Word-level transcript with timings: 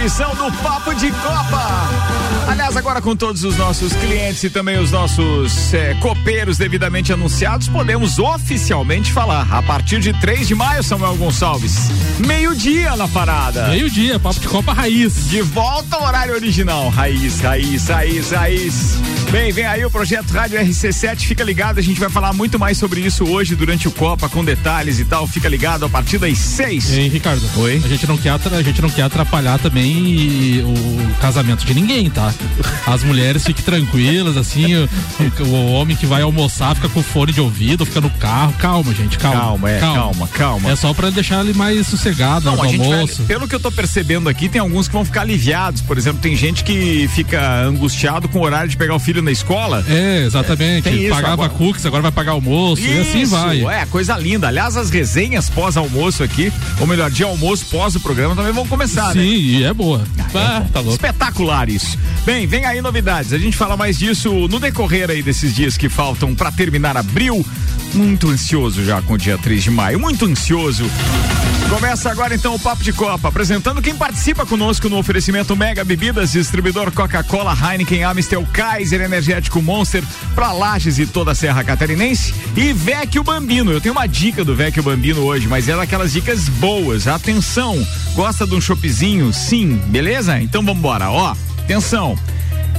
edição 0.00 0.34
do 0.34 0.50
Papo 0.62 0.94
de 0.94 1.10
Copa. 1.10 1.90
Aliás, 2.48 2.74
agora 2.74 3.02
com 3.02 3.14
todos 3.14 3.44
os 3.44 3.58
nossos 3.58 3.92
clientes 3.92 4.42
e 4.42 4.48
também 4.48 4.78
os 4.78 4.90
nossos 4.90 5.74
é, 5.74 5.94
copeiros 5.94 6.56
devidamente 6.56 7.12
anunciados, 7.12 7.68
podemos 7.68 8.18
oficialmente 8.18 9.12
falar. 9.12 9.46
A 9.52 9.62
partir 9.62 10.00
de 10.00 10.14
3 10.14 10.48
de 10.48 10.54
maio, 10.54 10.82
Samuel 10.82 11.16
Gonçalves. 11.16 11.90
Meio-dia 12.26 12.96
na 12.96 13.06
parada. 13.08 13.68
Meio-dia, 13.68 14.18
Papo 14.18 14.40
de 14.40 14.48
Copa 14.48 14.72
Raiz. 14.72 15.28
De 15.28 15.42
volta 15.42 15.96
ao 15.96 16.04
horário 16.04 16.34
original. 16.34 16.88
Raiz, 16.88 17.38
raiz, 17.40 17.86
raiz, 17.86 18.30
raiz. 18.30 19.19
Bem, 19.30 19.52
vem 19.52 19.64
aí 19.64 19.84
o 19.84 19.90
projeto 19.90 20.32
Rádio 20.32 20.58
RC7. 20.58 21.20
Fica 21.20 21.44
ligado, 21.44 21.78
a 21.78 21.82
gente 21.82 22.00
vai 22.00 22.10
falar 22.10 22.32
muito 22.32 22.58
mais 22.58 22.76
sobre 22.76 23.00
isso 23.00 23.24
hoje 23.24 23.54
durante 23.54 23.86
o 23.86 23.92
Copa, 23.92 24.28
com 24.28 24.44
detalhes 24.44 24.98
e 24.98 25.04
tal. 25.04 25.24
Fica 25.24 25.48
ligado 25.48 25.84
a 25.84 25.88
partir 25.88 26.18
das 26.18 26.36
6. 26.36 26.90
Ei, 26.90 27.08
Ricardo. 27.08 27.40
Oi. 27.58 27.80
A 27.84 27.88
gente 27.88 28.08
não 28.08 28.18
quer, 28.18 28.32
a 28.32 28.62
gente 28.62 28.82
não 28.82 28.90
quer 28.90 29.02
atrapalhar 29.02 29.56
também 29.60 30.64
o 30.64 31.20
casamento 31.20 31.64
de 31.64 31.72
ninguém, 31.72 32.10
tá? 32.10 32.34
As 32.84 33.04
mulheres 33.04 33.44
fiquem 33.44 33.64
tranquilas, 33.64 34.36
assim, 34.36 34.74
o, 34.74 34.88
o, 35.44 35.72
homem 35.74 35.96
que 35.96 36.06
vai 36.06 36.22
almoçar 36.22 36.74
fica 36.74 36.88
com 36.88 37.00
fone 37.00 37.32
de 37.32 37.40
ouvido, 37.40 37.86
fica 37.86 38.00
no 38.00 38.10
carro. 38.10 38.52
Calma, 38.54 38.92
gente, 38.92 39.16
calma. 39.16 39.40
Calma, 39.40 39.70
é, 39.70 39.78
calma, 39.78 40.02
calma. 40.02 40.28
calma. 40.28 40.70
É 40.72 40.76
só 40.76 40.92
para 40.92 41.08
deixar 41.08 41.44
ele 41.44 41.54
mais 41.54 41.86
sossegado 41.86 42.50
no 42.50 42.60
almoço. 42.60 43.18
Vai, 43.18 43.26
pelo 43.26 43.46
que 43.46 43.54
eu 43.54 43.60
tô 43.60 43.70
percebendo 43.70 44.28
aqui, 44.28 44.48
tem 44.48 44.60
alguns 44.60 44.88
que 44.88 44.92
vão 44.92 45.04
ficar 45.04 45.20
aliviados. 45.20 45.82
Por 45.82 45.96
exemplo, 45.96 46.20
tem 46.20 46.34
gente 46.34 46.64
que 46.64 47.08
fica 47.14 47.62
angustiado 47.62 48.28
com 48.28 48.40
o 48.40 48.42
horário 48.42 48.68
de 48.68 48.76
pegar 48.76 48.96
o 48.96 48.98
filho 48.98 49.19
na 49.22 49.30
escola. 49.30 49.84
É, 49.88 50.24
exatamente. 50.24 50.88
É, 50.88 51.08
Pagava 51.08 51.32
agora. 51.44 51.50
cookies, 51.50 51.86
agora 51.86 52.02
vai 52.02 52.12
pagar 52.12 52.32
almoço 52.32 52.82
isso, 52.82 52.92
e 52.92 53.00
assim 53.00 53.24
vai. 53.24 53.64
É, 53.64 53.86
coisa 53.86 54.16
linda. 54.16 54.48
Aliás, 54.48 54.76
as 54.76 54.90
resenhas 54.90 55.48
pós-almoço 55.50 56.22
aqui, 56.22 56.52
ou 56.78 56.86
melhor, 56.86 57.10
de 57.10 57.22
almoço 57.22 57.66
pós 57.66 57.94
o 57.94 58.00
programa 58.00 58.34
também 58.34 58.52
vão 58.52 58.66
começar, 58.66 59.12
Sim, 59.12 59.18
né? 59.18 59.24
e 59.24 59.64
é 59.64 59.72
boa. 59.72 60.02
Ah, 60.34 60.64
tá 60.72 60.80
louco. 60.80 60.94
Espetacular 60.94 61.68
isso. 61.68 61.98
Bem, 62.24 62.46
vem 62.46 62.64
aí 62.64 62.80
novidades. 62.80 63.32
A 63.32 63.38
gente 63.38 63.56
fala 63.56 63.76
mais 63.76 63.98
disso 63.98 64.48
no 64.48 64.60
decorrer 64.60 65.10
aí 65.10 65.22
desses 65.22 65.54
dias 65.54 65.76
que 65.76 65.88
faltam 65.88 66.34
para 66.34 66.52
terminar 66.52 66.96
abril. 66.96 67.44
Muito 67.94 68.28
ansioso 68.28 68.84
já 68.84 69.02
com 69.02 69.14
o 69.14 69.18
dia 69.18 69.36
3 69.36 69.64
de 69.64 69.70
maio. 69.70 69.98
Muito 69.98 70.24
ansioso. 70.24 70.84
Começa 71.70 72.10
agora 72.10 72.34
então 72.34 72.52
o 72.52 72.58
Papo 72.58 72.82
de 72.82 72.92
Copa, 72.92 73.28
apresentando 73.28 73.80
quem 73.80 73.94
participa 73.94 74.44
conosco 74.44 74.88
no 74.88 74.98
oferecimento 74.98 75.54
Mega 75.54 75.84
Bebidas, 75.84 76.32
distribuidor 76.32 76.90
Coca-Cola, 76.90 77.56
Heineken, 77.56 78.02
Amistel, 78.02 78.44
Kaiser, 78.52 79.00
Energético 79.00 79.62
Monster, 79.62 80.02
pra 80.34 80.50
Lages 80.50 80.98
e 80.98 81.06
toda 81.06 81.30
a 81.30 81.34
Serra 81.34 81.62
Catarinense 81.62 82.34
e 82.56 82.72
Vecchio 82.72 83.22
Bambino. 83.22 83.70
Eu 83.70 83.80
tenho 83.80 83.94
uma 83.94 84.08
dica 84.08 84.44
do 84.44 84.54
Vecchio 84.54 84.82
Bambino 84.82 85.22
hoje, 85.22 85.46
mas 85.46 85.68
é 85.68 85.76
daquelas 85.76 86.12
dicas 86.12 86.48
boas. 86.48 87.06
Atenção, 87.06 87.86
gosta 88.14 88.44
de 88.44 88.54
um 88.56 88.60
choppzinho? 88.60 89.32
Sim, 89.32 89.80
beleza? 89.86 90.40
Então 90.40 90.62
vamos 90.62 90.80
embora. 90.80 91.08
Ó, 91.08 91.36
atenção. 91.62 92.18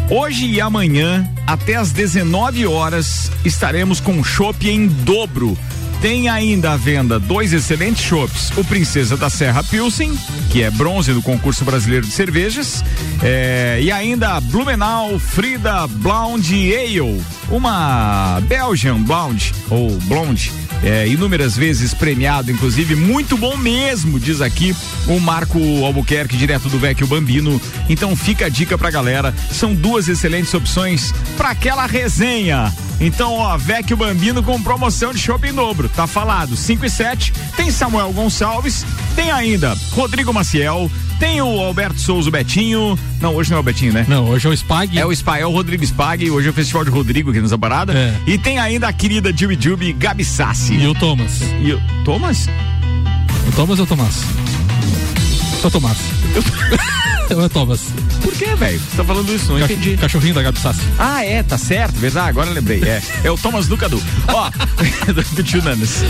Hoje 0.09 0.45
e 0.47 0.59
amanhã, 0.59 1.25
até 1.47 1.75
às 1.75 1.93
19 1.93 2.67
horas, 2.67 3.31
estaremos 3.45 4.01
com 4.01 4.21
chopp 4.21 4.69
em 4.69 4.85
dobro 4.85 5.57
tem 6.01 6.27
ainda 6.27 6.71
à 6.71 6.77
venda 6.77 7.19
dois 7.19 7.53
excelentes 7.53 8.03
chopps: 8.03 8.51
o 8.57 8.63
Princesa 8.63 9.15
da 9.15 9.29
Serra 9.29 9.63
Pilsen, 9.63 10.17
que 10.49 10.63
é 10.63 10.71
bronze 10.71 11.11
no 11.11 11.21
concurso 11.21 11.63
brasileiro 11.63 12.05
de 12.05 12.11
cervejas, 12.11 12.83
é, 13.23 13.79
e 13.81 13.91
ainda 13.91 14.41
Blumenau 14.41 15.19
Frida 15.19 15.85
Blonde 15.87 16.75
Ale, 16.75 17.21
uma 17.49 18.41
Belgian 18.47 19.01
Blonde 19.03 19.53
ou 19.69 19.91
Blonde 20.01 20.51
é, 20.83 21.07
inúmeras 21.07 21.55
vezes 21.55 21.93
premiado, 21.93 22.51
inclusive, 22.51 22.95
muito 22.95 23.37
bom 23.37 23.55
mesmo, 23.57 24.19
diz 24.19 24.41
aqui 24.41 24.75
o 25.07 25.19
Marco 25.19 25.59
Albuquerque, 25.85 26.37
direto 26.37 26.69
do 26.69 26.79
Vecchio 26.79 27.07
Bambino. 27.07 27.61
Então 27.89 28.15
fica 28.15 28.45
a 28.45 28.49
dica 28.49 28.77
pra 28.77 28.91
galera, 28.91 29.33
são 29.51 29.73
duas 29.73 30.07
excelentes 30.07 30.53
opções 30.53 31.13
para 31.37 31.49
aquela 31.49 31.85
resenha. 31.85 32.73
Então, 32.99 33.33
ó, 33.33 33.57
Vecchio 33.57 33.97
Bambino 33.97 34.43
com 34.43 34.61
promoção 34.61 35.11
de 35.11 35.19
shopping 35.19 35.53
dobro, 35.53 35.89
tá 35.89 36.05
falado, 36.05 36.55
5 36.55 36.85
e 36.85 36.89
7, 36.89 37.33
tem 37.55 37.71
Samuel 37.71 38.13
Gonçalves, 38.13 38.85
tem 39.15 39.31
ainda 39.31 39.75
Rodrigo 39.91 40.31
Maciel, 40.31 40.89
tem 41.21 41.39
o 41.39 41.61
Alberto 41.61 42.01
Souza 42.01 42.31
Betinho. 42.31 42.97
Não, 43.21 43.35
hoje 43.35 43.51
não 43.51 43.57
é 43.57 43.59
o 43.59 43.63
Betinho, 43.63 43.93
né? 43.93 44.03
Não, 44.09 44.27
hoje 44.27 44.47
é 44.47 44.49
o 44.49 44.53
Spag. 44.53 44.97
É 44.97 45.05
o 45.05 45.11
Spag, 45.11 45.43
é 45.43 45.45
o 45.45 45.51
Rodrigo 45.51 45.83
Spag. 45.83 46.31
Hoje 46.31 46.47
é 46.47 46.49
o 46.49 46.53
Festival 46.53 46.83
de 46.83 46.89
Rodrigo 46.89 47.29
aqui 47.29 47.39
nessa 47.39 47.59
parada. 47.59 47.93
É. 47.93 48.15
E 48.25 48.39
tem 48.39 48.57
ainda 48.57 48.87
a 48.87 48.93
querida 48.93 49.31
Jubi 49.31 49.55
Jubi 49.61 49.93
Gabi 49.93 50.25
Sassi. 50.25 50.73
E 50.73 50.87
o 50.87 50.95
Thomas. 50.95 51.39
E 51.61 51.73
o 51.73 51.81
Thomas? 52.03 52.49
O 53.47 53.51
Thomas 53.51 53.77
ou 53.77 53.85
o 53.85 53.87
Tomás? 53.87 54.23
Só 55.61 55.69
Tomás. 55.69 55.99
é 57.05 57.10
o 57.35 57.49
Thomas. 57.49 57.81
Por 58.21 58.33
que, 58.33 58.55
velho? 58.55 58.79
Você 58.79 58.97
tá 58.97 59.03
falando 59.03 59.33
isso? 59.33 59.51
Não 59.51 59.59
Cach 59.59 59.71
entendi. 59.71 59.97
Cachorrinho 59.97 60.33
da 60.33 60.43
Gabi 60.43 60.59
Sassi. 60.59 60.81
Ah, 60.97 61.23
é, 61.23 61.43
tá 61.43 61.57
certo, 61.57 61.95
verdade. 61.95 62.29
Agora 62.29 62.49
eu 62.49 62.53
lembrei. 62.53 62.81
É, 62.83 63.01
é 63.23 63.31
o 63.31 63.37
Thomas 63.37 63.67
do 63.67 63.77
Cadu. 63.77 64.01
Ó, 64.27 64.49
do 65.35 65.43
Tio 65.43 65.61
Nanas. 65.61 66.03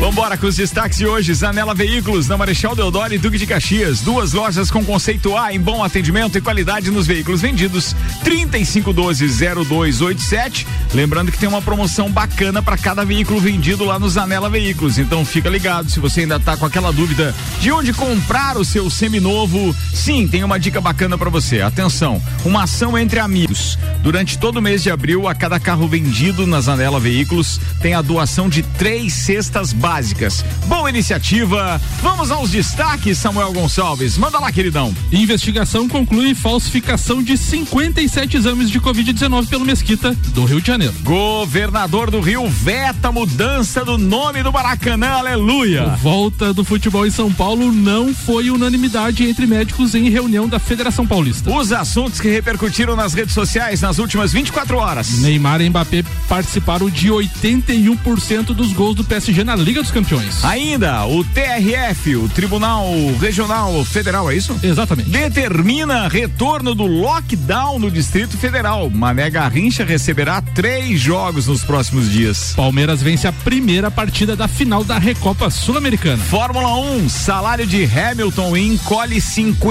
Vambora 0.00 0.36
com 0.36 0.46
os 0.46 0.56
destaques 0.56 0.98
de 0.98 1.06
hoje. 1.06 1.32
Zanela 1.34 1.74
Veículos, 1.74 2.28
na 2.28 2.36
Marechal 2.36 2.74
Deodoro 2.74 3.14
e 3.14 3.18
Duque 3.18 3.38
de 3.38 3.46
Caxias. 3.46 4.00
Duas 4.00 4.32
lojas 4.32 4.70
com 4.70 4.84
conceito 4.84 5.36
A 5.36 5.52
em 5.52 5.60
bom 5.60 5.82
atendimento 5.82 6.38
e 6.38 6.40
qualidade 6.40 6.90
nos 6.90 7.06
veículos 7.06 7.40
vendidos. 7.40 7.94
3512-0287. 8.24 10.66
Lembrando 10.94 11.32
que 11.32 11.38
tem 11.38 11.48
uma 11.48 11.62
promoção 11.62 12.10
bacana 12.10 12.62
para 12.62 12.78
cada 12.78 13.04
veículo 13.04 13.40
vendido 13.40 13.84
lá 13.84 13.98
no 13.98 14.08
Zanela 14.08 14.48
Veículos. 14.48 14.98
Então 14.98 15.24
fica 15.24 15.48
ligado 15.48 15.90
se 15.90 15.98
você 16.00 16.20
ainda 16.20 16.38
tá 16.38 16.56
com 16.56 16.66
aquela 16.66 16.92
dúvida 16.92 17.34
de 17.60 17.72
onde 17.72 17.92
comprar 17.92 18.56
o 18.56 18.64
seu 18.64 18.88
seminovo. 18.90 19.74
Sim, 19.92 20.28
tem 20.28 20.44
uma 20.44 20.58
dica 20.58 20.67
bacana 20.70 21.16
para 21.16 21.30
você. 21.30 21.62
Atenção, 21.62 22.22
uma 22.44 22.64
ação 22.64 22.96
entre 22.98 23.18
amigos. 23.18 23.78
Durante 24.02 24.38
todo 24.38 24.58
o 24.58 24.62
mês 24.62 24.82
de 24.82 24.90
abril, 24.90 25.26
a 25.26 25.34
cada 25.34 25.58
carro 25.58 25.88
vendido 25.88 26.46
na 26.46 26.60
Zanela 26.60 27.00
Veículos 27.00 27.60
tem 27.80 27.94
a 27.94 28.02
doação 28.02 28.48
de 28.48 28.62
três 28.62 29.12
cestas 29.12 29.72
básicas. 29.72 30.44
Boa 30.66 30.90
iniciativa. 30.90 31.80
Vamos 32.02 32.30
aos 32.30 32.50
destaques, 32.50 33.18
Samuel 33.18 33.52
Gonçalves. 33.52 34.18
Manda 34.18 34.38
lá, 34.38 34.52
queridão. 34.52 34.94
Investigação 35.10 35.88
conclui 35.88 36.34
falsificação 36.34 37.22
de 37.22 37.36
57 37.36 38.36
exames 38.36 38.70
de 38.70 38.80
Covid-19 38.80 39.46
pelo 39.48 39.64
Mesquita 39.64 40.14
do 40.34 40.44
Rio 40.44 40.60
de 40.60 40.66
Janeiro. 40.66 40.94
Governador 41.02 42.10
do 42.10 42.20
Rio 42.20 42.48
veta 42.48 43.12
mudança 43.12 43.84
do 43.84 43.96
nome 43.96 44.42
do 44.42 44.52
Maracanã. 44.52 45.08
Aleluia. 45.08 45.86
Volta 46.02 46.52
do 46.52 46.64
futebol 46.64 47.06
em 47.06 47.10
São 47.10 47.32
Paulo 47.32 47.70
não 47.72 48.14
foi 48.14 48.50
unanimidade 48.50 49.24
entre 49.24 49.46
médicos 49.46 49.94
em 49.94 50.08
reunião 50.08 50.47
da 50.48 50.58
Federação 50.58 51.06
Paulista. 51.06 51.50
Os 51.50 51.72
assuntos 51.72 52.20
que 52.20 52.28
repercutiram 52.28 52.96
nas 52.96 53.14
redes 53.14 53.34
sociais 53.34 53.80
nas 53.80 53.98
últimas 53.98 54.32
24 54.32 54.76
horas. 54.76 55.20
Neymar 55.20 55.60
e 55.60 55.68
Mbappé 55.68 56.04
participaram 56.28 56.88
de 56.88 57.08
81% 57.08 58.46
dos 58.46 58.72
gols 58.72 58.94
do 58.94 59.04
PSG 59.04 59.44
na 59.44 59.56
Liga 59.56 59.82
dos 59.82 59.90
Campeões. 59.90 60.44
Ainda, 60.44 61.06
o 61.06 61.24
TRF, 61.24 62.16
o 62.16 62.28
Tribunal 62.28 62.86
Regional 63.20 63.84
Federal, 63.84 64.30
é 64.30 64.36
isso? 64.36 64.58
Exatamente. 64.62 65.10
Determina 65.10 66.08
retorno 66.08 66.74
do 66.74 66.86
lockdown 66.86 67.78
no 67.78 67.90
Distrito 67.90 68.36
Federal. 68.36 68.90
Mané 68.90 69.30
Garrincha 69.30 69.84
receberá 69.84 70.40
três 70.40 71.00
jogos 71.00 71.46
nos 71.46 71.64
próximos 71.64 72.10
dias. 72.10 72.52
Palmeiras 72.56 73.02
vence 73.02 73.26
a 73.26 73.32
primeira 73.32 73.90
partida 73.90 74.34
da 74.34 74.48
final 74.48 74.84
da 74.84 74.98
Recopa 74.98 75.50
Sul-Americana. 75.50 76.22
Fórmula 76.24 76.76
1, 76.76 77.08
salário 77.08 77.66
de 77.66 77.84
Hamilton 77.84 78.56
encolhe 78.56 79.20
55 79.20 79.68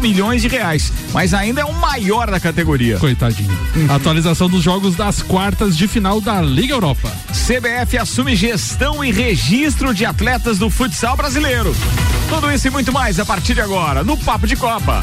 milhões 0.00 0.42
de 0.42 0.48
reais, 0.48 0.92
mas 1.12 1.34
ainda 1.34 1.60
é 1.60 1.64
o 1.64 1.72
maior 1.72 2.30
da 2.30 2.38
categoria. 2.38 2.98
Coitadinho. 2.98 3.56
Uhum. 3.74 3.94
Atualização 3.94 4.48
dos 4.48 4.62
jogos 4.62 4.94
das 4.94 5.22
quartas 5.22 5.76
de 5.76 5.88
final 5.88 6.20
da 6.20 6.40
Liga 6.40 6.74
Europa. 6.74 7.10
CBF 7.30 7.98
assume 7.98 8.36
gestão 8.36 9.04
e 9.04 9.10
registro 9.10 9.92
de 9.92 10.04
atletas 10.04 10.58
do 10.58 10.70
futsal 10.70 11.16
brasileiro. 11.16 11.74
Tudo 12.28 12.50
isso 12.50 12.68
e 12.68 12.70
muito 12.70 12.92
mais 12.92 13.18
a 13.20 13.24
partir 13.24 13.54
de 13.54 13.60
agora 13.60 14.02
no 14.02 14.16
Papo 14.16 14.46
de 14.46 14.56
Copa. 14.56 15.00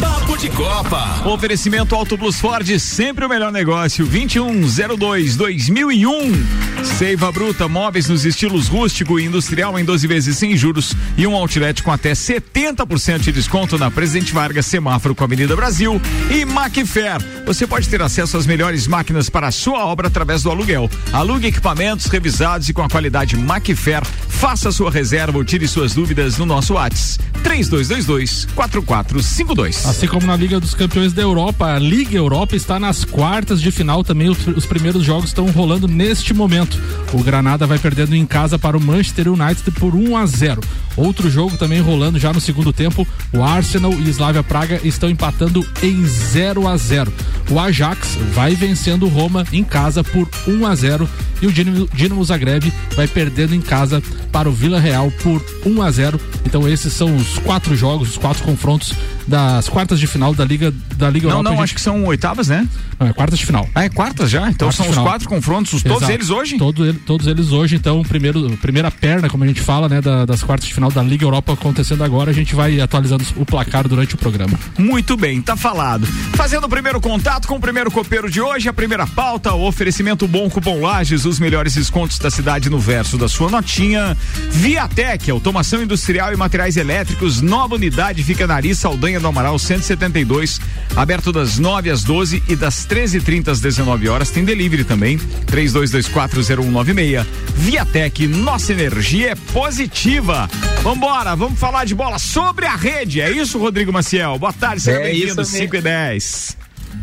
Papo 0.00 0.36
de 0.36 0.48
Copa. 0.50 1.26
Oferecimento 1.26 1.94
Auto 1.94 2.18
Plus 2.18 2.40
Ford, 2.40 2.66
sempre 2.78 3.24
o 3.24 3.28
melhor 3.28 3.50
negócio. 3.50 4.04
2102 4.04 5.36
2001. 5.36 6.84
Seiva 6.84 7.32
Bruta, 7.32 7.68
móveis 7.68 8.08
nos 8.08 8.24
estilos 8.24 8.68
rústico 8.68 9.18
e 9.18 9.24
industrial 9.24 9.78
em 9.78 9.84
12 9.84 10.06
vezes 10.06 10.36
sem 10.36 10.56
juros 10.56 10.94
e 11.16 11.26
um 11.26 11.34
outlet 11.34 11.82
com 11.82 11.90
até 11.90 12.12
70% 12.12 13.20
de 13.20 13.32
desconto 13.32 13.78
na 13.78 13.90
Presidente 13.96 14.34
Vargas, 14.34 14.66
semáforo 14.66 15.14
com 15.14 15.24
a 15.24 15.26
Avenida 15.26 15.56
Brasil 15.56 15.98
e 16.30 16.44
Macfair. 16.44 17.16
Você 17.46 17.66
pode 17.66 17.88
ter 17.88 18.02
acesso 18.02 18.36
às 18.36 18.44
melhores 18.44 18.86
máquinas 18.86 19.30
para 19.30 19.46
a 19.46 19.50
sua 19.50 19.86
obra 19.86 20.08
através 20.08 20.42
do 20.42 20.50
aluguel. 20.50 20.90
Alugue 21.14 21.46
equipamentos 21.46 22.04
revisados 22.04 22.68
e 22.68 22.74
com 22.74 22.82
a 22.82 22.90
qualidade 22.90 23.38
Macfair. 23.38 24.04
Faça 24.28 24.70
sua 24.70 24.90
reserva 24.90 25.38
ou 25.38 25.44
tire 25.44 25.66
suas 25.66 25.94
dúvidas 25.94 26.36
no 26.36 26.44
nosso 26.44 26.74
WhatsApp. 26.74 27.24
3222 27.42 28.46
4452. 28.54 29.86
Assim 29.86 30.06
como 30.06 30.26
na 30.26 30.36
Liga 30.36 30.60
dos 30.60 30.74
Campeões 30.74 31.14
da 31.14 31.22
Europa, 31.22 31.72
a 31.72 31.78
Liga 31.78 32.16
Europa 32.16 32.54
está 32.54 32.78
nas 32.78 33.02
quartas 33.02 33.62
de 33.62 33.70
final 33.70 34.04
também. 34.04 34.28
Os, 34.28 34.46
os 34.48 34.66
primeiros 34.66 35.04
jogos 35.04 35.30
estão 35.30 35.46
rolando 35.46 35.88
neste 35.88 36.34
momento. 36.34 36.78
O 37.14 37.22
Granada 37.22 37.66
vai 37.66 37.78
perdendo 37.78 38.14
em 38.14 38.26
casa 38.26 38.58
para 38.58 38.76
o 38.76 38.80
Manchester 38.80 39.28
United 39.32 39.70
por 39.70 39.94
1 39.94 40.16
a 40.18 40.26
0. 40.26 40.60
Outro 40.96 41.30
jogo 41.30 41.56
também 41.56 41.80
rolando 41.80 42.18
já 42.18 42.32
no 42.32 42.40
segundo 42.40 42.72
tempo. 42.72 43.06
O 43.32 43.42
Arsenal 43.42 43.85
e 43.92 44.08
Slavia 44.10 44.42
Praga 44.42 44.80
estão 44.84 45.08
empatando 45.10 45.66
em 45.82 46.04
0 46.04 46.66
a 46.66 46.76
0. 46.76 47.12
O 47.50 47.60
Ajax 47.60 48.16
vai 48.34 48.54
vencendo 48.54 49.04
o 49.04 49.08
Roma 49.08 49.46
em 49.52 49.62
casa 49.62 50.02
por 50.02 50.28
1 50.46 50.66
a 50.66 50.74
0 50.74 51.08
e 51.40 51.46
o 51.46 51.52
Dinamo, 51.52 51.88
Dinamo 51.92 52.24
Zagreb 52.24 52.72
vai 52.94 53.06
perdendo 53.06 53.54
em 53.54 53.60
casa 53.60 54.02
para 54.32 54.48
o 54.48 54.52
Vila 54.52 54.80
Real 54.80 55.10
por 55.22 55.44
1 55.64 55.82
a 55.82 55.90
0. 55.90 56.20
Então 56.44 56.68
esses 56.68 56.92
são 56.92 57.14
os 57.14 57.38
quatro 57.38 57.76
jogos, 57.76 58.10
os 58.10 58.18
quatro 58.18 58.42
confrontos 58.42 58.92
das 59.26 59.68
quartas 59.68 59.98
de 59.98 60.06
final 60.06 60.32
da 60.32 60.44
Liga 60.44 60.72
da 60.96 61.10
Liga 61.10 61.28
não, 61.28 61.38
Europa. 61.38 61.50
Não, 61.50 61.56
gente... 61.56 61.64
acho 61.64 61.74
que 61.74 61.80
são 61.80 62.04
oitavas, 62.04 62.48
né? 62.48 62.66
Não, 62.98 63.08
é 63.08 63.12
quartas 63.12 63.38
de 63.38 63.44
final. 63.44 63.68
Ah, 63.74 63.84
é 63.84 63.88
quartas 63.88 64.30
já? 64.30 64.48
Então 64.48 64.68
quartas 64.68 64.76
são 64.76 64.88
os 64.88 65.08
quatro 65.08 65.28
confrontos, 65.28 65.72
os, 65.72 65.82
todos 65.82 66.08
eles 66.08 66.30
hoje? 66.30 66.56
Todo, 66.56 66.94
todos 66.94 67.26
eles 67.26 67.50
hoje, 67.50 67.76
então, 67.76 68.02
primeiro, 68.02 68.48
primeira 68.58 68.90
perna, 68.90 69.28
como 69.28 69.44
a 69.44 69.46
gente 69.46 69.60
fala, 69.60 69.88
né, 69.88 70.00
da, 70.00 70.24
das 70.24 70.42
quartas 70.42 70.68
de 70.68 70.74
final 70.74 70.90
da 70.90 71.02
Liga 71.02 71.24
Europa 71.24 71.52
acontecendo 71.52 72.02
agora, 72.02 72.30
a 72.30 72.34
gente 72.34 72.54
vai 72.54 72.80
atualizando 72.80 73.24
o 73.36 73.44
placar 73.44 73.75
durante 73.82 74.14
o 74.14 74.18
programa. 74.18 74.58
Muito 74.78 75.16
bem, 75.16 75.40
tá 75.40 75.56
falado. 75.56 76.06
Fazendo 76.34 76.64
o 76.64 76.68
primeiro 76.68 77.00
contato 77.00 77.48
com 77.48 77.56
o 77.56 77.60
primeiro 77.60 77.90
copeiro 77.90 78.30
de 78.30 78.40
hoje, 78.40 78.68
a 78.68 78.72
primeira 78.72 79.06
pauta, 79.06 79.52
o 79.52 79.66
oferecimento 79.66 80.26
bom 80.28 80.48
cupom 80.48 80.80
Lages, 80.80 81.24
os 81.24 81.38
melhores 81.38 81.74
descontos 81.74 82.18
da 82.18 82.30
cidade 82.30 82.68
no 82.70 82.78
verso 82.78 83.16
da 83.16 83.28
sua 83.28 83.50
notinha. 83.50 84.16
Viatec, 84.50 85.30
automação 85.30 85.82
industrial 85.82 86.32
e 86.32 86.36
materiais 86.36 86.76
elétricos, 86.76 87.40
nova 87.40 87.74
unidade 87.74 88.22
fica 88.22 88.46
na 88.46 88.54
Ari 88.54 88.74
Saldanha 88.74 89.20
do 89.20 89.26
Amaral 89.26 89.58
172, 89.58 90.60
aberto 90.94 91.32
das 91.32 91.58
9 91.58 91.90
às 91.90 92.02
12 92.04 92.42
e 92.48 92.56
das 92.56 92.86
13h30 92.86 93.48
às 93.48 93.60
19 93.60 94.08
horas. 94.08 94.30
Tem 94.30 94.44
delivery 94.44 94.84
também, 94.84 95.18
32240196. 95.46 97.26
Viatec, 97.54 98.26
nossa 98.26 98.72
energia 98.72 99.30
é 99.30 99.34
positiva. 99.34 100.48
Vambora, 100.82 101.34
vamos 101.34 101.58
falar 101.58 101.84
de 101.84 101.94
bola 101.94 102.18
sobre 102.18 102.66
a 102.66 102.76
rede. 102.76 103.20
É 103.20 103.30
isso, 103.30 103.58
Rodrigo 103.66 103.92
Maciel? 103.92 104.38
Boa 104.38 104.52
tarde, 104.52 104.80
seja 104.80 104.98
é 104.98 105.02
bem-vindo, 105.02 105.44
5 105.44 105.74
e 105.74 105.80
10. 105.80 106.56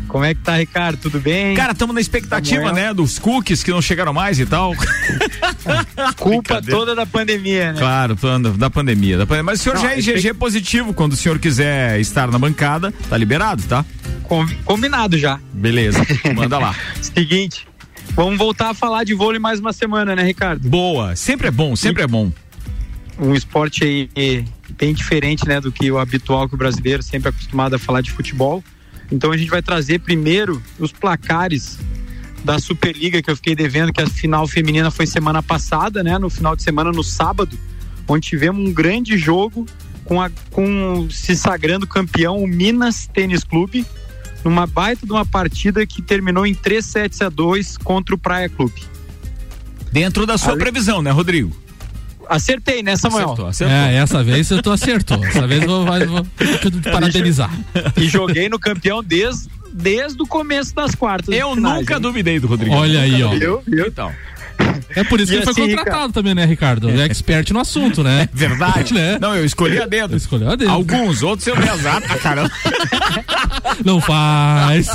Como 0.08 0.24
é 0.24 0.34
que 0.34 0.40
tá, 0.40 0.56
Ricardo? 0.56 0.98
Tudo 0.98 1.20
bem? 1.20 1.54
Cara, 1.54 1.72
estamos 1.72 1.94
na 1.94 2.00
expectativa, 2.00 2.72
né? 2.72 2.94
Dos 2.94 3.18
cookies 3.18 3.62
que 3.62 3.70
não 3.70 3.82
chegaram 3.82 4.14
mais 4.14 4.40
e 4.40 4.46
tal. 4.46 4.72
Culpa 6.16 6.62
toda 6.62 6.94
da 6.94 7.04
pandemia, 7.04 7.74
né? 7.74 7.78
Claro, 7.78 8.16
da 8.56 8.70
pandemia, 8.70 9.18
da 9.18 9.26
pandemia. 9.26 9.42
Mas 9.42 9.60
o 9.60 9.62
senhor 9.62 9.74
não, 9.74 9.82
já 9.82 9.92
é 9.92 10.00
GG 10.00 10.34
positivo. 10.38 10.94
Quando 10.94 11.12
o 11.12 11.16
senhor 11.16 11.38
quiser 11.38 12.00
estar 12.00 12.30
na 12.30 12.38
bancada, 12.38 12.94
tá 13.10 13.16
liberado, 13.16 13.62
tá? 13.64 13.84
Combinado 14.64 15.18
já. 15.18 15.38
Beleza, 15.52 16.00
manda 16.34 16.58
lá. 16.58 16.74
Seguinte, 17.02 17.68
vamos 18.14 18.38
voltar 18.38 18.70
a 18.70 18.74
falar 18.74 19.04
de 19.04 19.12
vôlei 19.12 19.38
mais 19.38 19.60
uma 19.60 19.72
semana, 19.74 20.16
né, 20.16 20.22
Ricardo? 20.22 20.66
Boa, 20.66 21.14
sempre 21.14 21.48
é 21.48 21.50
bom, 21.50 21.76
sempre 21.76 22.02
é 22.02 22.06
bom. 22.06 22.32
Um 23.18 23.34
esporte 23.34 23.84
aí 24.16 24.44
bem 24.76 24.92
diferente, 24.92 25.46
né, 25.46 25.60
do 25.60 25.70
que 25.70 25.90
o 25.90 25.98
habitual 25.98 26.48
que 26.48 26.54
o 26.54 26.58
brasileiro 26.58 27.02
sempre 27.02 27.28
é 27.28 27.30
acostumado 27.30 27.74
a 27.74 27.78
falar 27.78 28.00
de 28.00 28.10
futebol. 28.10 28.62
Então 29.10 29.30
a 29.30 29.36
gente 29.36 29.50
vai 29.50 29.62
trazer 29.62 30.00
primeiro 30.00 30.62
os 30.78 30.90
placares 30.90 31.78
da 32.44 32.58
Superliga 32.58 33.22
que 33.22 33.30
eu 33.30 33.36
fiquei 33.36 33.54
devendo, 33.54 33.92
que 33.92 34.02
a 34.02 34.06
final 34.06 34.46
feminina 34.46 34.90
foi 34.90 35.06
semana 35.06 35.42
passada, 35.42 36.02
né? 36.02 36.18
No 36.18 36.28
final 36.28 36.54
de 36.54 36.62
semana, 36.62 36.92
no 36.92 37.02
sábado, 37.02 37.58
onde 38.06 38.28
tivemos 38.28 38.68
um 38.68 38.72
grande 38.72 39.16
jogo 39.16 39.66
com, 40.04 40.20
a, 40.20 40.30
com 40.50 41.08
se 41.10 41.34
sagrando 41.34 41.86
campeão 41.86 42.38
o 42.38 42.46
Minas 42.46 43.06
Tênis 43.06 43.42
Clube, 43.42 43.86
numa 44.44 44.66
baita 44.66 45.06
de 45.06 45.12
uma 45.12 45.24
partida 45.24 45.86
que 45.86 46.02
terminou 46.02 46.44
em 46.46 46.54
3 46.54 46.84
sets 46.84 47.22
a 47.22 47.30
2 47.30 47.78
contra 47.78 48.14
o 48.14 48.18
Praia 48.18 48.48
Clube. 48.48 48.82
Dentro 49.90 50.26
da 50.26 50.36
sua 50.36 50.52
Ale... 50.52 50.60
previsão, 50.60 51.00
né, 51.00 51.10
Rodrigo? 51.10 51.63
Acertei, 52.28 52.82
né, 52.82 52.96
Samuel? 52.96 53.24
Acertou, 53.26 53.46
acertou. 53.46 53.76
É, 53.76 53.94
essa 53.96 54.22
vez 54.22 54.48
tu 54.62 54.70
acertou. 54.70 55.24
Essa 55.24 55.46
vez 55.46 55.62
eu 55.62 55.68
vou, 55.68 55.84
vou 55.84 56.22
te 56.70 56.90
parabenizar. 56.90 57.50
E 57.96 58.08
joguei 58.08 58.48
no 58.48 58.58
campeão 58.58 59.02
desde, 59.02 59.48
desde 59.72 60.22
o 60.22 60.26
começo 60.26 60.74
das 60.74 60.94
quartas. 60.94 61.34
Eu 61.34 61.54
finais, 61.54 61.80
nunca 61.80 61.94
hein? 61.94 62.00
duvidei 62.00 62.40
do 62.40 62.46
Rodrigo. 62.46 62.74
Olha 62.74 63.00
aí, 63.00 63.22
ó. 63.22 63.34
Eu, 63.34 63.62
eu. 63.66 63.86
Então. 63.86 64.12
É 64.96 65.02
por 65.02 65.20
isso 65.20 65.32
e 65.32 65.36
que 65.36 65.42
ele 65.42 65.50
assim, 65.50 65.60
foi 65.60 65.68
contratado 65.68 65.96
Ricardo. 65.96 66.12
também, 66.12 66.34
né, 66.34 66.44
Ricardo? 66.44 66.90
É 66.90 67.04
expert 67.04 67.50
no 67.52 67.60
assunto, 67.60 68.02
né? 68.02 68.28
É 68.34 68.36
verdade. 68.36 68.94
né? 68.94 69.18
Não, 69.20 69.34
eu 69.34 69.44
escolhi 69.44 69.80
a 69.80 69.86
dedo. 69.86 70.16
Escolheu 70.16 70.50
a 70.50 70.56
dedo. 70.56 70.70
Alguns, 70.70 71.22
outros 71.22 71.46
eu 71.46 71.56
me 71.56 71.66
exato. 71.66 72.06
Ah, 72.10 72.18
caramba. 72.18 72.50
Não 73.84 74.00
faz. 74.00 74.88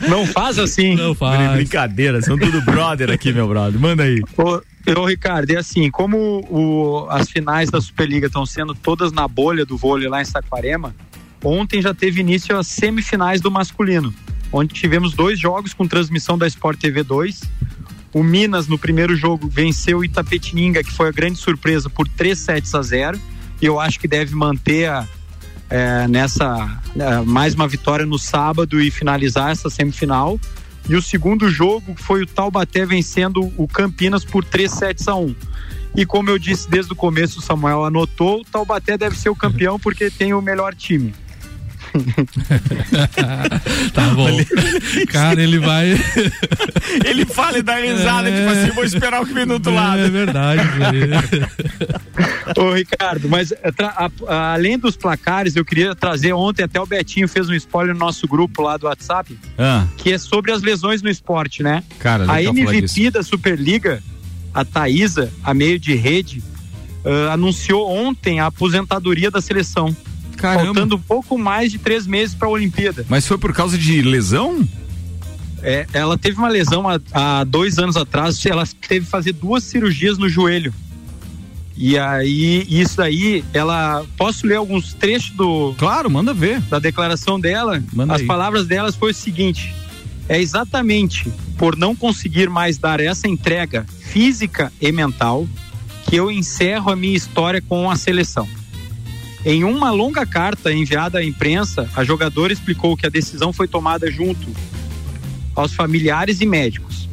Não 0.00 0.26
faz 0.26 0.58
assim. 0.58 0.96
Não 0.96 1.14
faz. 1.14 1.52
Brincadeira, 1.52 2.20
são 2.20 2.36
tudo 2.38 2.60
brother 2.62 3.10
aqui, 3.10 3.32
meu 3.32 3.48
brother. 3.48 3.80
Manda 3.80 4.02
aí. 4.02 4.20
Ô, 4.36 4.60
eu, 4.86 5.04
Ricardo, 5.04 5.50
é 5.50 5.56
assim, 5.56 5.90
como 5.90 6.44
o, 6.50 7.06
as 7.10 7.30
finais 7.30 7.70
da 7.70 7.80
Superliga 7.80 8.26
estão 8.26 8.44
sendo 8.44 8.74
todas 8.74 9.12
na 9.12 9.26
bolha 9.26 9.64
do 9.64 9.76
vôlei 9.76 10.08
lá 10.08 10.20
em 10.20 10.24
Saquarema, 10.24 10.94
ontem 11.42 11.80
já 11.80 11.94
teve 11.94 12.20
início 12.20 12.56
as 12.56 12.66
semifinais 12.66 13.40
do 13.40 13.50
masculino, 13.50 14.14
onde 14.52 14.74
tivemos 14.74 15.14
dois 15.14 15.38
jogos 15.38 15.72
com 15.72 15.86
transmissão 15.86 16.36
da 16.36 16.46
Sport 16.46 16.78
TV 16.78 17.02
2. 17.02 17.40
O 18.14 18.22
Minas, 18.22 18.68
no 18.68 18.78
primeiro 18.78 19.16
jogo, 19.16 19.48
venceu 19.48 19.98
o 19.98 20.04
Itapetininga, 20.04 20.84
que 20.84 20.92
foi 20.92 21.08
a 21.08 21.12
grande 21.12 21.36
surpresa, 21.36 21.90
por 21.90 22.06
3 22.06 22.38
sets 22.38 22.72
a 22.72 22.80
0. 22.80 23.20
E 23.60 23.66
eu 23.66 23.80
acho 23.80 23.98
que 23.98 24.06
deve 24.06 24.36
manter 24.36 24.88
a, 24.88 25.06
é, 25.68 26.06
nessa 26.06 26.80
é, 26.96 27.20
mais 27.22 27.54
uma 27.54 27.66
vitória 27.66 28.06
no 28.06 28.16
sábado 28.18 28.80
e 28.80 28.88
finalizar 28.88 29.50
essa 29.50 29.68
semifinal. 29.68 30.38
E 30.88 30.94
o 30.94 31.02
segundo 31.02 31.48
jogo 31.48 31.94
foi 31.96 32.22
o 32.22 32.26
Taubaté 32.26 32.86
vencendo 32.86 33.52
o 33.56 33.66
Campinas 33.66 34.24
por 34.24 34.44
3 34.44 34.70
sets 34.70 35.08
a 35.08 35.16
1. 35.16 35.34
E 35.96 36.06
como 36.06 36.30
eu 36.30 36.38
disse 36.38 36.70
desde 36.70 36.92
o 36.92 36.96
começo, 36.96 37.40
o 37.40 37.42
Samuel 37.42 37.84
anotou, 37.84 38.42
o 38.42 38.44
Taubaté 38.44 38.96
deve 38.96 39.18
ser 39.18 39.28
o 39.28 39.36
campeão 39.36 39.78
porque 39.78 40.10
tem 40.10 40.34
o 40.34 40.42
melhor 40.42 40.74
time. 40.74 41.14
Tá 43.92 44.08
bom. 44.14 44.28
Cara, 45.08 45.42
ele 45.42 45.58
vai. 45.58 45.92
ele 47.04 47.24
fala 47.24 47.58
e 47.58 47.62
dá 47.62 47.76
risada, 47.76 48.28
é... 48.28 48.32
tipo 48.36 48.50
assim, 48.50 48.70
vou 48.74 48.84
esperar 48.84 49.22
o 49.22 49.26
que 49.26 49.32
vem 49.32 49.46
do 49.46 49.54
outro 49.54 49.72
é, 49.72 49.74
lado. 49.74 50.00
É 50.00 50.10
verdade. 50.10 50.62
Ô, 52.56 52.72
Ricardo, 52.72 53.28
mas 53.28 53.52
eh, 53.52 53.58
a, 53.78 54.10
a, 54.26 54.54
além 54.54 54.78
dos 54.78 54.96
placares, 54.96 55.56
eu 55.56 55.64
queria 55.64 55.94
trazer 55.94 56.32
ontem, 56.32 56.64
até 56.64 56.80
o 56.80 56.86
Betinho 56.86 57.28
fez 57.28 57.48
um 57.48 57.54
spoiler 57.54 57.94
no 57.94 58.00
nosso 58.00 58.26
grupo 58.26 58.62
lá 58.62 58.76
do 58.76 58.86
WhatsApp, 58.86 59.38
ah. 59.56 59.86
que 59.96 60.12
é 60.12 60.18
sobre 60.18 60.52
as 60.52 60.62
lesões 60.62 61.00
no 61.02 61.08
esporte, 61.08 61.62
né? 61.62 61.84
Cara, 61.98 62.30
a 62.30 62.42
MVP 62.42 63.10
da 63.10 63.22
Superliga, 63.22 64.02
a 64.52 64.64
Thaísa, 64.64 65.32
a 65.42 65.54
meio 65.54 65.78
de 65.78 65.94
rede, 65.94 66.42
uh, 67.04 67.30
anunciou 67.30 67.88
ontem 67.90 68.40
a 68.40 68.46
aposentadoria 68.46 69.30
da 69.30 69.40
seleção. 69.40 69.94
Caramba. 70.44 70.64
Faltando 70.64 70.98
pouco 70.98 71.38
mais 71.38 71.72
de 71.72 71.78
três 71.78 72.06
meses 72.06 72.34
para 72.34 72.48
a 72.48 72.50
Olimpíada. 72.50 73.06
Mas 73.08 73.26
foi 73.26 73.38
por 73.38 73.52
causa 73.54 73.78
de 73.78 74.02
lesão? 74.02 74.66
É, 75.62 75.86
ela 75.94 76.18
teve 76.18 76.36
uma 76.36 76.48
lesão 76.48 76.86
há, 76.86 77.00
há, 77.12 77.44
dois 77.44 77.78
anos 77.78 77.96
atrás, 77.96 78.44
ela 78.44 78.64
teve 78.86 79.06
que 79.06 79.10
fazer 79.10 79.32
duas 79.32 79.64
cirurgias 79.64 80.18
no 80.18 80.28
joelho. 80.28 80.74
E 81.76 81.98
aí, 81.98 82.66
isso 82.68 82.98
daí, 82.98 83.42
ela. 83.52 84.04
Posso 84.16 84.46
ler 84.46 84.56
alguns 84.56 84.92
trechos 84.92 85.30
do. 85.30 85.74
Claro, 85.76 86.10
manda 86.10 86.32
ver. 86.32 86.60
Da 86.60 86.78
declaração 86.78 87.40
dela. 87.40 87.82
Manda 87.92 88.14
As 88.14 88.20
aí. 88.20 88.26
palavras 88.26 88.66
delas 88.66 88.94
foi 88.94 89.10
o 89.10 89.14
seguinte: 89.14 89.74
é 90.28 90.40
exatamente 90.40 91.32
por 91.56 91.76
não 91.76 91.96
conseguir 91.96 92.48
mais 92.48 92.78
dar 92.78 93.00
essa 93.00 93.26
entrega 93.26 93.86
física 93.98 94.72
e 94.80 94.92
mental 94.92 95.48
que 96.06 96.14
eu 96.14 96.30
encerro 96.30 96.92
a 96.92 96.96
minha 96.96 97.16
história 97.16 97.60
com 97.60 97.90
a 97.90 97.96
seleção. 97.96 98.46
Em 99.44 99.62
uma 99.62 99.90
longa 99.90 100.24
carta 100.24 100.72
enviada 100.72 101.18
à 101.18 101.24
imprensa, 101.24 101.88
a 101.94 102.02
jogadora 102.02 102.52
explicou 102.52 102.96
que 102.96 103.06
a 103.06 103.10
decisão 103.10 103.52
foi 103.52 103.68
tomada 103.68 104.10
junto 104.10 104.46
aos 105.54 105.74
familiares 105.74 106.40
e 106.40 106.46
médicos. 106.46 107.08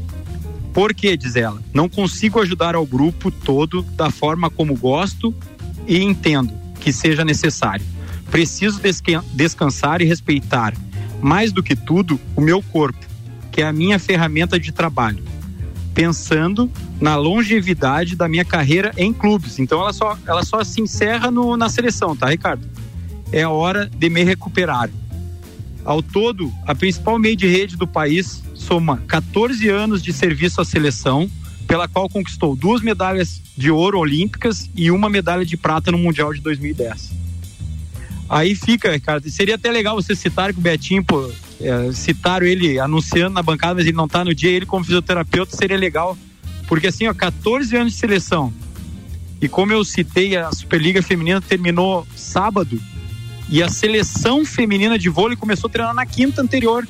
Por 0.73 0.93
que, 0.93 1.17
diz 1.17 1.35
ela, 1.35 1.61
não 1.73 1.89
consigo 1.89 2.39
ajudar 2.39 2.73
ao 2.73 2.85
grupo 2.85 3.29
todo 3.29 3.81
da 3.81 4.09
forma 4.09 4.49
como 4.49 4.77
gosto 4.77 5.35
e 5.85 6.01
entendo 6.01 6.53
que 6.79 6.93
seja 6.93 7.25
necessário. 7.25 7.85
Preciso 8.29 8.79
descansar 9.33 10.01
e 10.01 10.05
respeitar, 10.05 10.73
mais 11.21 11.51
do 11.51 11.61
que 11.61 11.75
tudo, 11.75 12.17
o 12.33 12.39
meu 12.39 12.63
corpo, 12.63 13.05
que 13.51 13.61
é 13.61 13.67
a 13.67 13.73
minha 13.73 13.99
ferramenta 13.99 14.57
de 14.57 14.71
trabalho 14.71 15.30
pensando 15.93 16.71
na 16.99 17.15
longevidade 17.15 18.15
da 18.15 18.27
minha 18.27 18.45
carreira 18.45 18.93
em 18.97 19.11
clubes. 19.11 19.59
Então 19.59 19.81
ela 19.81 19.93
só, 19.93 20.17
ela 20.25 20.43
só 20.43 20.63
se 20.63 20.81
encerra 20.81 21.29
no, 21.29 21.57
na 21.57 21.69
seleção, 21.69 22.15
tá, 22.15 22.29
Ricardo? 22.29 22.65
é 23.31 23.47
hora 23.47 23.89
de 23.89 24.09
me 24.09 24.23
recuperar. 24.23 24.89
Ao 25.83 26.03
todo, 26.03 26.51
a 26.67 26.75
principal 26.75 27.17
meio 27.17 27.35
de 27.35 27.47
rede 27.47 27.75
do 27.75 27.87
país 27.87 28.43
soma 28.53 28.97
14 29.07 29.67
anos 29.69 30.03
de 30.03 30.13
serviço 30.13 30.61
à 30.61 30.65
seleção, 30.65 31.29
pela 31.67 31.87
qual 31.87 32.09
conquistou 32.09 32.55
duas 32.55 32.81
medalhas 32.81 33.41
de 33.57 33.71
ouro 33.71 33.97
olímpicas 33.97 34.69
e 34.75 34.91
uma 34.91 35.09
medalha 35.09 35.45
de 35.45 35.57
prata 35.57 35.91
no 35.91 35.97
Mundial 35.97 36.33
de 36.33 36.41
2010. 36.41 37.11
Aí 38.29 38.53
fica, 38.55 38.99
cara, 38.99 39.21
seria 39.27 39.55
até 39.55 39.71
legal 39.71 39.95
você 39.95 40.15
citar 40.15 40.53
que 40.53 40.59
o 40.59 40.61
Betinho, 40.61 41.03
pô, 41.03 41.31
é, 41.63 41.91
citaram 41.93 42.45
ele 42.45 42.79
anunciando 42.79 43.33
na 43.33 43.43
bancada, 43.43 43.75
mas 43.75 43.85
ele 43.85 43.95
não 43.95 44.07
tá 44.07 44.23
no 44.23 44.33
dia, 44.33 44.51
ele 44.51 44.65
como 44.65 44.83
fisioterapeuta 44.83 45.55
seria 45.55 45.77
legal, 45.77 46.17
porque 46.67 46.87
assim, 46.87 47.07
ó, 47.07 47.13
14 47.13 47.75
anos 47.75 47.93
de 47.93 47.99
seleção, 47.99 48.53
e 49.41 49.47
como 49.47 49.73
eu 49.73 49.83
citei, 49.83 50.37
a 50.37 50.51
Superliga 50.51 51.01
Feminina 51.01 51.41
terminou 51.41 52.07
sábado, 52.15 52.79
e 53.49 53.61
a 53.61 53.67
seleção 53.67 54.45
feminina 54.45 54.97
de 54.97 55.09
vôlei 55.09 55.35
começou 55.35 55.67
a 55.67 55.71
treinar 55.71 55.93
na 55.93 56.05
quinta 56.05 56.41
anterior. 56.41 56.87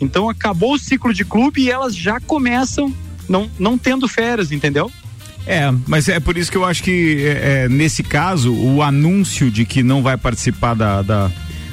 Então 0.00 0.30
acabou 0.30 0.74
o 0.74 0.78
ciclo 0.78 1.12
de 1.12 1.24
clube 1.24 1.62
e 1.62 1.70
elas 1.70 1.94
já 1.94 2.18
começam 2.18 2.94
não, 3.28 3.50
não 3.58 3.76
tendo 3.76 4.08
férias, 4.08 4.50
entendeu? 4.50 4.90
É, 5.46 5.70
mas 5.86 6.08
é 6.08 6.18
por 6.18 6.36
isso 6.36 6.50
que 6.50 6.56
eu 6.56 6.64
acho 6.64 6.82
que 6.82 7.24
é, 7.26 7.64
é, 7.64 7.68
nesse 7.68 8.02
caso 8.02 8.52
o 8.52 8.82
anúncio 8.82 9.50
de 9.50 9.64
que 9.64 9.82
não 9.82 10.02
vai 10.02 10.16
participar 10.16 10.74
da, 10.74 11.02
da 11.02 11.30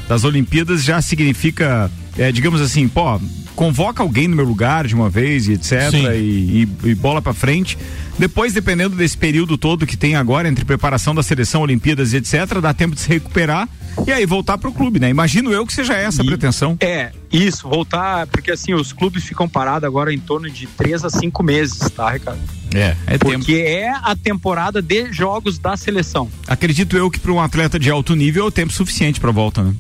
das 0.08 0.24
Olimpíadas 0.24 0.84
já 0.84 1.02
significa, 1.02 1.90
é, 2.18 2.32
digamos 2.32 2.62
assim, 2.62 2.88
pô, 2.88 3.20
convoca 3.56 4.04
alguém 4.04 4.28
no 4.28 4.36
meu 4.36 4.46
lugar 4.46 4.86
de 4.86 4.94
uma 4.94 5.10
vez 5.10 5.48
e 5.48 5.54
etc. 5.54 5.72
E, 5.94 6.68
e, 6.84 6.90
e, 6.90 6.96
bola 6.96 7.22
para 7.22 7.34
frente. 7.34 7.78
Depois, 8.18 8.54
dependendo 8.54 8.96
desse 8.96 9.18
período 9.18 9.58
todo 9.58 9.86
que 9.86 9.98
tem 9.98 10.16
agora 10.16 10.48
entre 10.48 10.64
preparação 10.64 11.14
da 11.16 11.24
seleção, 11.24 11.62
Olimpíadas 11.62 12.14
e 12.14 12.18
etc., 12.18 12.60
dá 12.62 12.74
tempo 12.74 12.96
de 12.96 13.02
se 13.02 13.10
recuperar 13.10 13.68
e 14.06 14.12
aí 14.12 14.26
voltar 14.26 14.58
pro 14.58 14.72
clube, 14.72 15.00
né? 15.00 15.10
Imagino 15.10 15.52
eu 15.52 15.66
que 15.66 15.74
seja 15.74 15.94
essa 15.94 16.22
a 16.22 16.26
pretensão. 16.26 16.78
É, 16.80 17.12
isso, 17.32 17.68
voltar, 17.68 18.28
porque 18.28 18.52
assim, 18.52 18.74
os 18.74 18.94
clubes 18.94 19.24
ficam 19.24 19.48
parados 19.48 19.86
agora 19.86 20.14
em 20.14 20.20
torno 20.20 20.50
de 20.50 20.68
três 20.68 21.04
a 21.04 21.10
cinco 21.10 21.44
meses, 21.44 21.80
tá, 21.90 22.12
Ricardo? 22.12 22.40
É, 22.74 22.96
é 23.08 23.18
Porque 23.18 23.38
tempo. 23.38 23.52
é 23.52 23.90
a 23.90 24.16
temporada 24.18 24.82
de 24.82 25.12
jogos 25.14 25.58
da 25.58 25.78
seleção. 25.78 26.30
Acredito 26.46 26.98
eu 26.98 27.10
que 27.10 27.20
para 27.20 27.32
um 27.32 27.40
atleta 27.40 27.80
de 27.80 27.90
alto 27.90 28.14
nível 28.16 28.44
é 28.44 28.48
o 28.48 28.52
tempo 28.52 28.74
suficiente 28.74 29.18
para 29.20 29.32
volta, 29.32 29.64
né? 29.64 29.74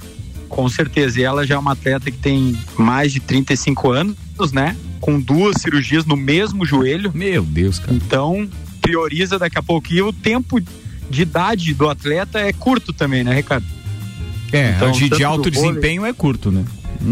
Com 0.49 0.67
certeza. 0.69 1.19
E 1.19 1.23
ela 1.23 1.45
já 1.45 1.55
é 1.55 1.57
uma 1.57 1.73
atleta 1.73 2.09
que 2.11 2.17
tem 2.17 2.57
mais 2.77 3.11
de 3.11 3.19
35 3.19 3.91
anos, 3.91 4.51
né? 4.51 4.75
Com 4.99 5.19
duas 5.19 5.61
cirurgias 5.61 6.05
no 6.05 6.15
mesmo 6.15 6.65
joelho. 6.65 7.11
Meu 7.13 7.43
Deus, 7.43 7.79
cara. 7.79 7.93
Então, 7.93 8.49
prioriza 8.81 9.39
daqui 9.39 9.57
a 9.57 9.63
pouco. 9.63 9.91
E 9.91 10.01
o 10.01 10.13
tempo 10.13 10.61
de 11.09 11.21
idade 11.21 11.73
do 11.73 11.89
atleta 11.89 12.39
é 12.39 12.51
curto 12.53 12.93
também, 12.93 13.23
né, 13.23 13.33
Ricardo? 13.33 13.65
É, 14.51 14.71
então, 14.71 14.91
de, 14.91 15.09
de 15.09 15.23
alto 15.23 15.49
desempenho 15.51 16.01
vôlei, 16.01 16.11
é 16.11 16.13
curto, 16.13 16.51
né? 16.51 16.63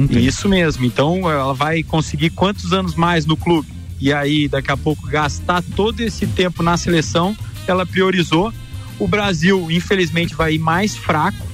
Isso 0.10 0.48
mesmo. 0.48 0.86
Então, 0.86 1.30
ela 1.30 1.54
vai 1.54 1.84
conseguir 1.84 2.30
quantos 2.32 2.74
anos 2.74 2.96
mais 2.96 3.25
no 3.25 3.36
clube? 3.36 3.68
E 4.00 4.12
aí, 4.12 4.48
daqui 4.48 4.72
a 4.72 4.78
pouco, 4.78 5.08
gastar 5.08 5.62
todo 5.75 6.02
esse 6.02 6.25
tempo 6.28 6.63
na 6.63 6.78
seleção, 6.78 7.36
ela 7.68 7.86
priorizou. 7.86 8.54
O 9.00 9.08
Brasil, 9.08 9.70
infelizmente, 9.72 10.36
vai 10.36 10.56
ir 10.56 10.60
mais 10.60 10.96
fraco 10.96 11.52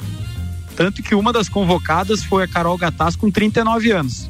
tanto 0.79 1.03
que 1.03 1.13
uma 1.13 1.33
das 1.33 1.49
convocadas 1.49 2.23
foi 2.23 2.41
a 2.41 2.47
Carol 2.47 2.77
Gataz 2.77 3.13
com 3.13 3.29
39 3.29 3.91
anos. 3.91 4.29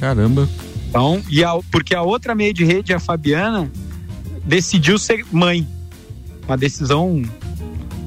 Caramba. 0.00 0.48
Então, 0.88 1.22
e 1.28 1.44
a, 1.44 1.50
porque 1.70 1.94
a 1.94 2.00
outra 2.00 2.34
meia 2.34 2.54
de 2.54 2.64
rede, 2.64 2.94
a 2.94 2.98
Fabiana, 2.98 3.70
decidiu 4.42 4.98
ser 4.98 5.26
mãe. 5.30 5.68
Uma 6.48 6.56
decisão 6.56 7.22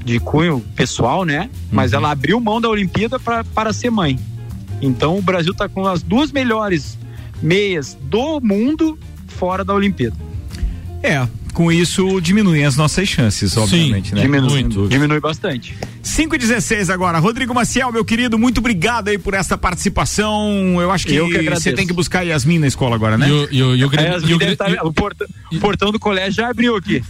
de 0.03 0.19
cunho 0.19 0.59
pessoal, 0.75 1.23
né? 1.23 1.51
Mas 1.71 1.91
uhum. 1.91 1.99
ela 1.99 2.09
abriu 2.09 2.39
mão 2.39 2.59
da 2.59 2.67
Olimpíada 2.67 3.19
pra, 3.19 3.43
para 3.43 3.71
ser 3.73 3.91
mãe. 3.91 4.19
Então 4.81 5.15
o 5.15 5.21
Brasil 5.21 5.51
está 5.51 5.69
com 5.69 5.85
as 5.85 6.01
duas 6.01 6.31
melhores 6.31 6.97
meias 7.43 7.95
do 8.01 8.41
mundo 8.41 8.97
fora 9.27 9.63
da 9.63 9.75
Olimpíada. 9.75 10.17
É, 11.03 11.27
com 11.53 11.71
isso 11.71 12.19
diminuem 12.21 12.65
as 12.65 12.75
nossas 12.75 13.07
chances, 13.07 13.55
obviamente, 13.57 14.09
Sim, 14.09 14.15
né? 14.15 14.21
Diminui, 14.21 14.63
diminui 14.87 15.19
bastante. 15.19 15.75
5 16.01 16.35
e 16.35 16.37
16 16.37 16.89
agora. 16.89 17.19
Rodrigo 17.19 17.53
Maciel, 17.53 17.91
meu 17.91 18.05
querido, 18.05 18.37
muito 18.37 18.59
obrigado 18.59 19.09
aí 19.09 19.17
por 19.17 19.33
essa 19.33 19.57
participação. 19.57 20.81
Eu 20.81 20.91
acho 20.91 21.05
que, 21.05 21.13
que 21.13 21.49
você 21.49 21.73
tem 21.73 21.85
que 21.85 21.93
buscar 21.93 22.23
Yasmin 22.23 22.59
na 22.59 22.67
escola 22.67 22.95
agora, 22.95 23.17
né? 23.17 23.27
E 23.27 23.31
o, 23.31 23.47
e 23.51 23.63
o, 23.63 23.75
e 23.75 23.83
o, 23.83 24.87
o, 24.87 24.93
portão, 24.93 25.27
o 25.51 25.59
portão 25.59 25.91
do 25.91 25.99
colégio 25.99 26.33
já 26.33 26.49
abriu 26.49 26.75
aqui. 26.75 27.01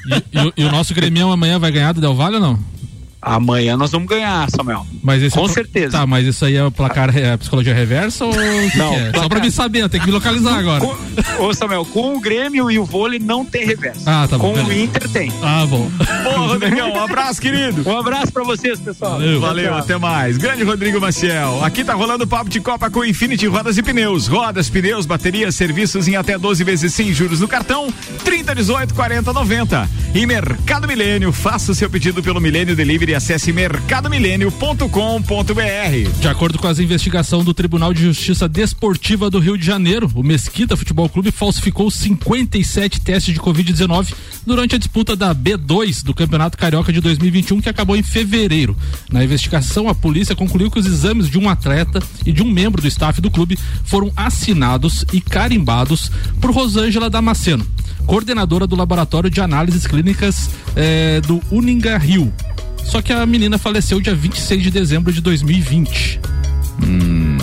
E, 0.58 0.64
o 0.64 0.72
nosso 0.72 0.94
Grêmio 0.94 1.32
amanhã 1.32 1.60
vai 1.60 1.72
ganhar 1.72 1.94
do 1.94 2.02
Del 2.02 2.16
Valle 2.16 2.36
ou 2.36 2.42
não? 2.42 2.79
Amanhã 3.22 3.76
nós 3.76 3.92
vamos 3.92 4.08
ganhar, 4.08 4.50
Samuel. 4.50 4.88
Mas 5.04 5.22
esse 5.22 5.36
Com 5.36 5.46
é 5.46 5.50
certeza. 5.50 5.98
Tá, 5.98 6.08
mas 6.08 6.26
isso 6.26 6.46
aí 6.46 6.56
é 6.56 6.64
o 6.64 6.72
placar, 6.72 7.16
é 7.18 7.34
a 7.34 7.38
psicologia 7.38 7.74
reversa 7.74 8.26
ou. 8.26 8.34
Não. 8.76 8.94
É? 8.94 9.12
Só 9.14 9.28
pra 9.28 9.40
me 9.42 9.52
saber, 9.52 9.90
tem 9.90 10.00
que 10.00 10.06
me 10.06 10.14
localizar 10.14 10.58
agora. 10.58 10.80
Com, 10.86 11.44
ô, 11.44 11.54
Samuel, 11.54 11.86
com 11.86 12.16
o 12.16 12.20
Grêmio 12.22 12.72
e 12.72 12.80
o 12.80 12.86
vôlei 12.86 13.20
não 13.20 13.44
tem 13.44 13.66
reversa. 13.66 14.04
Ah, 14.06 14.28
tá 14.28 14.38
bom. 14.38 14.54
Com 14.54 14.64
beleza. 14.64 14.70
o 14.70 14.84
Inter 14.84 15.10
tem. 15.10 15.32
Ah, 15.44 15.66
bom. 15.66 15.92
Boa, 16.24 16.48
Rodrigão. 16.48 16.94
Um 16.94 17.04
abraço, 17.04 17.42
querido. 17.42 17.84
Um 17.90 17.98
abraço 17.98 18.32
pra 18.32 18.44
vocês, 18.44 18.80
pessoal. 18.80 19.12
Valeu, 19.12 19.42
Valeu 19.42 19.74
até 19.76 19.98
mais. 19.98 20.38
Grande 20.38 20.64
Rodrigo 20.64 21.02
Maciel. 21.02 21.64
Aqui 21.64 21.84
tá 21.84 21.94
rolando 21.94 22.24
o 22.24 22.28
papo 22.28 22.50
de 22.50 22.62
Copa 22.62 22.90
com 22.90 23.04
Infinity 23.04 23.48
Rodas 23.48 23.78
e 23.78 23.84
Pneus. 23.84 24.28
Rodas, 24.28 24.70
pneus, 24.70 25.06
baterias, 25.06 25.56
serviços 25.56 26.08
em 26.08 26.16
até 26.16 26.38
12 26.38 26.64
vezes 26.64 26.94
sem 26.94 27.14
juros 27.14 27.42
no 27.42 27.48
cartão. 27.48 27.94
30, 28.24 28.56
18, 28.56 28.94
40, 28.94 29.34
90. 29.34 29.90
E 30.16 30.26
Mercado 30.26 30.88
Milênio. 30.88 31.34
Faça 31.34 31.72
o 31.72 31.76
seu 31.76 31.90
pedido 31.90 32.24
pelo 32.24 32.40
Milênio 32.40 32.76
Delivery 32.76 33.09
e 33.10 33.16
acesse 33.16 33.52
Mercado 33.52 34.10
mercadomilênio.com.br. 34.10 36.20
De 36.20 36.28
acordo 36.28 36.60
com 36.60 36.68
as 36.68 36.80
investigações 36.80 37.44
do 37.44 37.54
Tribunal 37.54 37.94
de 37.94 38.04
Justiça 38.04 38.48
Desportiva 38.48 39.30
do 39.30 39.40
Rio 39.40 39.58
de 39.58 39.66
Janeiro, 39.66 40.10
o 40.14 40.24
Mesquita 40.24 40.78
Futebol 40.78 41.10
Clube 41.10 41.32
falsificou 41.32 41.90
57 41.90 43.02
testes 43.02 43.34
de 43.34 43.40
Covid-19 43.40 44.14
durante 44.46 44.76
a 44.76 44.78
disputa 44.78 45.16
da 45.16 45.34
B2 45.34 46.04
do 46.04 46.14
Campeonato 46.14 46.58
Carioca 46.58 46.94
de 46.94 47.02
2021, 47.02 47.62
que 47.62 47.70
acabou 47.70 47.96
em 47.96 48.04
fevereiro. 48.04 48.78
Na 49.12 49.24
investigação, 49.24 49.90
a 49.90 49.96
polícia 49.96 50.36
concluiu 50.36 50.70
que 50.70 50.80
os 50.80 50.86
exames 50.86 51.30
de 51.30 51.40
um 51.40 51.50
atleta 51.50 52.02
e 52.26 52.32
de 52.32 52.44
um 52.44 52.52
membro 52.52 52.82
do 52.82 52.88
staff 52.88 53.20
do 53.20 53.32
clube 53.32 53.58
foram 53.86 54.12
assinados 54.16 55.04
e 55.12 55.20
carimbados 55.20 56.12
por 56.40 56.52
Rosângela 56.52 57.10
Damasceno, 57.10 57.66
coordenadora 58.06 58.68
do 58.68 58.76
Laboratório 58.76 59.30
de 59.30 59.42
Análises 59.42 59.88
Clínicas 59.88 60.50
eh, 60.76 61.22
do 61.22 61.42
Uninga 61.52 61.98
Rio, 61.98 62.32
só 62.86 63.02
que 63.02 63.12
a 63.12 63.26
menina 63.26 63.58
faleceu 63.58 64.00
dia 64.00 64.16
26 64.16 64.64
de 64.64 64.72
dezembro 64.72 65.12
de 65.12 65.22
2020. 65.22 66.20
Hum. 66.84 67.39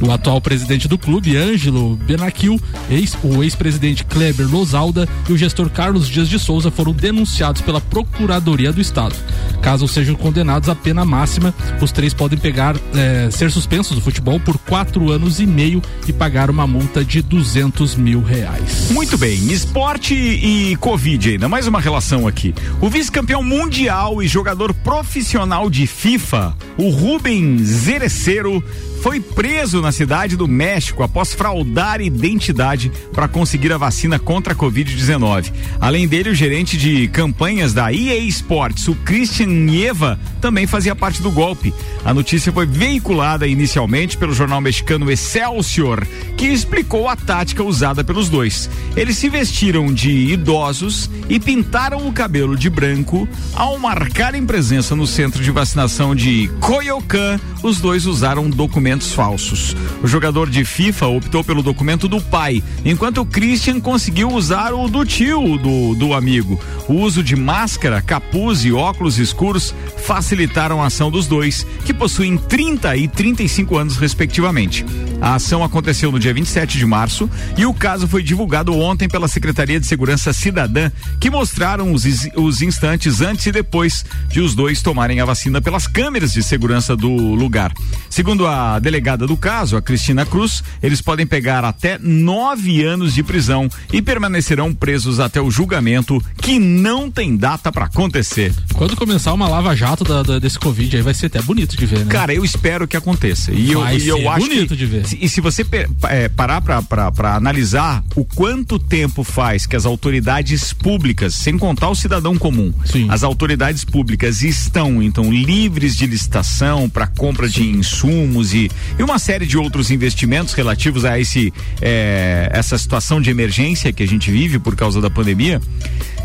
O 0.00 0.10
atual 0.10 0.40
presidente 0.40 0.88
do 0.88 0.96
clube, 0.96 1.36
Ângelo 1.36 1.94
Benaquil, 1.96 2.58
ex, 2.88 3.16
o 3.22 3.42
ex-presidente 3.42 4.04
Kleber 4.04 4.48
Lozalda 4.50 5.06
e 5.28 5.32
o 5.32 5.36
gestor 5.36 5.68
Carlos 5.68 6.08
Dias 6.08 6.28
de 6.28 6.38
Souza 6.38 6.70
foram 6.70 6.92
denunciados 6.92 7.60
pela 7.60 7.80
Procuradoria 7.80 8.72
do 8.72 8.80
Estado. 8.80 9.14
Caso 9.60 9.86
sejam 9.86 10.14
condenados 10.14 10.70
à 10.70 10.74
pena 10.74 11.04
máxima, 11.04 11.54
os 11.82 11.92
três 11.92 12.14
podem 12.14 12.38
pegar, 12.38 12.76
é, 12.94 13.30
ser 13.30 13.50
suspensos 13.50 13.94
do 13.94 14.00
futebol 14.00 14.40
por 14.40 14.56
quatro 14.58 15.12
anos 15.12 15.38
e 15.38 15.46
meio 15.46 15.82
e 16.08 16.12
pagar 16.12 16.48
uma 16.48 16.66
multa 16.66 17.04
de 17.04 17.20
200 17.20 17.94
mil 17.94 18.22
reais. 18.22 18.88
Muito 18.90 19.18
bem, 19.18 19.52
esporte 19.52 20.14
e 20.14 20.76
Covid 20.76 21.32
ainda, 21.32 21.48
mais 21.48 21.66
uma 21.66 21.80
relação 21.80 22.26
aqui. 22.26 22.54
O 22.80 22.88
vice-campeão 22.88 23.42
mundial 23.42 24.22
e 24.22 24.26
jogador 24.26 24.72
profissional 24.72 25.68
de 25.68 25.86
FIFA, 25.86 26.56
o 26.78 26.88
Rubens 26.88 27.60
Zerecero, 27.60 28.64
foi 29.00 29.18
preso 29.18 29.80
na 29.80 29.90
cidade 29.92 30.36
do 30.36 30.46
México 30.46 31.02
após 31.02 31.32
fraudar 31.32 32.02
identidade 32.02 32.92
para 33.14 33.26
conseguir 33.26 33.72
a 33.72 33.78
vacina 33.78 34.18
contra 34.18 34.52
a 34.52 34.56
Covid-19. 34.56 35.50
Além 35.80 36.06
dele, 36.06 36.30
o 36.30 36.34
gerente 36.34 36.76
de 36.76 37.08
campanhas 37.08 37.72
da 37.72 37.90
EA 37.92 38.18
Sports, 38.24 38.88
o 38.88 38.94
Christian 38.96 39.46
Nieva, 39.46 40.20
também 40.40 40.66
fazia 40.66 40.94
parte 40.94 41.22
do 41.22 41.30
golpe. 41.30 41.72
A 42.04 42.12
notícia 42.12 42.52
foi 42.52 42.66
veiculada 42.66 43.46
inicialmente 43.46 44.18
pelo 44.18 44.34
jornal 44.34 44.60
mexicano 44.60 45.10
Excelsior, 45.10 46.06
que 46.36 46.46
explicou 46.46 47.08
a 47.08 47.16
tática 47.16 47.64
usada 47.64 48.04
pelos 48.04 48.28
dois. 48.28 48.68
Eles 48.94 49.16
se 49.16 49.30
vestiram 49.30 49.92
de 49.92 50.10
idosos 50.10 51.10
e 51.28 51.40
pintaram 51.40 52.06
o 52.06 52.12
cabelo 52.12 52.54
de 52.54 52.68
branco. 52.68 53.26
Ao 53.54 53.78
marcarem 53.78 54.44
presença 54.44 54.94
no 54.94 55.06
centro 55.06 55.42
de 55.42 55.50
vacinação 55.50 56.14
de 56.14 56.48
Coyoacán, 56.60 57.40
os 57.62 57.80
dois 57.80 58.06
usaram 58.06 58.48
documentos 58.48 58.89
documentos 58.90 59.12
falsos. 59.12 59.76
O 60.02 60.06
jogador 60.06 60.50
de 60.50 60.64
FIFA 60.64 61.06
optou 61.06 61.44
pelo 61.44 61.62
documento 61.62 62.08
do 62.08 62.20
pai, 62.20 62.62
enquanto 62.84 63.20
o 63.20 63.26
Christian 63.26 63.78
conseguiu 63.80 64.28
usar 64.30 64.72
o 64.72 64.88
do 64.88 65.04
tio 65.04 65.56
do, 65.58 65.94
do 65.94 66.12
amigo. 66.12 66.60
O 66.88 66.94
uso 66.94 67.22
de 67.22 67.36
máscara, 67.36 68.02
capuz 68.02 68.64
e 68.64 68.72
óculos 68.72 69.18
escuros 69.18 69.72
facilitaram 70.04 70.82
a 70.82 70.86
ação 70.86 71.10
dos 71.10 71.26
dois, 71.26 71.64
que 71.84 71.94
possuem 71.94 72.36
30 72.36 72.96
e 72.96 73.06
35 73.06 73.76
anos, 73.76 73.96
respectivamente. 73.96 74.84
A 75.20 75.34
ação 75.34 75.62
aconteceu 75.62 76.10
no 76.10 76.18
dia 76.18 76.34
27 76.34 76.78
de 76.78 76.86
março 76.86 77.30
e 77.56 77.66
o 77.66 77.74
caso 77.74 78.08
foi 78.08 78.22
divulgado 78.22 78.74
ontem 78.74 79.06
pela 79.06 79.28
Secretaria 79.28 79.78
de 79.78 79.86
Segurança 79.86 80.32
Cidadã, 80.32 80.90
que 81.20 81.30
mostraram 81.30 81.92
os, 81.92 82.04
os 82.34 82.62
instantes 82.62 83.20
antes 83.20 83.46
e 83.46 83.52
depois 83.52 84.04
de 84.28 84.40
os 84.40 84.54
dois 84.54 84.82
tomarem 84.82 85.20
a 85.20 85.24
vacina 85.24 85.60
pelas 85.60 85.86
câmeras 85.86 86.32
de 86.32 86.42
segurança 86.42 86.96
do 86.96 87.10
lugar. 87.10 87.72
Segundo 88.08 88.46
a 88.46 88.79
delegada 88.80 89.26
do 89.26 89.36
caso, 89.36 89.76
a 89.76 89.82
Cristina 89.82 90.26
Cruz, 90.26 90.62
eles 90.82 91.00
podem 91.00 91.26
pegar 91.26 91.64
até 91.64 91.98
nove 91.98 92.82
anos 92.82 93.14
de 93.14 93.22
prisão 93.22 93.68
e 93.92 94.00
permanecerão 94.02 94.74
presos 94.74 95.20
até 95.20 95.40
o 95.40 95.50
julgamento, 95.50 96.22
que 96.40 96.58
não 96.58 97.10
tem 97.10 97.36
data 97.36 97.70
para 97.70 97.86
acontecer. 97.86 98.52
Quando 98.74 98.96
começar 98.96 99.32
uma 99.32 99.48
lava-jato 99.48 100.04
desse 100.40 100.58
Covid 100.58 100.96
aí 100.96 101.02
vai 101.02 101.14
ser 101.14 101.26
até 101.26 101.42
bonito 101.42 101.76
de 101.76 101.86
ver, 101.86 102.00
né? 102.00 102.06
Cara, 102.08 102.34
eu 102.34 102.44
espero 102.44 102.88
que 102.88 102.96
aconteça. 102.96 103.52
E 103.52 103.74
vai 103.74 103.96
eu, 103.96 104.00
ser 104.00 104.08
eu 104.08 104.30
acho 104.30 104.46
bonito 104.46 104.68
que, 104.68 104.76
de 104.76 104.86
ver. 104.86 105.04
E 105.20 105.28
se 105.28 105.40
você 105.40 105.64
é, 106.08 106.28
parar 106.28 106.60
para 106.60 107.34
analisar 107.34 108.02
o 108.16 108.24
quanto 108.24 108.78
tempo 108.78 109.22
faz 109.22 109.66
que 109.66 109.76
as 109.76 109.84
autoridades 109.84 110.72
públicas, 110.72 111.34
sem 111.34 111.58
contar 111.58 111.88
o 111.90 111.94
cidadão 111.94 112.36
comum, 112.36 112.72
Sim. 112.84 113.08
as 113.10 113.22
autoridades 113.22 113.84
públicas 113.84 114.42
estão 114.42 115.02
então 115.02 115.32
livres 115.32 115.96
de 115.96 116.06
licitação 116.06 116.88
para 116.88 117.06
compra 117.06 117.48
de 117.48 117.62
insumos 117.62 118.54
e, 118.54 118.69
e 118.98 119.02
uma 119.02 119.18
série 119.18 119.46
de 119.46 119.56
outros 119.56 119.90
investimentos 119.90 120.54
relativos 120.54 121.04
a 121.04 121.18
esse 121.18 121.52
é, 121.80 122.48
essa 122.52 122.76
situação 122.78 123.20
de 123.20 123.30
emergência 123.30 123.92
que 123.92 124.02
a 124.02 124.06
gente 124.06 124.30
vive 124.30 124.58
por 124.58 124.76
causa 124.76 125.00
da 125.00 125.10
pandemia. 125.10 125.60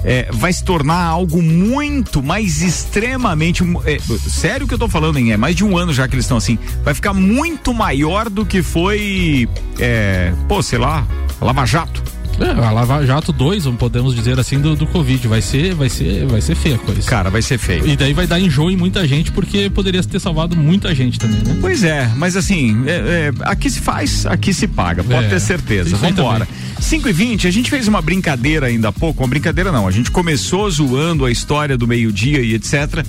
É, 0.04 0.28
vai 0.32 0.54
se 0.54 0.64
tornar 0.64 1.04
algo 1.04 1.42
muito 1.42 2.22
mais 2.22 2.62
extremamente. 2.62 3.64
É, 3.86 3.98
sério 4.30 4.68
que 4.68 4.74
eu 4.74 4.78
tô 4.78 4.88
falando, 4.88 5.18
hein? 5.18 5.32
É 5.32 5.38
mais 5.38 5.56
de 5.56 5.64
um 5.64 5.76
ano 5.76 5.92
já 5.92 6.08
que 6.08 6.14
eles 6.14 6.26
estão 6.26 6.38
assim. 6.38 6.60
Vai 6.84 6.94
ficar 6.94 7.14
muito 7.14 7.74
maior 7.74 8.30
do 8.30 8.46
que 8.46 8.62
foi. 8.62 9.50
É, 9.80 10.32
pô, 10.48 10.62
sei 10.62 10.78
lá, 10.78 11.08
Lava 11.42 11.66
Jato. 11.66 12.15
É, 12.40 12.66
a 12.66 12.72
Lava 12.72 13.06
Jato 13.06 13.32
2, 13.32 13.66
podemos 13.78 14.14
dizer 14.16 14.40
assim, 14.40 14.60
do, 14.60 14.76
do 14.76 14.86
Covid. 14.88 15.28
Vai 15.28 15.42
ser, 15.42 15.74
vai 15.74 15.90
ser, 15.90 16.26
vai 16.26 16.42
ser 16.42 16.56
feia 16.56 16.76
a 16.76 16.80
coisa. 16.80 17.02
Cara, 17.04 17.30
vai 17.30 17.42
ser 17.42 17.58
feio. 17.58 17.88
E 17.88 17.96
daí 17.96 18.14
vai 18.14 18.28
dar 18.28 18.40
enjoo 18.40 18.70
em 18.70 18.76
muita 18.78 19.08
gente, 19.08 19.32
porque 19.32 19.70
poderia 19.70 20.04
ter 20.04 20.20
salvado 20.20 20.56
muita 20.56 20.94
gente 20.94 21.18
também, 21.18 21.40
né? 21.42 21.58
Pois 21.62 21.84
é, 21.84 22.10
mas 22.16 22.36
assim, 22.36 22.84
é, 22.86 22.92
é, 22.92 23.34
aqui 23.42 23.70
se 23.70 23.80
faz, 23.80 24.26
aqui 24.26 24.54
se 24.54 24.68
paga, 24.68 25.04
pode 25.04 25.26
É, 25.26 25.30
ter 25.30 25.40
certeza. 25.40 25.96
Vambora. 25.96 26.48
5 26.80 27.08
e 27.10 27.14
20 27.14 27.48
a 27.48 27.52
gente 27.52 27.70
fez 27.70 27.88
uma 27.88 28.02
brincadeira 28.02 28.68
ainda 28.68 28.90
há 28.90 28.92
pouco, 28.92 29.24
uma 29.24 29.30
brincadeira 29.30 29.72
não, 29.72 29.88
a 29.88 29.92
gente 29.92 30.12
começou 30.12 30.70
zoando 30.70 31.26
a 31.26 31.32
história 31.32 31.78
do 31.78 31.88
meio-dia 31.88 32.42
e 32.42 32.54
etc. 32.54 33.04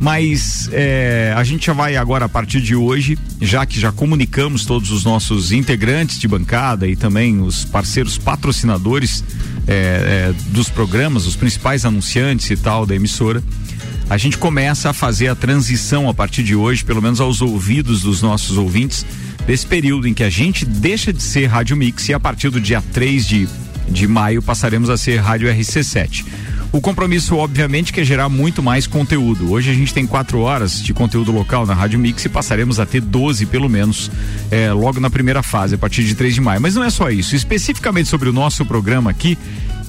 Mas 0.00 0.68
é, 0.72 1.34
a 1.36 1.42
gente 1.42 1.66
já 1.66 1.72
vai 1.72 1.96
agora, 1.96 2.26
a 2.26 2.28
partir 2.28 2.60
de 2.60 2.76
hoje, 2.76 3.18
já 3.40 3.66
que 3.66 3.80
já 3.80 3.90
comunicamos 3.90 4.64
todos 4.64 4.92
os 4.92 5.04
nossos 5.04 5.50
integrantes 5.50 6.20
de 6.20 6.28
bancada 6.28 6.86
e 6.86 6.94
também 6.94 7.40
os 7.40 7.64
parceiros 7.64 8.16
patrocinadores 8.16 9.24
é, 9.66 10.32
é, 10.32 10.34
dos 10.50 10.68
programas, 10.68 11.26
os 11.26 11.34
principais 11.34 11.84
anunciantes 11.84 12.48
e 12.50 12.56
tal 12.56 12.86
da 12.86 12.94
emissora, 12.94 13.42
a 14.08 14.16
gente 14.16 14.38
começa 14.38 14.88
a 14.88 14.92
fazer 14.92 15.28
a 15.28 15.34
transição 15.34 16.08
a 16.08 16.14
partir 16.14 16.42
de 16.42 16.54
hoje, 16.54 16.84
pelo 16.84 17.02
menos 17.02 17.20
aos 17.20 17.42
ouvidos 17.42 18.00
dos 18.00 18.22
nossos 18.22 18.56
ouvintes, 18.56 19.04
desse 19.46 19.66
período 19.66 20.06
em 20.06 20.14
que 20.14 20.22
a 20.22 20.30
gente 20.30 20.64
deixa 20.64 21.12
de 21.12 21.22
ser 21.22 21.46
Rádio 21.46 21.76
Mix 21.76 22.08
e 22.08 22.14
a 22.14 22.20
partir 22.20 22.50
do 22.50 22.60
dia 22.60 22.82
3 22.92 23.26
de, 23.26 23.48
de 23.88 24.06
maio 24.06 24.40
passaremos 24.40 24.88
a 24.88 24.96
ser 24.96 25.16
Rádio 25.18 25.48
RC7. 25.48 26.24
O 26.70 26.80
compromisso, 26.80 27.36
obviamente, 27.36 27.92
que 27.92 28.00
é 28.00 28.04
gerar 28.04 28.28
muito 28.28 28.62
mais 28.62 28.86
conteúdo. 28.86 29.50
Hoje 29.50 29.70
a 29.70 29.74
gente 29.74 29.94
tem 29.94 30.06
quatro 30.06 30.40
horas 30.40 30.82
de 30.82 30.92
conteúdo 30.92 31.32
local 31.32 31.64
na 31.64 31.72
Rádio 31.72 31.98
Mix 31.98 32.24
e 32.26 32.28
passaremos 32.28 32.78
a 32.78 32.84
ter 32.84 33.00
12, 33.00 33.46
pelo 33.46 33.68
menos, 33.70 34.10
é, 34.50 34.70
logo 34.72 35.00
na 35.00 35.08
primeira 35.08 35.42
fase, 35.42 35.76
a 35.76 35.78
partir 35.78 36.04
de 36.04 36.14
3 36.14 36.34
de 36.34 36.40
maio. 36.42 36.60
Mas 36.60 36.74
não 36.74 36.84
é 36.84 36.90
só 36.90 37.10
isso. 37.10 37.34
Especificamente 37.34 38.08
sobre 38.08 38.28
o 38.28 38.32
nosso 38.34 38.66
programa 38.66 39.10
aqui, 39.10 39.38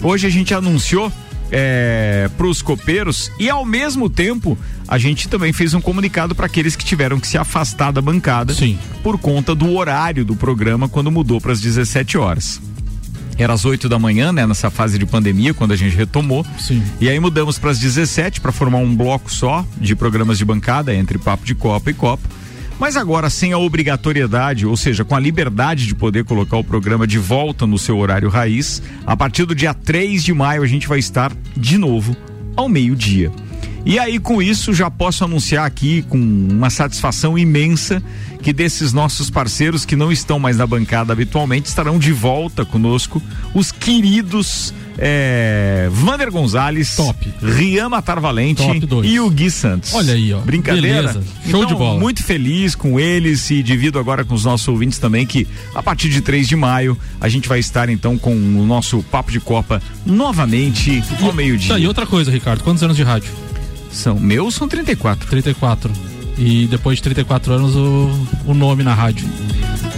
hoje 0.01 0.25
a 0.25 0.29
gente 0.29 0.53
anunciou 0.53 1.11
é, 1.51 2.29
para 2.37 2.47
os 2.47 2.61
copeiros 2.61 3.31
e 3.39 3.49
ao 3.49 3.65
mesmo 3.65 4.09
tempo 4.09 4.57
a 4.87 4.97
gente 4.97 5.27
também 5.27 5.51
fez 5.51 5.73
um 5.73 5.81
comunicado 5.81 6.33
para 6.33 6.45
aqueles 6.45 6.75
que 6.75 6.85
tiveram 6.85 7.19
que 7.19 7.27
se 7.27 7.37
afastar 7.37 7.91
da 7.91 8.01
bancada 8.01 8.53
Sim. 8.53 8.77
por 9.03 9.17
conta 9.17 9.53
do 9.53 9.75
horário 9.75 10.23
do 10.23 10.35
programa 10.35 10.87
quando 10.87 11.11
mudou 11.11 11.41
para 11.41 11.51
as 11.51 11.59
17 11.59 12.17
horas. 12.17 12.61
Era 13.39 13.53
às 13.53 13.63
8 13.63 13.87
da 13.87 13.97
manhã, 13.97 14.33
né, 14.33 14.45
nessa 14.45 14.69
fase 14.69 14.99
de 14.99 15.05
pandemia, 15.05 15.53
quando 15.53 15.71
a 15.71 15.75
gente 15.75 15.95
retomou. 15.95 16.45
Sim. 16.59 16.83
E 16.99 17.07
aí 17.07 17.17
mudamos 17.19 17.57
para 17.57 17.71
as 17.71 17.79
17 17.79 18.41
para 18.41 18.51
formar 18.51 18.79
um 18.79 18.93
bloco 18.93 19.31
só 19.31 19.65
de 19.77 19.95
programas 19.95 20.37
de 20.37 20.43
bancada 20.43 20.93
entre 20.93 21.17
papo 21.17 21.45
de 21.45 21.55
copa 21.55 21.89
e 21.89 21.93
copo. 21.93 22.27
Mas 22.77 22.97
agora 22.97 23.29
sem 23.29 23.53
a 23.53 23.57
obrigatoriedade, 23.57 24.65
ou 24.65 24.75
seja, 24.75 25.05
com 25.05 25.15
a 25.15 25.19
liberdade 25.19 25.87
de 25.87 25.95
poder 25.95 26.25
colocar 26.25 26.57
o 26.57 26.63
programa 26.63 27.07
de 27.07 27.17
volta 27.17 27.65
no 27.65 27.77
seu 27.77 27.97
horário 27.97 28.29
raiz, 28.29 28.81
a 29.05 29.15
partir 29.15 29.45
do 29.45 29.55
dia 29.55 29.73
3 29.73 30.21
de 30.23 30.33
maio 30.33 30.61
a 30.61 30.67
gente 30.67 30.87
vai 30.87 30.99
estar 30.99 31.31
de 31.55 31.77
novo 31.77 32.15
ao 32.57 32.67
meio-dia. 32.67 33.31
E 33.85 33.97
aí, 33.97 34.19
com 34.19 34.41
isso, 34.41 34.73
já 34.73 34.89
posso 34.91 35.23
anunciar 35.23 35.65
aqui 35.65 36.03
com 36.03 36.17
uma 36.17 36.69
satisfação 36.69 37.37
imensa 37.37 38.03
que 38.41 38.53
desses 38.53 38.93
nossos 38.93 39.29
parceiros 39.29 39.85
que 39.85 39.95
não 39.95 40.11
estão 40.11 40.39
mais 40.39 40.57
na 40.57 40.65
bancada 40.67 41.11
habitualmente 41.11 41.67
estarão 41.67 41.97
de 41.99 42.11
volta 42.11 42.63
conosco, 42.63 43.21
os 43.53 43.71
queridos 43.71 44.73
é, 44.97 45.87
Vander 45.91 46.31
Gonzalez, 46.31 46.95
Top. 46.95 47.33
Rian 47.41 47.89
Matar 47.89 48.19
Valente 48.19 48.61
Top 48.61 48.79
dois. 48.85 49.09
e 49.09 49.19
o 49.19 49.29
Gui 49.29 49.49
Santos. 49.49 49.93
Olha 49.93 50.13
aí, 50.13 50.33
ó. 50.33 50.39
Brincadeira? 50.39 51.13
Beleza. 51.13 51.23
Show 51.49 51.63
Então, 51.63 51.65
de 51.65 51.75
bola. 51.75 51.99
Muito 51.99 52.23
feliz 52.23 52.75
com 52.75 52.99
eles 52.99 53.49
e 53.49 53.63
divido 53.63 53.97
agora 53.97 54.23
com 54.25 54.35
os 54.35 54.45
nossos 54.45 54.67
ouvintes 54.67 54.99
também 54.99 55.25
que 55.25 55.47
a 55.73 55.81
partir 55.81 56.09
de 56.09 56.21
3 56.21 56.47
de 56.47 56.55
maio 56.55 56.97
a 57.19 57.27
gente 57.29 57.47
vai 57.47 57.59
estar 57.59 57.89
então 57.89 58.17
com 58.17 58.33
o 58.33 58.65
nosso 58.65 59.01
Papo 59.03 59.31
de 59.31 59.39
Copa 59.39 59.81
novamente 60.05 61.01
ao 61.21 61.33
meio-dia. 61.33 61.73
Tá, 61.73 61.79
e 61.79 61.87
outra 61.87 62.05
coisa, 62.05 62.29
Ricardo, 62.31 62.63
quantos 62.63 62.83
anos 62.83 62.95
de 62.97 63.03
rádio? 63.03 63.31
São 63.91 64.19
meus 64.19 64.55
são 64.55 64.67
34. 64.67 65.27
34. 65.29 65.91
E 66.37 66.67
depois 66.67 66.97
de 66.97 67.03
34 67.03 67.53
anos, 67.53 67.75
o, 67.75 68.27
o 68.45 68.53
nome 68.53 68.83
na 68.83 68.93
rádio. 68.93 69.27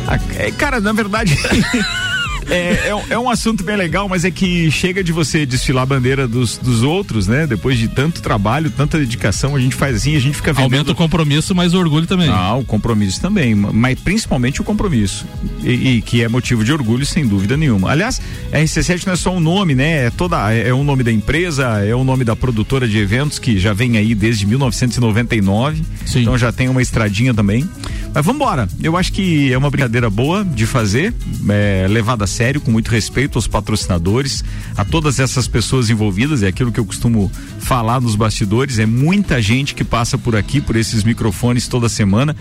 Ah, 0.08 0.20
é, 0.36 0.52
Cara, 0.52 0.80
na 0.80 0.92
verdade. 0.92 1.38
É, 2.50 2.88
é, 2.90 2.96
um- 2.96 3.04
é 3.12 3.20
um 3.20 3.30
assunto 3.30 3.64
bem 3.64 3.76
legal, 3.76 4.10
mas 4.10 4.26
é 4.26 4.32
que 4.32 4.70
chega 4.72 5.04
de 5.04 5.12
você 5.12 5.46
desfilar 5.46 5.84
a 5.84 5.86
bandeira 5.86 6.28
dos, 6.28 6.58
dos 6.58 6.84
outros, 6.84 7.28
né? 7.28 7.46
Depois 7.48 7.78
de 7.78 7.88
tanto 7.88 8.22
trabalho, 8.22 8.70
tanta 8.72 8.98
dedicação, 8.98 9.56
a 9.56 9.60
gente 9.60 9.76
faz 9.76 9.96
assim, 9.96 10.16
a 10.16 10.20
gente 10.20 10.36
fica 10.36 10.52
vendendo. 10.52 10.74
Aumenta 10.74 10.92
o 10.92 10.96
compromisso, 10.96 11.54
mas 11.56 11.74
o 11.74 11.80
orgulho 11.80 12.08
também. 12.08 12.30
Ah, 12.30 12.56
o 12.56 12.64
compromisso 12.66 13.22
também, 13.22 13.54
mas 13.56 14.00
principalmente 14.00 14.60
o 14.62 14.64
compromisso. 14.64 15.26
E, 15.64 15.98
e 15.98 16.02
que 16.02 16.24
é 16.24 16.28
motivo 16.28 16.64
de 16.64 16.74
orgulho, 16.74 17.06
sem 17.06 17.26
dúvida 17.28 17.56
nenhuma. 17.56 17.92
Aliás, 17.92 18.20
RC7 18.52 19.06
não 19.06 19.14
é 19.14 19.16
só 19.16 19.32
um 19.36 19.40
nome, 19.40 19.76
né? 19.76 20.06
É 20.08 20.10
toda 20.10 20.54
é, 20.54 20.70
é 20.70 20.74
o 20.74 20.84
nome 20.84 21.04
da 21.04 21.12
empresa, 21.12 21.84
é 21.86 21.96
o 21.96 22.04
nome 22.04 22.24
da 22.24 22.36
produtora 22.36 22.88
de 22.88 22.98
eventos 22.98 23.40
que 23.40 23.58
já 23.60 23.74
vem 23.74 23.98
aí 23.98 24.14
desde 24.16 24.46
1999. 24.46 25.82
Sim. 26.06 26.22
Então 26.22 26.38
já 26.38 26.52
tem 26.52 26.70
uma 26.70 26.82
estradinha 26.82 27.34
também. 27.34 27.70
Mas 28.14 28.26
vamos 28.26 28.42
embora. 28.42 28.68
Eu 28.82 28.98
acho 28.98 29.14
que 29.14 29.54
é 29.54 29.58
uma 29.58 29.70
brincadeira 29.70 30.10
boa 30.10 30.44
de 30.44 30.66
fazer, 30.66 31.14
é, 31.50 31.88
levada 31.90 32.26
a 32.26 32.28
sério, 32.28 32.60
com 32.60 32.70
muito 32.70 32.90
respeito 32.90 33.38
aos 33.38 33.48
patrocinadores, 33.48 34.44
a 34.76 34.84
todas 34.84 35.20
essas 35.20 35.48
pessoas 35.48 35.90
envolvidas. 35.90 36.44
É 36.44 36.48
aquilo 36.48 36.72
que 36.72 36.80
eu 36.80 36.86
costumo 36.86 37.32
falar 37.60 38.02
nos 38.02 38.16
bastidores. 38.16 38.80
É 38.80 38.86
muita 38.86 39.42
gente 39.42 39.74
que 39.74 39.84
passa 39.84 40.18
por 40.18 40.36
aqui, 40.36 40.60
por 40.60 40.76
esses 40.76 41.04
microfones 41.04 41.68
toda 41.68 41.88
semana. 41.88 42.36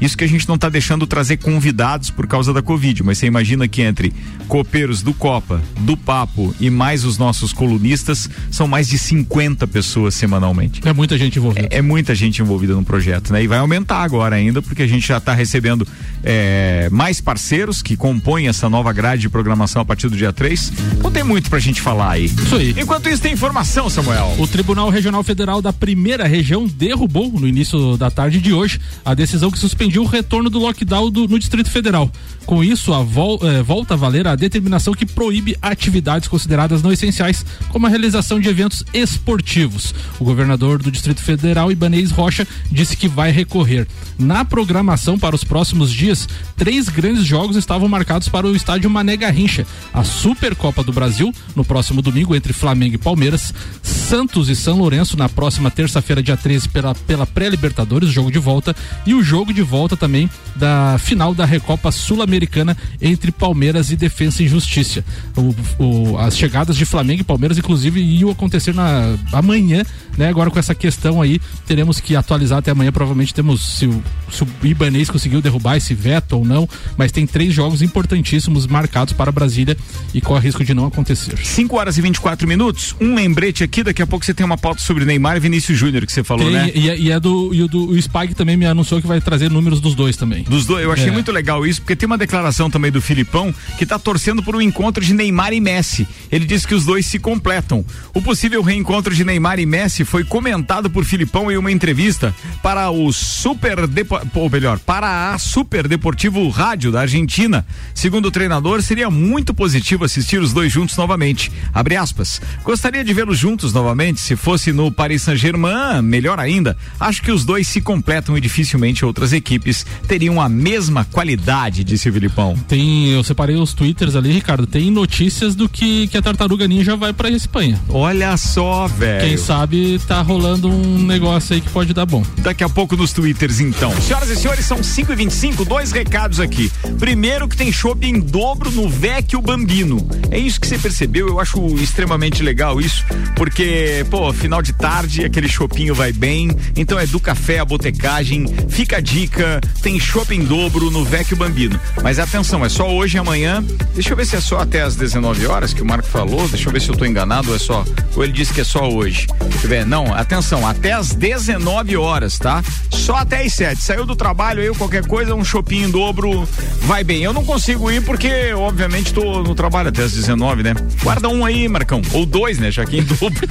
Isso 0.00 0.16
que 0.16 0.24
a 0.24 0.28
gente 0.28 0.46
não 0.46 0.56
está 0.56 0.68
deixando 0.68 1.06
trazer 1.06 1.38
convidados 1.38 2.10
por 2.10 2.26
causa 2.26 2.52
da 2.52 2.60
Covid, 2.60 3.02
mas 3.02 3.18
você 3.18 3.26
imagina 3.26 3.66
que 3.66 3.80
entre 3.80 4.12
copeiros 4.48 5.02
do 5.02 5.14
Copa, 5.14 5.62
do 5.80 5.96
Papo 5.96 6.54
e 6.60 6.68
mais 6.68 7.04
os 7.04 7.16
nossos 7.16 7.52
colunistas, 7.52 8.28
são 8.50 8.66
mais 8.66 8.88
de 8.88 8.98
50 8.98 9.66
pessoas 9.66 10.14
semanalmente. 10.14 10.80
É 10.84 10.92
muita 10.92 11.16
gente 11.16 11.38
envolvida. 11.38 11.68
É 11.70 11.80
muita 11.80 12.14
gente 12.14 12.42
envolvida 12.42 12.74
no 12.74 12.84
projeto, 12.84 13.32
né? 13.32 13.42
E 13.42 13.46
vai 13.46 13.58
aumentar 13.58 14.02
agora 14.02 14.36
ainda, 14.36 14.60
porque 14.60 14.82
a 14.82 14.86
gente 14.86 15.06
já 15.08 15.13
está 15.18 15.32
recebendo 15.34 15.86
é, 16.22 16.88
mais 16.90 17.20
parceiros 17.20 17.82
que 17.82 17.96
compõem 17.96 18.48
essa 18.48 18.68
nova 18.68 18.92
grade 18.92 19.22
de 19.22 19.28
programação 19.28 19.82
a 19.82 19.84
partir 19.84 20.08
do 20.08 20.16
dia 20.16 20.32
3. 20.32 20.72
Então 20.98 21.10
tem 21.10 21.22
muito 21.22 21.50
pra 21.50 21.58
gente 21.58 21.80
falar 21.80 22.12
aí. 22.12 22.26
Isso 22.26 22.56
aí. 22.56 22.74
Enquanto 22.78 23.08
isso, 23.08 23.20
tem 23.22 23.32
informação, 23.32 23.88
Samuel. 23.90 24.34
O 24.38 24.46
Tribunal 24.46 24.88
Regional 24.90 25.22
Federal 25.22 25.60
da 25.60 25.72
Primeira 25.72 26.26
Região 26.26 26.66
derrubou, 26.66 27.30
no 27.32 27.46
início 27.46 27.96
da 27.96 28.10
tarde 28.10 28.40
de 28.40 28.52
hoje, 28.52 28.80
a 29.04 29.14
decisão 29.14 29.50
que 29.50 29.58
suspendiu 29.58 30.02
o 30.02 30.06
retorno 30.06 30.48
do 30.50 30.58
lockdown 30.58 31.10
do- 31.10 31.28
no 31.28 31.38
Distrito 31.38 31.70
Federal. 31.70 32.10
Com 32.46 32.62
isso, 32.62 32.92
a 32.92 33.02
vol- 33.02 33.40
eh, 33.42 33.62
volta 33.62 33.94
a 33.94 33.96
valer 33.96 34.28
a 34.28 34.36
determinação 34.36 34.92
que 34.92 35.06
proíbe 35.06 35.56
atividades 35.62 36.28
consideradas 36.28 36.82
não 36.82 36.92
essenciais, 36.92 37.44
como 37.70 37.86
a 37.86 37.88
realização 37.88 38.38
de 38.38 38.48
eventos 38.50 38.84
esportivos. 38.92 39.94
O 40.20 40.24
governador 40.24 40.82
do 40.82 40.90
Distrito 40.90 41.22
Federal, 41.22 41.72
Ibanez 41.72 42.10
Rocha, 42.10 42.46
disse 42.70 42.98
que 42.98 43.08
vai 43.08 43.30
recorrer. 43.30 43.88
Na 44.18 44.44
programação 44.44 45.18
para 45.18 45.34
os 45.34 45.42
próximos 45.42 45.90
dias, 45.90 46.28
três 46.54 46.90
grandes 46.90 47.24
jogos 47.24 47.56
estavam 47.56 47.88
marcados 47.88 48.28
para 48.28 48.46
o 48.46 48.54
estádio 48.54 48.90
Mané 48.90 49.16
Garrincha. 49.16 49.66
A 49.92 50.04
Supercopa 50.04 50.84
do 50.84 50.92
Brasil, 50.92 51.32
no 51.56 51.64
próximo 51.64 52.02
domingo, 52.02 52.36
entre 52.36 52.52
Flamengo 52.52 52.94
e 52.96 52.98
Palmeiras. 52.98 53.54
Santos 53.82 54.50
e 54.50 54.54
São 54.54 54.76
Lourenço, 54.78 55.16
na 55.16 55.30
próxima 55.30 55.70
terça-feira, 55.70 56.22
dia 56.22 56.36
13, 56.36 56.68
pela, 56.68 56.94
pela 56.94 57.26
pré-Libertadores, 57.26 58.10
jogo 58.10 58.30
de 58.30 58.38
volta. 58.38 58.76
E 59.06 59.14
o 59.14 59.22
jogo 59.22 59.50
de 59.52 59.62
volta 59.62 59.96
também 59.96 60.28
da 60.54 60.96
final 60.98 61.34
da 61.34 61.46
Recopa 61.46 61.90
Sul-Americana 61.90 62.33
Sul-Americana 62.34 62.76
entre 63.00 63.30
Palmeiras 63.30 63.90
e 63.90 63.96
Defensa 63.96 64.42
e 64.42 64.48
Justiça. 64.48 65.04
O, 65.36 65.54
o, 65.82 66.18
as 66.18 66.36
chegadas 66.36 66.76
de 66.76 66.84
Flamengo 66.84 67.20
e 67.20 67.24
Palmeiras, 67.24 67.56
inclusive, 67.58 68.00
iam 68.00 68.30
acontecer 68.30 68.74
na, 68.74 69.16
amanhã, 69.32 69.84
né? 70.16 70.28
Agora 70.28 70.50
com 70.50 70.58
essa 70.58 70.74
questão 70.74 71.22
aí, 71.22 71.40
teremos 71.66 72.00
que 72.00 72.16
atualizar 72.16 72.58
até 72.58 72.70
amanhã. 72.70 72.92
Provavelmente 72.92 73.32
temos 73.32 73.78
se 73.78 73.86
o, 73.86 74.02
se 74.30 74.42
o 74.42 74.48
Ibanês 74.62 75.08
conseguiu 75.08 75.40
derrubar 75.40 75.76
esse 75.76 75.94
veto 75.94 76.36
ou 76.36 76.44
não, 76.44 76.68
mas 76.96 77.12
tem 77.12 77.26
três 77.26 77.52
jogos 77.52 77.82
importantíssimos 77.82 78.66
marcados 78.66 79.12
para 79.12 79.30
Brasília 79.30 79.76
e 80.12 80.20
corre 80.20 80.46
risco 80.46 80.64
de 80.64 80.74
não 80.74 80.86
acontecer. 80.86 81.36
5 81.38 81.76
horas 81.76 81.96
e 81.98 82.02
24 82.02 82.46
minutos. 82.46 82.94
Um 83.00 83.14
lembrete 83.14 83.62
aqui, 83.62 83.82
daqui 83.82 84.02
a 84.02 84.06
pouco 84.06 84.24
você 84.24 84.34
tem 84.34 84.44
uma 84.44 84.58
pauta 84.58 84.80
sobre 84.80 85.04
Neymar 85.04 85.36
e 85.36 85.40
Vinícius 85.40 85.78
Júnior 85.78 86.04
que 86.06 86.12
você 86.12 86.24
falou, 86.24 86.44
tem, 86.44 86.52
né? 86.52 86.72
E, 86.74 87.04
e, 87.04 87.10
é 87.10 87.20
do, 87.20 87.54
e 87.54 87.62
o 87.62 87.68
do 87.68 87.84
o 87.84 88.00
Spike 88.00 88.34
também 88.34 88.56
me 88.56 88.66
anunciou 88.66 89.00
que 89.00 89.06
vai 89.06 89.20
trazer 89.20 89.50
números 89.50 89.80
dos 89.80 89.94
dois 89.94 90.16
também. 90.16 90.44
Dos 90.44 90.66
dois, 90.66 90.84
eu 90.84 90.92
achei 90.92 91.08
é. 91.08 91.12
muito 91.12 91.30
legal 91.30 91.66
isso, 91.66 91.80
porque 91.80 91.94
tem 91.94 92.06
uma 92.06 92.18
declaração 92.24 92.70
também 92.70 92.90
do 92.90 93.02
Filipão 93.02 93.54
que 93.76 93.84
está 93.84 93.98
torcendo 93.98 94.42
por 94.42 94.56
um 94.56 94.60
encontro 94.60 95.04
de 95.04 95.12
Neymar 95.12 95.52
e 95.52 95.60
Messi. 95.60 96.08
Ele 96.32 96.44
disse 96.44 96.66
que 96.66 96.74
os 96.74 96.84
dois 96.84 97.06
se 97.06 97.18
completam. 97.18 97.84
O 98.14 98.22
possível 98.22 98.62
reencontro 98.62 99.14
de 99.14 99.24
Neymar 99.24 99.58
e 99.58 99.66
Messi 99.66 100.04
foi 100.04 100.24
comentado 100.24 100.88
por 100.90 101.04
Filipão 101.04 101.50
em 101.52 101.56
uma 101.56 101.70
entrevista 101.70 102.34
para 102.62 102.90
o 102.90 103.12
Super 103.12 103.86
Depo... 103.86 104.18
ou 104.34 104.50
melhor, 104.50 104.78
para 104.78 105.32
a 105.32 105.38
Super 105.38 105.86
Deportivo 105.86 106.48
Rádio 106.48 106.90
da 106.90 107.02
Argentina. 107.02 107.66
Segundo 107.94 108.26
o 108.26 108.30
treinador, 108.30 108.82
seria 108.82 109.10
muito 109.10 109.52
positivo 109.52 110.04
assistir 110.04 110.40
os 110.40 110.52
dois 110.52 110.72
juntos 110.72 110.96
novamente. 110.96 111.52
Abre 111.72 111.96
aspas. 111.96 112.40
Gostaria 112.62 113.04
de 113.04 113.12
vê-los 113.12 113.38
juntos 113.38 113.72
novamente. 113.72 114.20
Se 114.20 114.34
fosse 114.34 114.72
no 114.72 114.90
Paris 114.90 115.22
Saint-Germain, 115.22 116.02
melhor 116.02 116.40
ainda. 116.40 116.76
Acho 116.98 117.22
que 117.22 117.30
os 117.30 117.44
dois 117.44 117.68
se 117.68 117.80
completam 117.80 118.36
e 118.36 118.40
dificilmente 118.40 119.04
outras 119.04 119.32
equipes 119.32 119.84
teriam 120.08 120.40
a 120.40 120.48
mesma 120.48 121.04
qualidade, 121.04 121.84
disse 121.84 122.08
Filipão. 122.14 122.56
Tem, 122.68 123.10
eu 123.10 123.22
separei 123.22 123.56
os 123.56 123.74
twitters 123.74 124.14
ali, 124.16 124.32
Ricardo. 124.32 124.66
Tem 124.66 124.90
notícias 124.90 125.54
do 125.54 125.68
que, 125.68 126.06
que 126.08 126.16
a 126.16 126.22
Tartaruga 126.22 126.66
Ninja 126.66 126.96
vai 126.96 127.12
para 127.12 127.28
Espanha. 127.28 127.80
Olha 127.88 128.36
só, 128.36 128.86
velho. 128.86 129.28
Quem 129.28 129.36
sabe 129.36 130.00
tá 130.06 130.22
rolando 130.22 130.68
um 130.68 131.02
negócio 131.04 131.54
aí 131.54 131.60
que 131.60 131.68
pode 131.70 131.92
dar 131.92 132.06
bom. 132.06 132.24
Daqui 132.38 132.64
a 132.64 132.68
pouco 132.68 132.96
nos 132.96 133.12
twitters, 133.12 133.60
então. 133.60 133.92
Senhoras 134.00 134.30
e 134.30 134.36
senhores, 134.36 134.64
são 134.64 134.82
5 134.82 135.12
e 135.12 135.16
25 135.16 135.64
dois 135.64 135.92
recados 135.92 136.40
aqui. 136.40 136.70
Primeiro 136.98 137.48
que 137.48 137.56
tem 137.56 137.72
shopping 137.72 138.14
em 138.14 138.20
dobro 138.20 138.70
no 138.70 138.88
Vecchio 138.88 139.40
Bambino. 139.40 140.06
É 140.30 140.38
isso 140.38 140.60
que 140.60 140.66
você 140.66 140.78
percebeu, 140.78 141.26
eu 141.28 141.40
acho 141.40 141.58
extremamente 141.76 142.42
legal 142.42 142.80
isso, 142.80 143.04
porque, 143.34 144.06
pô, 144.10 144.32
final 144.32 144.62
de 144.62 144.72
tarde, 144.72 145.24
aquele 145.24 145.48
chopinho 145.48 145.94
vai 145.94 146.12
bem, 146.12 146.50
então 146.76 146.98
é 146.98 147.06
do 147.06 147.18
café 147.18 147.58
a 147.58 147.64
botecagem, 147.64 148.46
fica 148.68 148.98
a 148.98 149.00
dica, 149.00 149.60
tem 149.82 149.98
shopping 149.98 150.44
dobro 150.44 150.90
no 150.90 151.04
Vecchio 151.04 151.36
Bambino. 151.36 151.78
Mas 152.04 152.18
atenção, 152.18 152.62
é 152.62 152.68
só 152.68 152.86
hoje 152.86 153.16
e 153.16 153.18
amanhã, 153.18 153.64
deixa 153.94 154.12
eu 154.12 154.16
ver 154.16 154.26
se 154.26 154.36
é 154.36 154.40
só 154.40 154.58
até 154.58 154.82
as 154.82 154.94
19 154.94 155.46
horas 155.46 155.72
que 155.72 155.80
o 155.80 155.86
Marco 155.86 156.06
falou, 156.06 156.46
deixa 156.50 156.68
eu 156.68 156.72
ver 156.72 156.82
se 156.82 156.90
eu 156.90 156.94
tô 156.94 157.06
enganado 157.06 157.48
ou 157.48 157.56
é 157.56 157.58
só, 157.58 157.82
ou 158.14 158.22
ele 158.22 158.34
disse 158.34 158.52
que 158.52 158.60
é 158.60 158.64
só 158.64 158.86
hoje. 158.90 159.26
Deixa 159.48 159.64
eu 159.64 159.70
ver, 159.70 159.86
não, 159.86 160.12
atenção, 160.12 160.66
até 160.66 160.92
as 160.92 161.14
19 161.14 161.96
horas, 161.96 162.38
tá? 162.38 162.62
Só 162.90 163.16
até 163.16 163.42
as 163.42 163.54
7, 163.54 163.80
saiu 163.80 164.04
do 164.04 164.14
trabalho 164.14 164.60
aí, 164.60 164.68
qualquer 164.76 165.06
coisa, 165.06 165.34
um 165.34 165.42
shopping 165.42 165.84
em 165.84 165.90
dobro, 165.90 166.46
vai 166.82 167.02
bem. 167.02 167.22
Eu 167.22 167.32
não 167.32 167.42
consigo 167.42 167.90
ir 167.90 168.02
porque, 168.04 168.52
obviamente, 168.52 169.14
tô 169.14 169.42
no 169.42 169.54
trabalho 169.54 169.88
até 169.88 170.02
as 170.02 170.12
19, 170.12 170.62
né? 170.62 170.74
Guarda 171.02 171.30
um 171.30 171.42
aí, 171.42 171.66
Marcão. 171.68 172.02
Ou 172.12 172.26
dois, 172.26 172.58
né? 172.58 172.70
Já 172.70 172.84
que 172.84 172.98
em 172.98 173.02
dobro. 173.02 173.48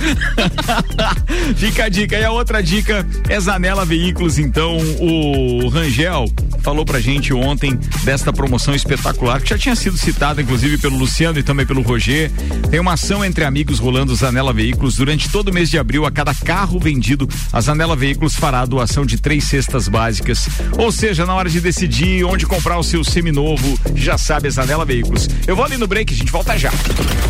Fica 1.57 1.85
a 1.85 1.89
dica. 1.89 2.17
E 2.17 2.23
a 2.23 2.31
outra 2.31 2.61
dica 2.61 3.05
é 3.27 3.39
Zanela 3.39 3.83
Veículos, 3.83 4.37
então. 4.37 4.77
O 4.99 5.69
Rangel 5.69 6.25
falou 6.61 6.85
pra 6.85 6.99
gente 6.99 7.33
ontem 7.33 7.77
desta 8.03 8.31
promoção 8.43 8.75
espetacular, 8.75 9.41
que 9.41 9.51
já 9.51 9.57
tinha 9.57 9.73
sido 9.73 9.97
citada, 9.97 10.41
inclusive, 10.41 10.77
pelo 10.77 10.97
Luciano 10.97 11.39
e 11.39 11.43
também 11.43 11.65
pelo 11.65 11.81
Roger. 11.81 12.29
Tem 12.69 12.77
uma 12.77 12.93
ação 12.93 13.23
entre 13.23 13.45
amigos 13.45 13.79
rolando 13.79 14.13
Zanela 14.13 14.51
Veículos 14.51 14.97
durante 14.97 15.29
todo 15.29 15.47
o 15.47 15.53
mês 15.53 15.69
de 15.69 15.79
abril. 15.79 16.05
A 16.05 16.11
cada 16.11 16.35
carro 16.35 16.77
vendido, 16.77 17.25
a 17.53 17.61
Zanela 17.61 17.95
Veículos 17.95 18.35
fará 18.35 18.59
a 18.59 18.65
doação 18.65 19.05
de 19.05 19.17
três 19.17 19.45
cestas 19.45 19.87
básicas. 19.87 20.49
Ou 20.77 20.91
seja, 20.91 21.25
na 21.25 21.33
hora 21.33 21.49
de 21.49 21.61
decidir 21.61 22.25
onde 22.25 22.45
comprar 22.45 22.77
o 22.77 22.83
seu 22.83 23.01
seminovo, 23.01 23.79
já 23.95 24.17
sabe 24.17 24.49
a 24.49 24.51
Zanela 24.51 24.83
Veículos. 24.83 25.29
Eu 25.47 25.55
vou 25.55 25.63
ali 25.63 25.77
no 25.77 25.87
break, 25.87 26.13
a 26.13 26.17
gente 26.17 26.31
volta 26.31 26.57
já. 26.57 26.71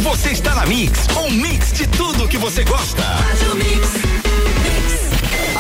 Você 0.02 0.32
está 0.32 0.56
na 0.56 0.66
Mix, 0.66 1.00
um 1.16 1.30
mix 1.30 1.74
de 1.74 1.86
tudo 1.90 2.28
que 2.28 2.40
você 2.40 2.64
gosta. 2.64 3.04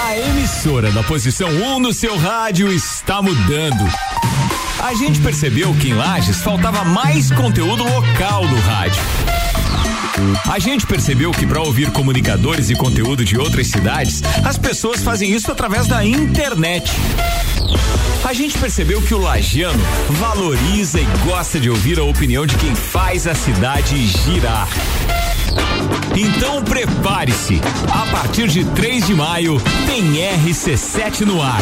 A 0.03 0.17
emissora 0.17 0.91
da 0.91 1.03
posição 1.03 1.47
1 1.47 1.75
um 1.75 1.79
no 1.79 1.93
seu 1.93 2.17
rádio 2.17 2.73
está 2.73 3.21
mudando. 3.21 3.83
A 4.83 4.93
gente 4.93 5.21
percebeu 5.21 5.73
que 5.75 5.91
em 5.91 5.93
Lages 5.93 6.41
faltava 6.41 6.83
mais 6.83 7.31
conteúdo 7.31 7.85
local 7.85 8.45
no 8.45 8.59
rádio. 8.59 9.01
A 10.51 10.59
gente 10.59 10.85
percebeu 10.85 11.31
que 11.31 11.47
para 11.47 11.61
ouvir 11.61 11.89
comunicadores 11.89 12.69
e 12.69 12.75
conteúdo 12.75 13.23
de 13.23 13.37
outras 13.37 13.67
cidades, 13.67 14.21
as 14.43 14.57
pessoas 14.57 15.01
fazem 15.01 15.31
isso 15.31 15.49
através 15.49 15.87
da 15.87 16.05
internet. 16.05 16.91
A 18.25 18.33
gente 18.33 18.57
percebeu 18.57 19.01
que 19.01 19.13
o 19.13 19.19
lagiano 19.19 19.81
valoriza 20.19 20.99
e 20.99 21.05
gosta 21.25 21.61
de 21.61 21.69
ouvir 21.69 21.97
a 21.97 22.03
opinião 22.03 22.45
de 22.45 22.57
quem 22.57 22.75
faz 22.75 23.25
a 23.25 23.33
cidade 23.33 24.05
girar. 24.05 24.67
Então 26.13 26.61
prepare-se. 26.61 27.61
A 27.89 28.05
partir 28.11 28.49
de 28.49 28.65
3 28.65 29.07
de 29.07 29.13
maio 29.15 29.61
tem 29.87 30.03
RC7 30.15 31.21
no 31.21 31.41
ar. 31.41 31.61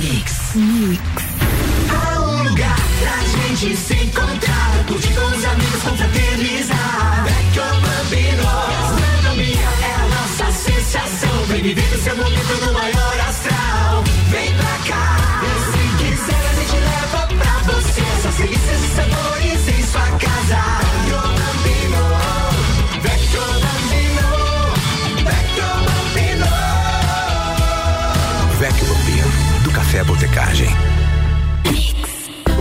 Mix. 0.00 0.54
Mix 0.54 1.32
gente 3.62 3.76
se 3.76 3.94
encontrar, 3.94 4.84
curtir 4.88 5.14
com 5.14 5.26
os 5.26 5.44
amigos, 5.44 5.82
confraternizar. 5.82 7.24
Vecchio 7.24 7.62
Bambino, 7.80 8.42
gastronomia 8.42 9.68
é 9.82 9.94
a 9.94 10.08
nossa 10.08 10.52
sensação. 10.52 11.44
Vem 11.46 11.62
viver 11.62 11.94
o 11.94 12.02
seu 12.02 12.16
momento 12.16 12.66
no 12.66 12.72
maior 12.72 13.20
astral. 13.20 13.41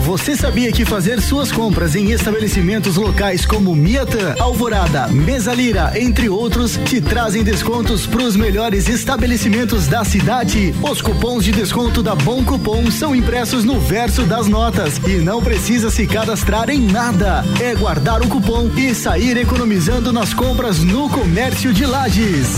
Você 0.01 0.35
sabia 0.35 0.73
que 0.73 0.83
fazer 0.83 1.21
suas 1.21 1.53
compras 1.53 1.95
em 1.95 2.11
estabelecimentos 2.11 2.97
locais 2.97 3.45
como 3.45 3.73
Miatã, 3.73 4.35
Alvorada, 4.39 5.07
Mesalira, 5.07 5.93
entre 5.95 6.27
outros, 6.27 6.77
te 6.85 6.99
trazem 6.99 7.43
descontos 7.43 8.05
para 8.05 8.23
os 8.23 8.35
melhores 8.35 8.89
estabelecimentos 8.89 9.87
da 9.87 10.03
cidade? 10.03 10.73
Os 10.81 11.01
cupons 11.01 11.45
de 11.45 11.53
desconto 11.53 12.03
da 12.03 12.13
Bom 12.13 12.43
Cupom 12.43 12.91
são 12.91 13.15
impressos 13.15 13.63
no 13.63 13.79
verso 13.79 14.23
das 14.23 14.47
notas 14.47 14.97
e 15.07 15.21
não 15.21 15.41
precisa 15.41 15.89
se 15.89 16.05
cadastrar 16.05 16.69
em 16.69 16.81
nada. 16.81 17.45
É 17.61 17.73
guardar 17.73 18.21
o 18.21 18.27
cupom 18.27 18.69
e 18.75 18.93
sair 18.93 19.37
economizando 19.37 20.11
nas 20.11 20.33
compras 20.33 20.79
no 20.79 21.09
comércio 21.09 21.71
de 21.73 21.85
lajes. 21.85 22.57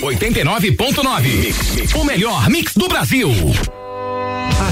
89.9 0.00 1.94
O 1.94 2.04
melhor 2.04 2.48
mix 2.48 2.74
do 2.74 2.88
Brasil. 2.88 3.30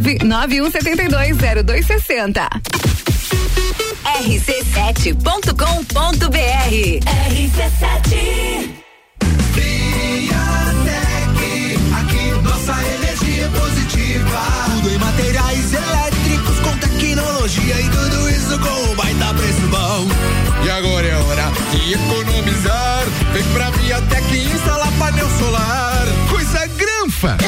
991720260. 0.00 2.48
rc7.com.br 4.02 6.72
RC7 7.28 8.82
aqui 12.00 12.24
nossa 12.42 12.72
energia 12.94 13.44
é 13.44 13.48
positiva. 13.48 14.40
Tudo 14.74 14.90
em 14.90 14.98
materiais 14.98 15.74
elétricos 15.74 16.58
com 16.60 16.76
tecnologia 16.78 17.80
e 17.80 17.88
tudo 17.90 18.30
isso 18.30 18.58
com 18.58 18.90
um 18.90 18.94
baita 18.94 19.34
preço 19.34 19.66
bom. 19.68 20.08
E 20.64 20.70
agora 20.70 21.06
é 21.06 21.16
hora 21.16 21.52
de 21.70 21.92
economizar. 21.94 23.04
Vem 23.32 23.44
pra 23.52 23.70
Viatec 23.70 24.36
instalar 24.36 24.90
painel 24.98 25.28
solar. 25.38 25.91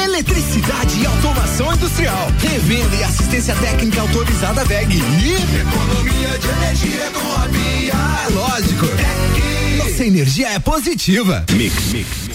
Eletricidade 0.01 1.01
e 1.01 1.05
automação 1.05 1.73
industrial. 1.73 2.31
Revenda 2.39 2.95
e 2.95 3.03
assistência 3.03 3.53
técnica 3.55 3.99
autorizada 4.01 4.63
VEG. 4.63 4.95
E 4.95 5.33
economia 5.59 6.39
de 6.39 6.47
energia 6.47 7.11
com 7.11 7.41
a 7.41 7.47
Via. 7.47 7.93
É 7.93 8.29
lógico. 8.33 8.85
Nossa 9.77 10.05
energia 10.05 10.49
é 10.49 10.59
positiva. 10.59 11.45
Mix, 11.51 11.91
mix. 11.91 12.34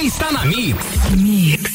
está 0.00 0.32
na 0.32 0.44
Mix. 0.44 0.76
Mix. 1.16 1.70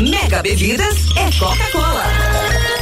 Mega 0.00 0.42
Bebidas 0.42 0.96
é 1.16 1.38
Coca-Cola. 1.38 2.81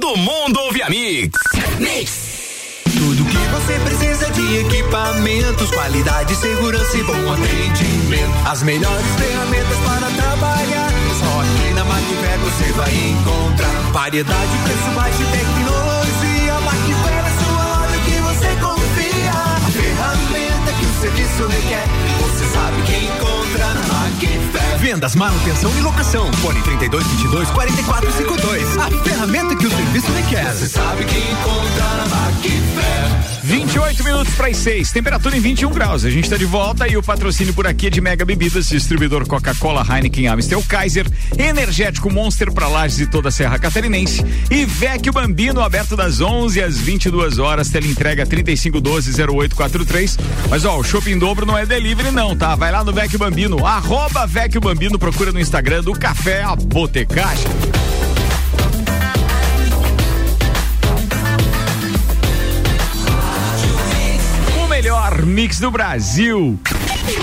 todo 0.02 0.16
mundo 0.16 0.58
ouve 0.58 0.82
a 0.82 0.90
Mix. 0.90 1.30
Mix. 1.78 2.82
Tudo 2.98 3.24
que 3.24 3.36
você 3.36 3.78
precisa 3.84 4.28
de 4.32 4.56
equipamentos, 4.58 5.70
qualidade, 5.70 6.34
segurança 6.34 6.98
e 6.98 7.04
bom 7.04 7.32
atendimento. 7.32 8.32
As 8.44 8.64
melhores 8.64 9.06
ferramentas 9.16 9.78
para 9.78 10.10
trabalhar. 10.10 10.90
Só 11.20 11.40
aqui 11.40 11.74
na 11.74 11.84
Macfer 11.84 12.38
você 12.40 12.72
vai 12.72 12.92
encontrar 12.92 13.92
variedade, 13.92 14.58
preço 14.64 14.90
baixo 14.92 15.22
e 15.22 15.26
tecnologia. 15.38 16.60
Macfer 16.64 17.24
é 17.24 17.32
sua 17.44 17.64
loja 17.76 17.98
que 18.04 18.20
você 18.22 18.48
confia. 18.60 19.30
A 19.30 19.70
ferramenta 19.70 20.72
que 20.80 20.84
o 20.84 21.00
serviço 21.00 21.46
requer, 21.46 21.86
você 22.22 22.44
sabe 22.52 22.82
que 22.82 22.96
encontra 23.06 23.66
na 23.74 23.82
Macfer. 23.86 24.71
Vendas, 24.82 25.14
manutenção 25.14 25.70
e 25.78 25.80
locação. 25.80 26.32
Fone 26.32 26.60
32 26.60 27.06
22 27.06 27.50
44 27.50 28.12
52. 28.14 28.78
A 28.78 28.90
ferramenta 29.04 29.54
que 29.54 29.64
o 29.68 29.70
serviço 29.70 30.10
requer. 30.10 30.52
Você 30.52 30.66
sabe 30.66 31.04
que 31.04 31.18
encontra 31.18 31.84
na 31.98 32.06
Macfer. 32.06 33.32
28 33.44 34.04
minutos 34.04 34.34
para 34.34 34.48
as 34.48 34.56
6, 34.56 34.90
temperatura 34.92 35.36
em 35.36 35.40
21 35.40 35.70
graus. 35.70 36.04
A 36.04 36.10
gente 36.10 36.24
está 36.24 36.36
de 36.36 36.44
volta 36.44 36.88
e 36.88 36.96
o 36.96 37.02
patrocínio 37.02 37.52
por 37.52 37.66
aqui 37.66 37.88
é 37.88 37.90
de 37.90 38.00
Mega 38.00 38.24
Bebidas, 38.24 38.68
distribuidor 38.68 39.26
Coca-Cola, 39.26 39.84
Heineken, 39.88 40.28
Amstel, 40.28 40.62
Kaiser, 40.66 41.06
Energético 41.36 42.10
Monster 42.10 42.52
para 42.52 42.68
Lages 42.68 43.00
e 43.00 43.06
toda 43.06 43.28
a 43.28 43.32
Serra 43.32 43.58
Catarinense 43.58 44.24
e 44.50 44.64
Vecchio 44.64 45.12
Bambino 45.12 45.60
aberto 45.60 45.96
das 45.96 46.20
11 46.20 46.62
às 46.62 46.78
22 46.78 47.38
horas, 47.38 47.68
tela 47.68 47.86
entrega 47.86 48.24
3512-0843. 48.26 50.18
Mas 50.48 50.64
ó, 50.64 50.78
o 50.78 50.84
shopping 50.84 51.18
dobro 51.18 51.44
não 51.44 51.58
é 51.58 51.66
delivery 51.66 52.10
não, 52.10 52.36
tá? 52.36 52.54
Vai 52.54 52.72
lá 52.72 52.82
no 52.82 52.92
Vecchio 52.92 53.18
Bambino, 53.18 53.66
arroba 53.66 54.26
Vecchio 54.26 54.60
Bambino, 54.60 54.71
procura 54.98 55.30
no 55.32 55.38
Instagram 55.38 55.82
do 55.82 55.92
Café 55.92 56.42
a 56.42 56.56
Botecagem. 56.56 57.46
O 64.62 64.68
melhor 64.68 65.22
mix 65.26 65.58
do 65.58 65.70
Brasil. 65.70 66.58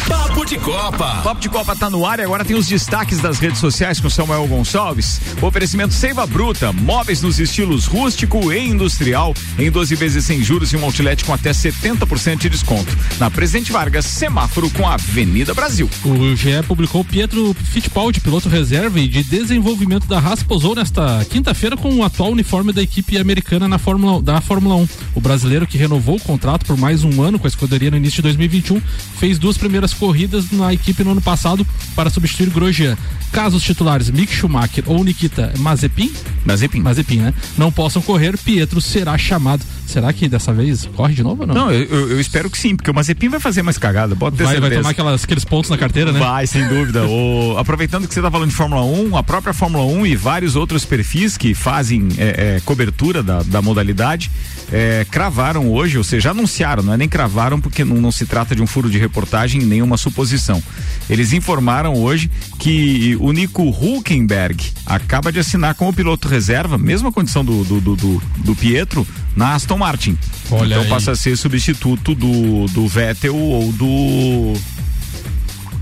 Papo 0.08 0.46
de 0.46 0.58
Copa. 0.58 1.22
Papo 1.24 1.40
de 1.40 1.48
Copa 1.48 1.76
tá 1.76 1.90
no 1.90 2.06
ar 2.06 2.20
e 2.20 2.24
agora 2.24 2.44
tem 2.44 2.56
os 2.56 2.68
destaques 2.68 3.20
das 3.20 3.40
redes 3.40 3.60
sociais 3.60 4.00
com 4.00 4.10
Samuel 4.10 4.46
Gonçalves. 4.46 5.22
Oferecimento 5.42 5.94
Seiva 5.94 6.28
Bruta, 6.28 6.74
móveis 6.74 7.22
nos 7.22 7.40
estilos 7.40 7.86
rústico 7.86 8.52
e 8.52 8.68
industrial, 8.68 9.34
em 9.58 9.72
12 9.72 9.96
vezes 9.96 10.26
sem 10.26 10.44
juros 10.44 10.74
e 10.74 10.78
um 10.78 10.84
outlet 10.84 11.24
com 11.24 11.34
até 11.34 11.52
70% 11.52 12.40
de 12.40 12.50
desconto. 12.50 12.96
Na 13.18 13.32
Presidente 13.32 13.72
Vargas, 13.72 14.06
semáforo 14.06 14.70
com 14.72 14.86
a 14.86 14.96
Avenida 14.96 15.54
Brasil. 15.54 15.90
O 16.04 16.36
GE 16.36 16.62
publicou 16.68 17.04
Pietro 17.06 17.56
Fittipaldi, 17.72 18.20
piloto 18.20 18.50
reserva 18.50 19.00
e 19.00 19.08
de 19.08 19.24
desenvolvimento 19.24 20.08
da 20.08 20.20
Haas, 20.20 20.44
posou 20.44 20.76
nesta 20.76 21.26
quinta-feira 21.30 21.78
com 21.78 21.94
o 21.96 22.04
atual 22.04 22.32
uniforme 22.32 22.74
da 22.74 22.82
equipe 22.82 23.18
americana 23.18 23.68
na 23.68 23.78
Fórmula, 23.78 24.22
da 24.22 24.42
Fórmula 24.42 24.76
1. 24.76 24.90
O 25.16 25.22
brasileiro 25.22 25.66
que 25.66 25.78
renovou 25.78 26.18
o 26.18 26.22
contrato 26.22 26.66
por 26.66 26.78
mais 26.78 27.06
um 27.06 27.24
ano 27.24 27.40
com 27.40 27.48
a 27.48 27.50
escuderia 27.50 27.90
no 27.90 27.98
início 27.98 28.18
de 28.18 28.24
2021 28.24 28.82
fez 29.20 29.40
duas 29.40 29.58
primeiras 29.58 29.69
corridas 29.94 30.52
na 30.52 30.74
equipe 30.74 31.04
no 31.04 31.12
ano 31.12 31.22
passado 31.22 31.66
para 31.96 32.10
substituir 32.10 32.50
Grosjean. 32.50 32.98
Caso 33.32 33.58
os 33.58 33.64
titulares 33.64 34.10
Mick 34.10 34.34
Schumacher 34.34 34.84
ou 34.88 35.04
Nikita 35.04 35.54
Mazepin, 35.60 36.12
Mazepin, 36.46 36.82
Mazepin, 36.82 37.18
né? 37.18 37.34
Não 37.58 37.72
possam 37.72 38.02
correr, 38.02 38.38
Pietro 38.38 38.82
será 38.82 39.18
chamado 39.18 39.64
Será 39.90 40.14
que 40.14 40.28
dessa 40.30 40.54
vez 40.54 40.88
corre 40.96 41.14
de 41.14 41.24
novo 41.24 41.42
ou 41.42 41.48
não? 41.48 41.56
Não, 41.56 41.72
eu, 41.72 42.10
eu- 42.12 42.20
espero 42.22 42.50
que 42.50 42.58
sim, 42.58 42.76
porque 42.76 42.90
o 42.92 42.94
Mazepin 42.94 43.28
vai 43.30 43.40
fazer 43.40 43.62
mais 43.64 43.78
cagada, 43.78 44.16
ter 44.16 44.44
vai, 44.44 44.60
vai 44.60 44.70
tomar 44.78 44.90
aquelas, 44.92 45.24
aqueles 45.24 45.44
pontos 45.46 45.70
na 45.70 45.78
carteira, 45.78 46.12
né? 46.12 46.20
Vai, 46.20 46.46
sem 46.48 46.68
dúvida. 46.68 47.06
O- 47.10 47.58
aproveitando 47.58 48.08
que 48.08 48.14
você 48.14 48.20
está 48.20 48.30
falando 48.30 48.50
de 48.50 48.56
Fórmula 48.56 48.84
1, 48.84 49.18
a 49.18 49.24
própria 49.24 49.54
Fórmula 49.54 49.84
1 49.86 50.06
e 50.06 50.16
vários 50.16 50.56
outros 50.56 50.86
perfis 50.86 51.38
que 51.38 51.54
fazem 51.54 52.08
é, 52.18 52.56
é, 52.58 52.62
cobertura 52.64 53.24
da, 53.24 53.42
da 53.44 53.62
modalidade 53.62 54.30
é, 54.72 55.06
cravaram 55.10 55.72
hoje, 55.72 55.98
ou 55.98 56.04
seja, 56.04 56.32
anunciaram, 56.32 56.84
não 56.84 56.94
é 56.94 56.98
nem 56.98 57.10
cravaram 57.10 57.60
porque 57.60 57.84
não, 57.84 57.96
não 57.98 58.12
se 58.12 58.26
trata 58.26 58.56
de 58.56 58.62
um 58.62 58.68
furo 58.68 58.90
de 58.90 58.98
reportagem 59.00 59.62
nem 59.62 59.82
uma 59.82 59.98
suposição. 59.98 60.62
Eles 61.10 61.34
informaram 61.34 61.96
hoje 61.96 62.30
que 62.60 63.18
o 63.20 63.32
Nico 63.32 63.64
Hulkenberg 63.64 64.64
acaba 64.86 65.32
de 65.32 65.40
assinar 65.40 65.74
como 65.76 65.92
piloto 65.94 66.28
reserva, 66.28 66.78
mesma 66.78 67.12
condição 67.12 67.44
do, 67.44 67.64
do, 67.64 67.82
do, 67.82 67.96
do- 67.96 68.22
do 68.38 68.56
Pietro, 68.56 69.06
na 69.36 69.56
Aston 69.56 69.78
Martin. 69.78 70.18
Olha 70.52 70.76
então 70.76 70.84
aí. 70.84 70.90
passa 70.90 71.12
a 71.12 71.16
ser 71.16 71.38
substituto 71.38 72.16
do, 72.16 72.66
do 72.68 72.88
Vettel 72.88 73.36
ou 73.36 73.72
do 73.72 74.54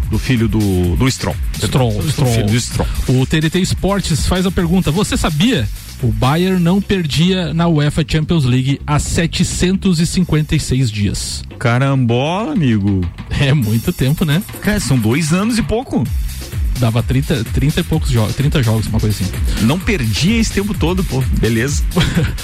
do 0.10 0.18
filho 0.18 0.48
do, 0.48 0.96
do 0.96 1.12
Stroll. 1.12 1.36
Stroll, 1.56 2.02
Stroll. 2.10 2.34
filho 2.34 2.48
do 2.48 2.60
Stroll. 2.60 2.88
O 3.10 3.26
TNT 3.26 3.60
Esportes 3.60 4.26
faz 4.26 4.46
a 4.46 4.52
pergunta: 4.52 4.92
Você 4.92 5.18
sabia? 5.18 5.68
O 6.02 6.12
Bayern 6.12 6.62
não 6.62 6.80
perdia 6.80 7.54
na 7.54 7.68
UEFA 7.68 8.06
Champions 8.08 8.46
League 8.46 8.80
há 8.86 9.00
756 9.00 10.92
dias. 10.92 11.44
Carambola, 11.58 12.54
amigo. 12.54 13.02
É 13.30 13.52
muito 13.54 13.92
tempo, 13.92 14.24
né? 14.24 14.44
Cara, 14.62 14.80
são 14.80 14.98
dois 14.98 15.34
anos 15.34 15.58
e 15.58 15.64
pouco. 15.64 16.04
Dava 16.80 17.02
30, 17.02 17.44
30 17.54 17.80
e 17.80 17.84
poucos 17.84 18.10
jogos, 18.10 18.36
30 18.36 18.62
jogos, 18.62 18.86
uma 18.88 19.00
coisa 19.00 19.16
assim. 19.24 19.32
Não 19.66 19.80
perdia 19.80 20.40
esse 20.40 20.52
tempo 20.54 20.74
todo, 20.74 21.04
pô. 21.04 21.22
Beleza. 21.40 21.84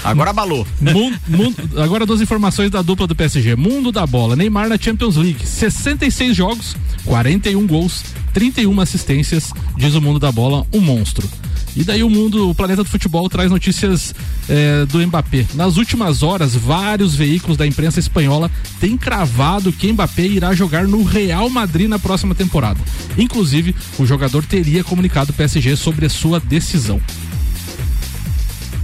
Agora 0.02 0.30
abalou. 0.30 0.66
Mundo- 0.80 1.18
mundo- 1.28 1.56
agora 1.80 2.04
duas 2.04 2.20
informações 2.20 2.70
da 2.70 2.82
dupla 2.82 3.06
do 3.06 3.14
PSG. 3.14 3.54
Mundo 3.56 3.92
da 3.92 4.06
bola. 4.06 4.34
Neymar 4.36 4.68
na 4.68 4.76
Champions 4.78 5.16
League. 5.16 5.46
66 5.46 6.36
jogos, 6.36 6.76
41 7.04 7.66
gols, 7.66 8.02
31 8.32 8.80
assistências. 8.80 9.52
Diz 9.76 9.94
o 9.94 10.00
mundo 10.00 10.18
da 10.18 10.32
bola, 10.32 10.66
um 10.72 10.80
monstro. 10.80 11.28
E 11.76 11.82
daí 11.82 12.02
o 12.02 12.10
mundo, 12.10 12.50
o 12.50 12.54
planeta 12.54 12.84
do 12.84 12.88
futebol 12.88 13.28
traz 13.28 13.50
notícias 13.50 14.14
eh, 14.48 14.86
do 14.86 15.04
Mbappé. 15.04 15.46
Nas 15.54 15.76
últimas 15.76 16.22
horas, 16.22 16.54
vários 16.54 17.14
veículos 17.14 17.56
da 17.56 17.66
imprensa 17.66 17.98
espanhola 17.98 18.50
têm 18.78 18.96
cravado 18.96 19.72
que 19.72 19.92
Mbappé 19.92 20.22
irá 20.22 20.54
jogar 20.54 20.86
no 20.86 21.02
Real 21.02 21.50
Madrid 21.50 21.88
na 21.88 21.98
próxima 21.98 22.34
temporada. 22.34 22.80
Inclusive, 23.18 23.74
o 23.98 24.06
jogador 24.06 24.44
teria 24.44 24.84
comunicado 24.84 25.32
ao 25.32 25.36
PSG 25.36 25.74
sobre 25.76 26.06
a 26.06 26.10
sua 26.10 26.38
decisão. 26.38 27.00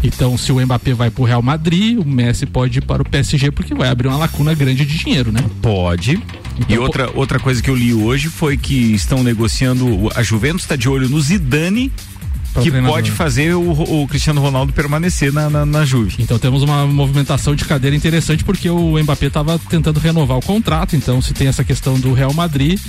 Então, 0.03 0.37
se 0.39 0.51
o 0.51 0.59
Mbappé 0.59 0.95
vai 0.95 1.11
pro 1.11 1.25
Real 1.25 1.43
Madrid, 1.43 1.99
o 1.99 2.05
Messi 2.05 2.47
pode 2.47 2.79
ir 2.79 2.83
para 2.83 3.03
o 3.03 3.09
PSG 3.09 3.51
porque 3.51 3.75
vai 3.75 3.89
abrir 3.89 4.09
uma 4.09 4.17
lacuna 4.17 4.55
grande 4.55 4.85
de 4.85 4.97
dinheiro, 4.97 5.31
né? 5.31 5.45
Pode. 5.61 6.13
e 6.13 6.23
Então, 6.61 6.83
outra, 6.83 7.11
outra 7.15 7.39
coisa 7.39 7.63
que 7.63 7.69
eu 7.69 7.77
li 7.77 7.93
hoje 7.93 8.29
foi 8.29 8.57
que 8.57 8.95
estão 8.95 9.23
negociando. 9.23 10.11
A 10.15 10.23
Juventus 10.23 10.63
está 10.63 10.75
de 10.75 10.89
olho 10.89 11.09
no 11.09 11.21
Zidane, 11.21 11.93
que 12.63 12.71
pode 12.83 13.11
fazer 13.11 13.55
o, 13.55 14.03
o 14.03 14.09
Cristiano 14.09 14.41
Ronaldo 14.41 14.73
permanecer 14.73 15.33
na, 15.33 15.49
na, 15.49 15.65
na 15.65 15.85
Juve. 15.85 16.17
Então 16.19 16.39
temos 16.39 16.63
uma 16.63 16.87
movimentação 16.87 17.55
de 17.55 17.65
cadeira 17.65 17.97
interessante 17.97 18.45
porque 18.45 18.69
o 18.69 18.99
Mbappé 18.99 19.27
estava 19.27 19.59
tentando 19.59 20.01
renovar 20.01 20.39
o 20.39 20.43
contrato. 20.43 20.97
Então, 20.97 21.21
se 21.23 21.33
tem 21.33 21.47
essa 21.47 21.63
questão 21.63 21.99
do 21.99 22.13
Real 22.13 22.33
Madrid, 22.33 22.81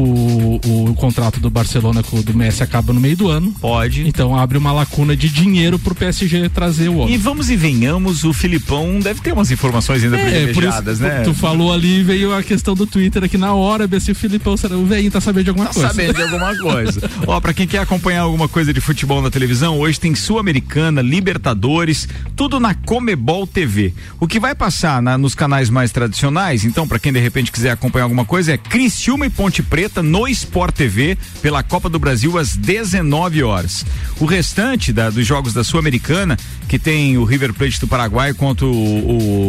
o, 0.00 0.60
o, 0.90 0.94
contrato 0.94 1.40
do 1.40 1.50
Barcelona 1.50 2.02
com 2.02 2.18
o 2.18 2.22
do 2.22 2.34
Messi 2.34 2.62
acaba 2.62 2.92
no 2.92 3.00
meio 3.00 3.16
do 3.16 3.28
ano. 3.28 3.52
Pode. 3.60 4.06
Então 4.06 4.36
abre 4.36 4.56
uma 4.58 4.72
lacuna 4.72 5.16
de 5.16 5.28
dinheiro 5.28 5.78
pro 5.78 5.94
PSG 5.94 6.48
trazer 6.48 6.88
o 6.88 6.98
homem. 6.98 7.14
E 7.14 7.18
vamos 7.18 7.50
e 7.50 7.56
venhamos, 7.56 8.24
o 8.24 8.32
Filipão 8.32 8.98
deve 9.00 9.20
ter 9.20 9.32
umas 9.32 9.50
informações 9.50 10.02
ainda 10.04 10.16
É, 10.18 10.20
por 10.22 10.28
isso, 10.32 10.44
privilegiadas, 10.44 11.00
né? 11.00 11.22
tu 11.22 11.34
falou 11.34 11.72
ali 11.72 12.02
veio 12.02 12.34
a 12.34 12.42
questão 12.42 12.74
do 12.74 12.86
Twitter 12.86 13.22
aqui 13.24 13.36
na 13.38 13.52
hora, 13.54 13.86
ver 13.86 14.00
se 14.00 14.10
o 14.12 14.14
Filipão, 14.14 14.56
será, 14.56 14.76
o 14.76 14.84
velhinho 14.86 15.10
tá 15.10 15.20
sabendo 15.20 15.44
de 15.44 15.50
alguma 15.50 15.66
Tá 15.68 15.74
coisa. 15.74 15.88
sabendo 15.88 16.14
de 16.14 16.22
alguma 16.22 16.56
coisa. 16.58 17.10
Ó, 17.26 17.40
pra 17.40 17.52
quem 17.54 17.66
quer 17.66 17.78
acompanhar 17.78 18.22
alguma 18.22 18.48
coisa 18.48 18.72
de 18.72 18.80
futebol 18.80 19.20
na 19.22 19.30
televisão, 19.30 19.78
hoje 19.78 19.98
tem 20.00 20.14
Sul-Americana, 20.14 21.00
Libertadores, 21.02 22.08
tudo 22.34 22.58
na 22.58 22.74
Comebol 22.74 23.46
TV. 23.46 23.92
O 24.18 24.26
que 24.26 24.40
vai 24.40 24.54
passar 24.54 25.00
na- 25.02 25.18
nos 25.18 25.34
canais 25.34 25.70
mais 25.70 25.90
tradicionais, 25.92 26.64
então, 26.64 26.86
pra 26.88 26.98
quem 26.98 27.12
de 27.12 27.18
repente 27.20 27.52
quiser 27.52 27.70
acompanhar 27.70 28.04
alguma 28.04 28.24
coisa, 28.24 28.52
é 28.52 28.56
Criciúma 28.58 29.26
e 29.26 29.30
Ponte 29.30 29.62
Preta 29.62 29.85
no 30.02 30.26
Sport 30.28 30.74
TV 30.74 31.16
pela 31.42 31.62
Copa 31.62 31.88
do 31.88 31.98
Brasil 31.98 32.38
às 32.38 32.56
19 32.56 33.42
horas. 33.42 33.84
O 34.20 34.24
restante 34.24 34.92
da- 34.92 35.10
dos 35.10 35.26
jogos 35.26 35.52
da 35.52 35.62
Sul-Americana, 35.64 36.36
que 36.68 36.78
tem 36.78 37.16
o 37.18 37.24
River 37.24 37.52
Plate 37.54 37.80
do 37.80 37.86
Paraguai 37.88 38.32
contra 38.34 38.66
o, 38.66 38.70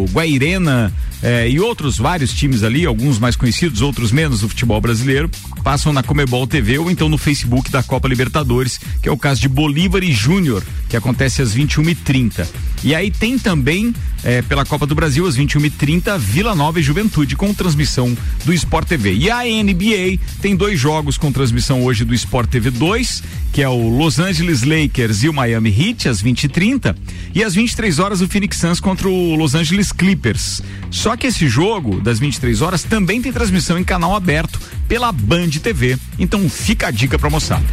o 0.03 0.05
Guairena 0.11 0.93
eh, 1.23 1.49
e 1.49 1.59
outros 1.59 1.97
vários 1.97 2.31
times 2.33 2.63
ali, 2.63 2.85
alguns 2.85 3.17
mais 3.19 3.35
conhecidos, 3.35 3.81
outros 3.81 4.11
menos 4.11 4.41
do 4.41 4.49
futebol 4.49 4.79
brasileiro, 4.79 5.29
passam 5.63 5.91
na 5.91 6.03
Comebol 6.03 6.45
TV 6.45 6.77
ou 6.77 6.89
então 6.91 7.09
no 7.09 7.17
Facebook 7.17 7.71
da 7.71 7.81
Copa 7.83 8.07
Libertadores, 8.07 8.79
que 9.01 9.09
é 9.09 9.11
o 9.11 9.17
caso 9.17 9.41
de 9.41 9.47
Bolívar 9.49 10.03
e 10.03 10.11
Júnior, 10.11 10.63
que 10.89 10.95
acontece 10.95 11.41
às 11.41 11.53
21h30. 11.55 12.45
E 12.83 12.93
aí 12.93 13.09
tem 13.09 13.39
também, 13.39 13.93
eh, 14.23 14.41
pela 14.43 14.63
Copa 14.63 14.85
do 14.85 14.93
Brasil, 14.93 15.25
às 15.25 15.35
21h30, 15.35 16.17
Vila 16.19 16.53
Nova 16.55 16.79
e 16.79 16.83
Juventude, 16.83 17.35
com 17.35 17.53
transmissão 17.53 18.15
do 18.45 18.53
Sport 18.53 18.87
TV. 18.87 19.13
E 19.13 19.29
a 19.31 19.43
NBA 19.45 20.19
tem 20.41 20.55
dois 20.55 20.79
jogos 20.79 21.17
com 21.17 21.31
transmissão 21.31 21.83
hoje 21.83 22.05
do 22.05 22.13
Sport 22.13 22.49
TV 22.49 22.69
2, 22.71 23.23
que 23.51 23.61
é 23.61 23.69
o 23.69 23.89
Los 23.89 24.19
Angeles 24.19 24.63
Lakers 24.63 25.23
e 25.23 25.29
o 25.29 25.33
Miami 25.33 25.69
Heat, 25.69 26.07
às 26.07 26.21
20h30. 26.21 26.95
E 27.33 27.43
às 27.43 27.55
23 27.55 27.99
horas 27.99 28.21
o 28.21 28.27
Phoenix 28.27 28.57
Suns 28.57 28.79
contra 28.79 29.07
o 29.07 29.35
Los 29.35 29.55
Angeles 29.55 29.91
Clippers. 29.91 30.61
Só 30.91 31.15
que 31.17 31.27
esse 31.27 31.47
jogo, 31.47 31.99
das 32.01 32.19
23 32.19 32.61
horas, 32.61 32.83
também 32.83 33.21
tem 33.21 33.31
transmissão 33.31 33.77
em 33.77 33.83
canal 33.83 34.15
aberto 34.15 34.59
pela 34.87 35.11
Band 35.11 35.49
TV. 35.61 35.97
Então 36.17 36.49
fica 36.49 36.87
a 36.87 36.91
dica 36.91 37.17
pra 37.19 37.29
moçada. 37.29 37.63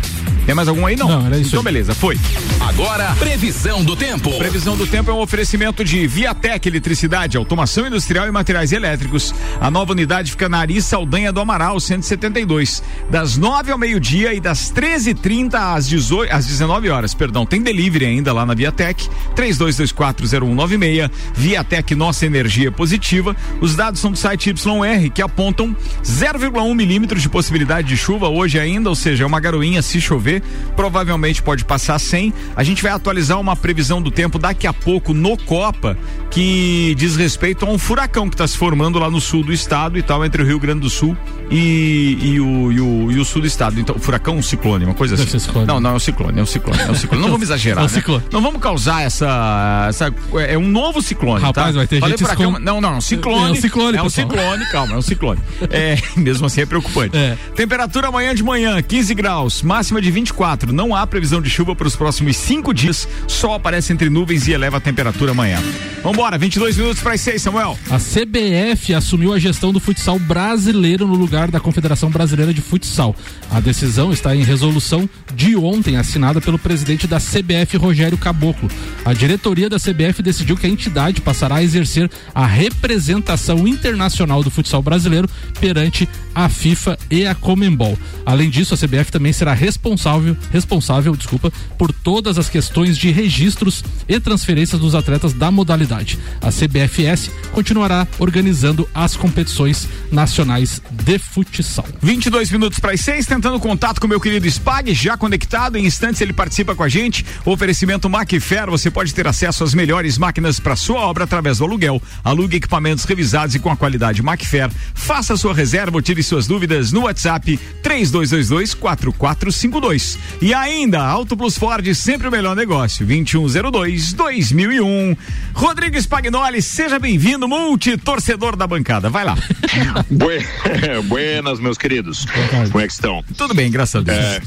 Tem 0.46 0.54
mais 0.54 0.68
algum 0.68 0.84
aí? 0.84 0.94
Não. 0.94 1.08
Não, 1.08 1.26
era 1.26 1.38
isso 1.38 1.48
então 1.48 1.60
aí. 1.60 1.64
beleza, 1.64 1.94
foi. 1.94 2.18
Agora, 2.60 3.14
previsão 3.18 3.82
do 3.82 3.96
tempo. 3.96 4.30
Previsão 4.36 4.76
do 4.76 4.86
tempo 4.86 5.10
é 5.10 5.14
um 5.14 5.20
oferecimento 5.20 5.82
de 5.82 6.06
Viatec 6.06 6.68
Eletricidade, 6.68 7.36
Automação 7.38 7.86
Industrial 7.86 8.26
e 8.28 8.30
Materiais 8.30 8.70
Elétricos. 8.70 9.34
A 9.58 9.70
nova 9.70 9.92
unidade 9.92 10.30
fica 10.30 10.46
na 10.46 10.58
Ari 10.58 10.82
Saldanha 10.82 11.32
do 11.32 11.40
Amaral, 11.40 11.80
172. 11.80 12.82
Das 13.10 13.38
9 13.38 13.72
ao 13.72 13.78
meio-dia 13.78 14.34
e 14.34 14.40
das 14.40 14.70
13h30 14.70 15.54
às, 15.54 15.88
18, 15.88 16.30
às 16.30 16.44
19 16.46 16.90
horas. 16.90 17.14
Perdão, 17.14 17.46
tem 17.46 17.62
delivery 17.62 18.04
ainda 18.04 18.30
lá 18.32 18.44
na 18.44 18.52
Viatec. 18.52 19.08
32240196. 19.34 21.10
Viatec, 21.34 21.94
nossa 21.94 22.26
energia 22.26 22.70
positiva. 22.70 23.34
Os 23.62 23.74
dados 23.74 23.98
são 23.98 24.12
do 24.12 24.18
site 24.18 24.50
YR 24.50 25.10
que 25.10 25.22
apontam 25.22 25.74
0,1 26.04 26.74
milímetros 27.04 27.22
de 27.22 27.28
possibilidade 27.28 27.88
de 27.88 27.96
chuva 27.96 28.28
hoje 28.28 28.58
ainda, 28.58 28.88
ou 28.88 28.94
seja, 28.94 29.24
é 29.24 29.26
uma 29.26 29.38
garoinha 29.38 29.82
se 29.82 30.00
chover. 30.00 30.42
Provavelmente 30.74 31.42
pode 31.42 31.64
passar 31.64 31.98
sem. 31.98 32.32
A 32.56 32.64
gente 32.64 32.82
vai 32.82 32.92
atualizar 32.92 33.38
uma 33.38 33.54
previsão 33.54 34.00
do 34.00 34.10
tempo 34.10 34.38
daqui 34.38 34.66
a 34.66 34.72
pouco 34.72 35.12
no 35.12 35.36
Copa, 35.36 35.96
que 36.30 36.94
diz 36.96 37.16
respeito 37.16 37.66
a 37.66 37.68
um 37.68 37.78
furacão 37.78 38.28
que 38.28 38.34
está 38.34 38.46
se 38.46 38.56
formando 38.56 38.98
lá 38.98 39.10
no 39.10 39.20
sul 39.20 39.44
do 39.44 39.52
estado 39.52 39.98
e 39.98 40.02
tal, 40.02 40.24
entre 40.24 40.42
o 40.42 40.46
Rio 40.46 40.58
Grande 40.58 40.80
do 40.80 40.90
Sul 40.90 41.16
e, 41.50 42.18
e 42.20 42.40
o, 42.40 42.72
e, 42.72 42.80
o, 42.80 43.12
e 43.12 43.18
o 43.20 43.24
sul 43.24 43.42
do 43.42 43.46
estado. 43.46 43.78
Então, 43.78 43.98
furacão, 43.98 44.38
um 44.38 44.42
ciclone, 44.42 44.84
uma 44.84 44.94
coisa 44.94 45.14
assim. 45.14 45.38
Não, 45.66 45.78
não 45.80 45.90
é 45.90 45.92
um 45.94 45.98
ciclone, 45.98 46.38
é 46.38 46.42
um 46.42 46.46
ciclone, 46.46 46.80
é 46.80 46.90
um 46.90 46.94
ciclone. 46.94 47.22
Não 47.22 47.30
vamos 47.32 47.46
exagerar. 47.46 47.84
É 47.84 47.86
um 47.86 47.90
né? 47.90 47.94
ciclone. 47.94 48.24
Não 48.32 48.40
vamos 48.40 48.60
causar 48.60 49.02
essa, 49.02 49.86
essa. 49.88 50.14
É 50.48 50.56
um 50.56 50.68
novo 50.68 51.02
ciclone. 51.02 51.42
Rapaz, 51.42 51.68
tá? 51.68 51.72
vai 51.72 51.86
ter 51.86 52.00
Falei 52.00 52.16
gente 52.16 52.24
furacão, 52.24 52.50
escon- 52.52 52.64
Não, 52.64 52.80
não, 52.80 52.94
é 52.94 52.96
um 52.96 53.00
ciclone. 53.00 53.48
É 53.48 53.52
um 53.52 53.54
ciclone, 53.54 53.98
É 53.98 54.00
um 54.00 54.04
pessoal. 54.04 54.30
ciclone, 54.30 54.64
calma, 54.70 54.94
é 54.94 54.96
um 54.96 55.02
ciclone. 55.02 55.40
É, 55.74 55.96
mesmo 56.16 56.46
assim 56.46 56.60
é 56.60 56.66
preocupante. 56.66 56.93
É. 57.12 57.36
Temperatura 57.56 58.08
amanhã 58.08 58.34
de 58.34 58.42
manhã, 58.42 58.80
15 58.80 59.14
graus, 59.14 59.62
máxima 59.62 60.00
de 60.00 60.10
24. 60.10 60.72
Não 60.72 60.94
há 60.94 61.06
previsão 61.06 61.40
de 61.40 61.50
chuva 61.50 61.74
para 61.74 61.88
os 61.88 61.96
próximos 61.96 62.36
cinco 62.36 62.72
dias. 62.72 63.08
Sol 63.26 63.54
aparece 63.54 63.92
entre 63.92 64.08
nuvens 64.08 64.46
e 64.46 64.52
eleva 64.52 64.76
a 64.76 64.80
temperatura 64.80 65.32
amanhã. 65.32 65.60
Vambora, 66.02 66.36
22 66.36 66.76
minutos 66.76 67.02
para 67.02 67.14
as 67.14 67.20
6, 67.22 67.40
Samuel. 67.40 67.78
A 67.90 67.96
CBF 67.98 68.94
assumiu 68.94 69.32
a 69.32 69.38
gestão 69.38 69.72
do 69.72 69.80
futsal 69.80 70.18
brasileiro 70.18 71.06
no 71.06 71.14
lugar 71.14 71.50
da 71.50 71.58
Confederação 71.58 72.10
Brasileira 72.10 72.52
de 72.52 72.60
Futsal. 72.60 73.16
A 73.50 73.58
decisão 73.58 74.12
está 74.12 74.36
em 74.36 74.42
resolução 74.42 75.08
de 75.34 75.56
ontem, 75.56 75.96
assinada 75.96 76.40
pelo 76.40 76.58
presidente 76.58 77.06
da 77.06 77.18
CBF, 77.18 77.76
Rogério 77.78 78.18
Caboclo. 78.18 78.70
A 79.04 79.14
diretoria 79.14 79.70
da 79.70 79.78
CBF 79.78 80.22
decidiu 80.22 80.56
que 80.56 80.66
a 80.66 80.70
entidade 80.70 81.22
passará 81.22 81.56
a 81.56 81.62
exercer 81.62 82.10
a 82.34 82.46
representação 82.46 83.66
internacional 83.66 84.42
do 84.42 84.50
futsal 84.50 84.82
brasileiro 84.82 85.28
perante 85.58 86.06
a 86.34 86.48
FIFA 86.48 86.83
FIFA 86.84 86.98
e 87.10 87.26
a 87.26 87.34
Comembol. 87.34 87.98
Além 88.26 88.50
disso, 88.50 88.74
a 88.74 88.76
CBF 88.76 89.10
também 89.10 89.32
será 89.32 89.54
responsável, 89.54 90.36
responsável, 90.52 91.16
desculpa, 91.16 91.50
por 91.78 91.92
todas 91.92 92.38
as 92.38 92.48
questões 92.48 92.98
de 92.98 93.10
registros 93.10 93.82
e 94.06 94.20
transferências 94.20 94.80
dos 94.80 94.94
atletas 94.94 95.32
da 95.32 95.50
modalidade. 95.50 96.18
A 96.42 96.50
CBFS 96.50 97.30
continuará 97.52 98.06
organizando 98.18 98.88
as 98.94 99.16
competições 99.16 99.88
nacionais 100.12 100.82
de 100.90 101.18
futsal. 101.18 101.86
22 102.02 102.50
minutos 102.50 102.78
para 102.78 102.92
as 102.92 103.00
seis, 103.00 103.26
tentando 103.26 103.58
contato 103.58 104.00
com 104.00 104.06
meu 104.06 104.20
querido 104.20 104.46
Spag, 104.46 104.92
já 104.92 105.16
conectado. 105.16 105.76
Em 105.76 105.86
instantes 105.86 106.20
ele 106.20 106.32
participa 106.32 106.74
com 106.74 106.82
a 106.82 106.88
gente. 106.88 107.24
Oferecimento 107.44 108.10
Macfer, 108.10 108.68
você 108.68 108.90
pode 108.90 109.14
ter 109.14 109.26
acesso 109.26 109.64
às 109.64 109.72
melhores 109.72 110.18
máquinas 110.18 110.60
para 110.60 110.76
sua 110.76 111.00
obra 111.00 111.24
através 111.24 111.58
do 111.58 111.64
aluguel. 111.64 112.02
Alugue 112.22 112.56
equipamentos 112.56 113.04
revisados 113.04 113.54
e 113.54 113.58
com 113.58 113.70
a 113.70 113.76
qualidade 113.76 114.22
Macfer. 114.22 114.70
Faça 114.94 115.36
sua 115.36 115.54
reserva 115.54 115.96
ou 115.96 116.02
tire 116.02 116.22
suas 116.22 116.46
dúvidas 116.46 116.73
no 116.92 117.02
WhatsApp 117.02 117.58
3222 117.82 118.74
4452. 118.74 120.18
E 120.40 120.52
ainda, 120.54 121.02
Auto 121.02 121.36
Plus 121.36 121.56
Ford, 121.56 121.86
sempre 121.94 122.28
o 122.28 122.30
melhor 122.30 122.54
negócio. 122.56 123.06
2102 123.06 124.12
2001. 124.12 125.16
Rodrigo 125.54 125.96
Spagnoli, 125.96 126.60
seja 126.62 126.98
bem-vindo, 126.98 127.46
multi-torcedor 127.48 128.56
da 128.56 128.66
bancada. 128.66 129.08
Vai 129.10 129.24
lá. 129.24 129.36
Bue- 130.10 130.44
Buenas, 131.08 131.60
meus 131.60 131.78
queridos. 131.78 132.26
Como 132.70 132.80
é 132.82 132.86
que 132.86 132.92
estão? 132.92 133.22
Tudo 133.36 133.54
bem, 133.54 133.70
graças 133.70 133.96
a 133.96 134.04
Deus. 134.04 134.18
É, 134.18 134.40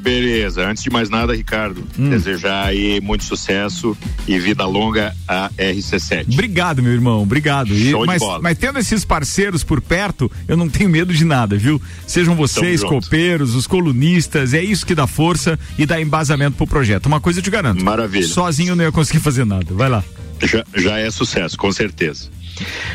beleza. 0.00 0.66
Antes 0.68 0.82
de 0.82 0.90
mais 0.90 1.08
nada, 1.08 1.34
Ricardo, 1.34 1.82
desejar 1.96 2.66
aí 2.66 3.00
muito 3.00 3.24
sucesso 3.24 3.96
e 4.26 4.38
vida 4.38 4.64
longa 4.66 5.14
a 5.28 5.50
RC7. 5.58 6.32
Obrigado, 6.32 6.82
meu 6.82 6.92
irmão, 6.92 7.22
obrigado. 7.22 7.72
E- 7.74 7.90
Show 7.90 8.00
de 8.02 8.06
mas, 8.06 8.20
bola. 8.20 8.40
mas 8.42 8.58
tendo 8.58 8.78
esses 8.78 9.04
parceiros 9.04 9.62
por 9.62 9.80
perto, 9.80 10.30
eu 10.48 10.56
não 10.56 10.68
tenho 10.68 10.88
medo 10.90 11.12
de 11.12 11.24
nada, 11.24 11.56
viu? 11.56 11.80
Sejam 12.06 12.34
vocês, 12.34 12.82
copeiros, 12.82 13.54
os 13.54 13.66
colunistas, 13.66 14.54
é 14.54 14.62
isso 14.62 14.84
que 14.86 14.94
dá 14.94 15.06
força 15.06 15.58
e 15.78 15.84
dá 15.86 16.00
embasamento 16.00 16.56
pro 16.56 16.66
projeto. 16.66 17.06
Uma 17.06 17.20
coisa 17.20 17.40
eu 17.40 17.42
te 17.42 17.50
garanto. 17.50 17.84
Maravilha. 17.84 18.26
Sozinho 18.26 18.70
eu 18.70 18.76
não 18.76 18.84
ia 18.84 18.92
conseguir 18.92 19.20
fazer 19.20 19.44
nada. 19.44 19.66
Vai 19.74 19.88
lá. 19.88 20.02
Já, 20.42 20.64
já 20.74 20.98
é 20.98 21.10
sucesso, 21.10 21.56
com 21.56 21.70
certeza. 21.70 22.30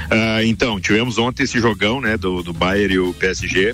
Ah, 0.10 0.44
então, 0.44 0.80
tivemos 0.80 1.18
ontem 1.18 1.44
esse 1.44 1.60
jogão, 1.60 2.02
né, 2.02 2.18
do, 2.18 2.42
do 2.42 2.52
Bayern 2.54 2.94
e 2.96 3.00
o 3.00 3.14
PSG, 3.14 3.74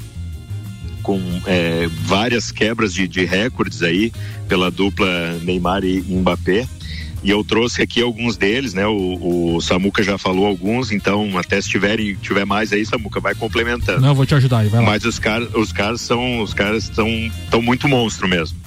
com 1.01 1.19
é, 1.45 1.87
várias 2.03 2.51
quebras 2.51 2.93
de, 2.93 3.07
de 3.07 3.25
recordes 3.25 3.81
aí 3.81 4.11
pela 4.47 4.71
dupla 4.71 5.07
Neymar 5.43 5.83
e 5.83 6.01
Mbappé. 6.01 6.67
E 7.23 7.29
eu 7.29 7.43
trouxe 7.43 7.83
aqui 7.83 8.01
alguns 8.01 8.35
deles, 8.35 8.73
né? 8.73 8.87
O, 8.87 9.55
o 9.55 9.61
Samuca 9.61 10.01
já 10.01 10.17
falou 10.17 10.47
alguns, 10.47 10.91
então 10.91 11.37
até 11.37 11.61
se 11.61 11.69
tiverem, 11.69 12.15
tiver 12.15 12.45
mais 12.45 12.73
aí, 12.73 12.83
Samuca, 12.83 13.19
vai 13.19 13.35
complementando. 13.35 14.01
Não, 14.01 14.09
eu 14.09 14.15
vou 14.15 14.25
te 14.25 14.33
ajudar 14.33 14.59
aí, 14.59 14.69
vai 14.69 14.79
lá. 14.79 14.85
Mas 14.87 15.05
os 15.05 15.19
caras, 15.19 15.53
os 15.53 15.71
caras 15.71 16.01
são, 16.01 16.41
os 16.41 16.53
caras 16.53 16.85
estão, 16.85 17.07
tão 17.51 17.61
muito 17.61 17.87
monstro 17.87 18.27
mesmo. 18.27 18.57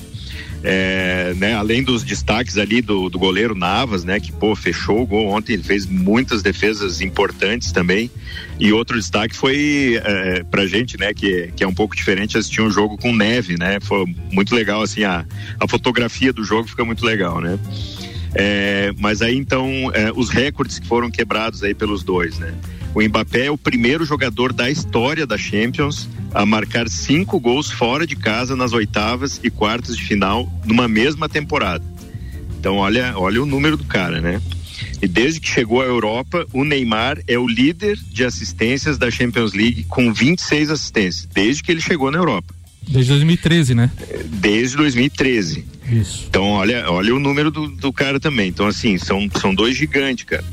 É, 0.66 1.34
né, 1.36 1.52
além 1.54 1.82
dos 1.82 2.02
destaques 2.02 2.56
ali 2.56 2.80
do, 2.80 3.10
do 3.10 3.18
goleiro 3.18 3.54
Navas, 3.54 4.02
né, 4.02 4.18
que 4.18 4.32
pô, 4.32 4.56
fechou 4.56 5.02
o 5.02 5.06
gol 5.06 5.26
ontem, 5.26 5.52
ele 5.52 5.62
fez 5.62 5.84
muitas 5.84 6.42
defesas 6.42 7.02
importantes 7.02 7.70
também. 7.70 8.10
E 8.58 8.72
outro 8.72 8.98
destaque 8.98 9.36
foi 9.36 10.00
é, 10.02 10.42
pra 10.44 10.66
gente, 10.66 10.98
né, 10.98 11.12
que, 11.12 11.52
que 11.54 11.62
é 11.62 11.68
um 11.68 11.74
pouco 11.74 11.94
diferente 11.94 12.38
assistir 12.38 12.62
um 12.62 12.70
jogo 12.70 12.96
com 12.96 13.14
neve, 13.14 13.58
né? 13.58 13.78
Foi 13.78 14.06
muito 14.32 14.54
legal 14.54 14.80
assim 14.80 15.04
a, 15.04 15.26
a 15.60 15.68
fotografia 15.68 16.32
do 16.32 16.42
jogo 16.42 16.66
fica 16.66 16.84
muito 16.84 17.04
legal, 17.04 17.42
né? 17.42 17.58
É, 18.34 18.90
mas 18.98 19.20
aí 19.20 19.36
então 19.36 19.90
é, 19.92 20.10
os 20.14 20.30
recordes 20.30 20.78
que 20.78 20.86
foram 20.86 21.10
quebrados 21.10 21.62
aí 21.62 21.74
pelos 21.74 22.02
dois, 22.02 22.38
né? 22.38 22.54
O 22.94 23.02
Mbappé 23.02 23.46
é 23.46 23.50
o 23.50 23.58
primeiro 23.58 24.04
jogador 24.04 24.52
da 24.52 24.70
história 24.70 25.26
da 25.26 25.36
Champions 25.36 26.08
a 26.32 26.46
marcar 26.46 26.88
cinco 26.88 27.40
gols 27.40 27.70
fora 27.70 28.06
de 28.06 28.14
casa 28.14 28.54
nas 28.54 28.72
oitavas 28.72 29.40
e 29.42 29.50
quartas 29.50 29.96
de 29.96 30.04
final 30.04 30.50
numa 30.64 30.86
mesma 30.86 31.28
temporada. 31.28 31.84
Então 32.58 32.76
olha, 32.76 33.12
olha 33.16 33.42
o 33.42 33.46
número 33.46 33.76
do 33.76 33.84
cara, 33.84 34.20
né? 34.20 34.40
E 35.02 35.08
desde 35.08 35.40
que 35.40 35.48
chegou 35.48 35.82
à 35.82 35.84
Europa, 35.84 36.46
o 36.52 36.64
Neymar 36.64 37.20
é 37.26 37.38
o 37.38 37.46
líder 37.46 37.98
de 38.10 38.24
assistências 38.24 38.96
da 38.96 39.10
Champions 39.10 39.52
League 39.52 39.84
com 39.84 40.12
26 40.12 40.70
assistências, 40.70 41.28
desde 41.32 41.62
que 41.62 41.72
ele 41.72 41.80
chegou 41.80 42.10
na 42.10 42.18
Europa, 42.18 42.54
Desde 42.86 43.10
2013, 43.12 43.74
né? 43.74 43.90
desde 44.26 44.76
2013. 44.76 45.64
Isso. 45.90 46.26
Então, 46.28 46.44
olha, 46.50 46.90
olha 46.90 47.14
o 47.14 47.18
número 47.18 47.50
do, 47.50 47.66
do 47.68 47.92
cara 47.92 48.20
também. 48.20 48.48
Então, 48.48 48.66
assim, 48.66 48.98
são, 48.98 49.28
são 49.40 49.54
dois 49.54 49.76
gigantes, 49.76 50.24
cara. 50.24 50.44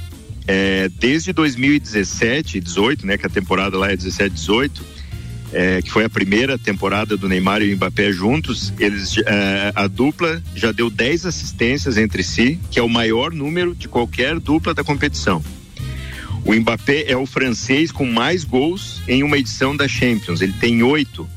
É, 0.47 0.89
desde 0.89 1.31
2017, 1.33 2.59
18, 2.59 3.05
né, 3.05 3.17
que 3.17 3.25
a 3.25 3.29
temporada 3.29 3.77
lá 3.77 3.91
é 3.91 3.95
17, 3.95 4.33
18, 4.33 4.83
é, 5.53 5.81
que 5.81 5.91
foi 5.91 6.03
a 6.05 6.09
primeira 6.09 6.57
temporada 6.57 7.17
do 7.17 7.27
Neymar 7.27 7.61
e 7.61 7.73
o 7.73 7.75
Mbappé 7.75 8.11
juntos, 8.11 8.73
eles, 8.79 9.17
é, 9.25 9.71
a 9.75 9.87
dupla 9.87 10.41
já 10.55 10.71
deu 10.71 10.89
10 10.89 11.25
assistências 11.25 11.97
entre 11.97 12.23
si, 12.23 12.59
que 12.69 12.79
é 12.79 12.83
o 12.83 12.89
maior 12.89 13.31
número 13.31 13.75
de 13.75 13.87
qualquer 13.87 14.39
dupla 14.39 14.73
da 14.73 14.83
competição. 14.83 15.43
O 16.43 16.53
Mbappé 16.53 17.05
é 17.07 17.15
o 17.15 17.25
francês 17.25 17.91
com 17.91 18.05
mais 18.05 18.43
gols 18.43 19.01
em 19.07 19.23
uma 19.23 19.37
edição 19.37 19.75
da 19.75 19.87
Champions. 19.87 20.41
Ele 20.41 20.53
tem 20.53 20.81
oito, 20.81 21.29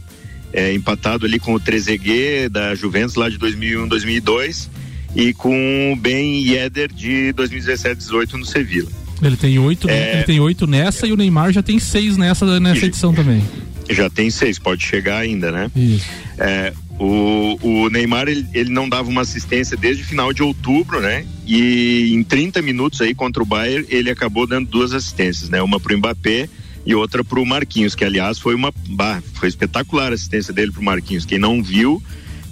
é, 0.52 0.72
empatado 0.72 1.26
ali 1.26 1.38
com 1.38 1.52
o 1.52 1.60
Trezeguet 1.60 2.48
da 2.48 2.74
Juventus 2.74 3.16
lá 3.16 3.28
de 3.28 3.36
2001, 3.36 3.86
2002 3.88 4.70
e 5.14 5.32
com 5.32 5.92
o 5.92 5.96
Ben 5.96 6.42
Yedder 6.46 6.92
de 6.92 7.32
2017-18 7.34 8.32
no 8.34 8.44
Sevilla. 8.44 8.90
Ele 9.22 9.36
tem 9.36 9.58
oito, 9.58 9.86
né? 9.86 9.96
É. 9.96 10.14
ele 10.16 10.24
tem 10.24 10.40
oito 10.40 10.66
nessa 10.66 11.06
e 11.06 11.12
o 11.12 11.16
Neymar 11.16 11.52
já 11.52 11.62
tem 11.62 11.78
seis 11.78 12.16
nessa, 12.16 12.60
nessa 12.60 12.86
edição 12.86 13.14
também. 13.14 13.42
Já 13.88 14.10
tem 14.10 14.30
seis, 14.30 14.58
pode 14.58 14.84
chegar 14.84 15.18
ainda, 15.18 15.52
né? 15.52 15.70
Isso. 15.76 16.06
É, 16.38 16.72
o, 16.98 17.58
o 17.62 17.90
Neymar 17.90 18.28
ele, 18.28 18.46
ele 18.52 18.70
não 18.70 18.88
dava 18.88 19.08
uma 19.08 19.22
assistência 19.22 19.76
desde 19.76 20.02
o 20.02 20.06
final 20.06 20.32
de 20.32 20.42
outubro, 20.42 21.00
né? 21.00 21.24
E 21.46 22.12
em 22.14 22.22
30 22.22 22.62
minutos 22.62 23.00
aí 23.00 23.14
contra 23.14 23.42
o 23.42 23.46
Bayern 23.46 23.86
ele 23.88 24.10
acabou 24.10 24.46
dando 24.46 24.68
duas 24.68 24.92
assistências, 24.92 25.48
né? 25.48 25.62
Uma 25.62 25.80
pro 25.80 25.96
Mbappé 25.96 26.48
e 26.86 26.94
outra 26.94 27.24
pro 27.24 27.44
Marquinhos, 27.44 27.94
que 27.94 28.04
aliás 28.04 28.38
foi 28.38 28.54
uma 28.54 28.72
bah, 28.90 29.22
foi 29.34 29.48
espetacular 29.48 30.12
a 30.12 30.14
assistência 30.14 30.52
dele 30.52 30.70
pro 30.70 30.82
Marquinhos. 30.82 31.24
Quem 31.24 31.38
não 31.38 31.62
viu, 31.62 32.02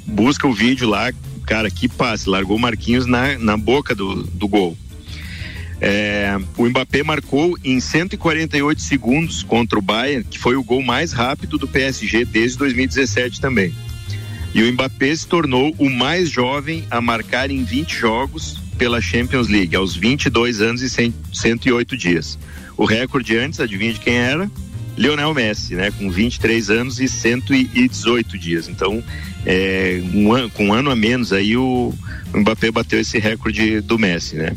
busca 0.07 0.47
o 0.47 0.53
vídeo 0.53 0.89
lá, 0.89 1.13
cara, 1.47 1.71
que 1.71 1.89
passe, 1.89 2.29
largou 2.29 2.57
o 2.57 2.61
Marquinhos 2.61 3.07
na, 3.07 3.39
na 3.39 3.57
boca 3.57 3.95
do, 3.95 4.23
do 4.23 4.49
gol. 4.49 4.77
É, 5.85 6.39
o 6.57 6.65
Mbappé 6.69 7.03
marcou 7.03 7.59
em 7.65 7.81
148 7.81 8.81
segundos 8.81 9.43
contra 9.43 9.77
o 9.77 9.83
Bayern, 9.83 10.23
que 10.23 10.39
foi 10.39 10.55
o 10.55 10.63
gol 10.63 10.81
mais 10.81 11.13
rápido 11.13 11.59
do 11.59 11.67
PSG 11.67 12.25
desde 12.25 12.59
2017 12.59 13.41
também. 13.41 13.75
E 14.55 14.63
o 14.63 14.73
Mbappé 14.73 15.17
se 15.17 15.27
tornou 15.27 15.75
o 15.79 15.91
mais 15.91 16.31
jovem 16.31 16.85
a 16.89 17.01
marcar 17.01 17.51
em 17.51 17.65
20 17.65 17.97
jogos 17.97 18.59
pela 18.79 19.01
Champions 19.01 19.49
League, 19.49 19.75
aos 19.75 19.97
22 19.97 20.61
anos 20.61 20.83
e 20.83 20.91
100, 20.91 21.15
108 21.33 21.97
dias. 21.97 22.39
O 22.77 22.85
recorde 22.85 23.37
antes, 23.37 23.59
adivinha 23.59 23.93
de 23.93 24.01
quem 24.01 24.15
era? 24.15 24.49
Lionel 24.97 25.33
Messi, 25.35 25.75
né, 25.75 25.91
com 25.91 26.11
23 26.11 26.71
anos 26.71 27.01
e 27.01 27.09
118 27.09 28.39
dias. 28.39 28.69
Então, 28.69 29.03
é, 29.47 30.03
um 30.15 30.33
an, 30.33 30.49
com 30.51 30.67
um 30.67 30.73
ano 30.73 30.91
a 30.91 30.97
menos 30.97 31.33
aí 31.33 31.57
o, 31.57 31.95
o 32.33 32.39
Mbappé 32.39 32.71
bateu 32.71 33.01
esse 33.01 33.19
recorde 33.19 33.81
do 33.81 33.99
Messi, 33.99 34.37
né? 34.37 34.53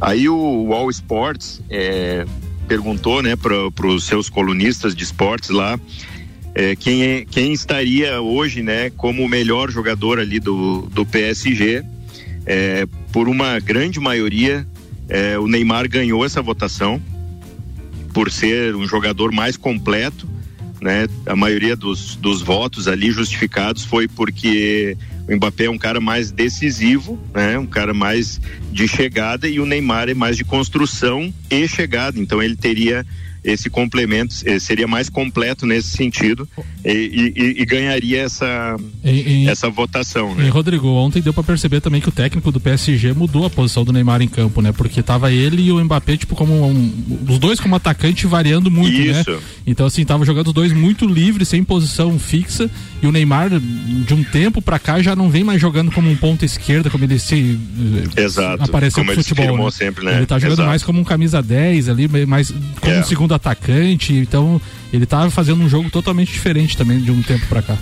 Aí 0.00 0.28
o, 0.28 0.36
o 0.36 0.72
All 0.72 0.90
Sports 0.90 1.60
é, 1.68 2.24
perguntou, 2.66 3.22
né, 3.22 3.34
para 3.34 3.86
os 3.86 4.04
seus 4.04 4.28
colunistas 4.28 4.94
de 4.94 5.02
esportes 5.02 5.50
lá 5.50 5.78
é, 6.58 6.74
quem, 6.74 7.04
é, 7.04 7.24
quem 7.24 7.52
estaria 7.52 8.20
hoje, 8.20 8.64
né, 8.64 8.90
como 8.90 9.22
o 9.22 9.28
melhor 9.28 9.70
jogador 9.70 10.18
ali 10.18 10.40
do, 10.40 10.88
do 10.92 11.06
PSG. 11.06 11.84
É, 12.44 12.84
por 13.12 13.28
uma 13.28 13.60
grande 13.60 14.00
maioria, 14.00 14.66
é, 15.08 15.38
o 15.38 15.46
Neymar 15.46 15.88
ganhou 15.88 16.24
essa 16.24 16.42
votação 16.42 17.00
por 18.18 18.32
ser 18.32 18.74
um 18.74 18.84
jogador 18.84 19.30
mais 19.30 19.56
completo, 19.56 20.28
né? 20.80 21.06
A 21.24 21.36
maioria 21.36 21.76
dos, 21.76 22.16
dos 22.16 22.42
votos 22.42 22.88
ali 22.88 23.12
justificados 23.12 23.84
foi 23.84 24.08
porque 24.08 24.96
o 25.28 25.36
Mbappé 25.36 25.66
é 25.66 25.70
um 25.70 25.78
cara 25.78 26.00
mais 26.00 26.32
decisivo, 26.32 27.16
né? 27.32 27.56
Um 27.56 27.64
cara 27.64 27.94
mais 27.94 28.40
de 28.72 28.88
chegada 28.88 29.46
e 29.46 29.60
o 29.60 29.66
Neymar 29.66 30.08
é 30.08 30.14
mais 30.14 30.36
de 30.36 30.42
construção 30.42 31.32
e 31.48 31.68
chegada. 31.68 32.18
Então 32.18 32.42
ele 32.42 32.56
teria 32.56 33.06
esse 33.52 33.68
complemento, 33.70 34.34
eh, 34.44 34.58
seria 34.58 34.86
mais 34.86 35.08
completo 35.08 35.66
nesse 35.66 35.88
sentido 35.96 36.48
e, 36.84 37.32
e- 37.36 37.62
e 37.62 37.64
ganharia 37.64 38.20
essa, 38.22 38.76
em- 39.04 39.48
essa 39.48 39.68
votação, 39.70 40.32
E 40.38 40.42
né? 40.42 40.48
Rodrigo, 40.48 40.88
ontem 40.88 41.20
deu 41.22 41.32
pra 41.32 41.42
perceber 41.42 41.80
também 41.80 42.00
que 42.00 42.08
o 42.08 42.12
técnico 42.12 42.50
do 42.52 42.60
PSG 42.60 43.12
mudou 43.12 43.44
a 43.46 43.50
posição 43.50 43.84
do 43.84 43.92
Neymar 43.92 44.22
em 44.22 44.28
campo, 44.28 44.60
né? 44.60 44.72
Porque 44.72 45.02
tava 45.02 45.32
ele 45.32 45.62
e 45.62 45.72
o 45.72 45.82
Mbappé, 45.84 46.16
tipo, 46.16 46.34
como 46.34 46.52
um, 46.68 46.92
os 47.28 47.38
dois 47.38 47.58
como 47.60 47.74
atacante 47.76 48.26
variando 48.26 48.70
muito, 48.70 49.00
Isso. 49.00 49.30
né? 49.30 49.38
Então, 49.66 49.86
assim, 49.86 50.04
tava 50.04 50.24
jogando 50.24 50.48
os 50.48 50.52
dois 50.52 50.72
muito 50.72 51.06
livres, 51.06 51.48
sem 51.48 51.62
posição 51.64 52.18
fixa, 52.18 52.70
e 53.02 53.06
o 53.06 53.12
Neymar, 53.12 53.50
de 53.50 54.14
um 54.14 54.24
tempo 54.24 54.60
pra 54.60 54.78
cá, 54.78 55.00
já 55.00 55.14
não 55.14 55.28
vem 55.30 55.44
mais 55.44 55.60
jogando 55.60 55.90
como 55.92 56.10
um 56.10 56.16
ponta 56.16 56.44
esquerda, 56.44 56.90
como 56.90 57.04
ele 57.04 57.18
se 57.18 57.58
eh, 58.16 58.22
Exato. 58.22 58.62
apareceu 58.64 59.04
Como 59.04 59.14
no 59.16 59.22
futebol. 59.22 59.64
né? 59.64 59.70
sempre, 59.70 60.04
né? 60.04 60.16
Ele 60.16 60.26
tá 60.26 60.38
jogando 60.38 60.54
Exato. 60.58 60.68
mais 60.68 60.82
como 60.82 61.00
um 61.00 61.04
camisa 61.04 61.40
10 61.42 61.88
ali, 61.88 62.08
mais 62.26 62.50
como 62.80 62.92
É. 62.92 63.00
um 63.00 63.04
segundo 63.04 63.34
atacante, 63.38 64.12
então 64.12 64.60
ele 64.92 65.06
tava 65.06 65.30
fazendo 65.30 65.62
um 65.62 65.68
jogo 65.68 65.90
totalmente 65.90 66.32
diferente 66.32 66.76
também 66.76 67.00
de 67.00 67.10
um 67.10 67.22
tempo 67.22 67.46
para 67.46 67.62
cá. 67.62 67.78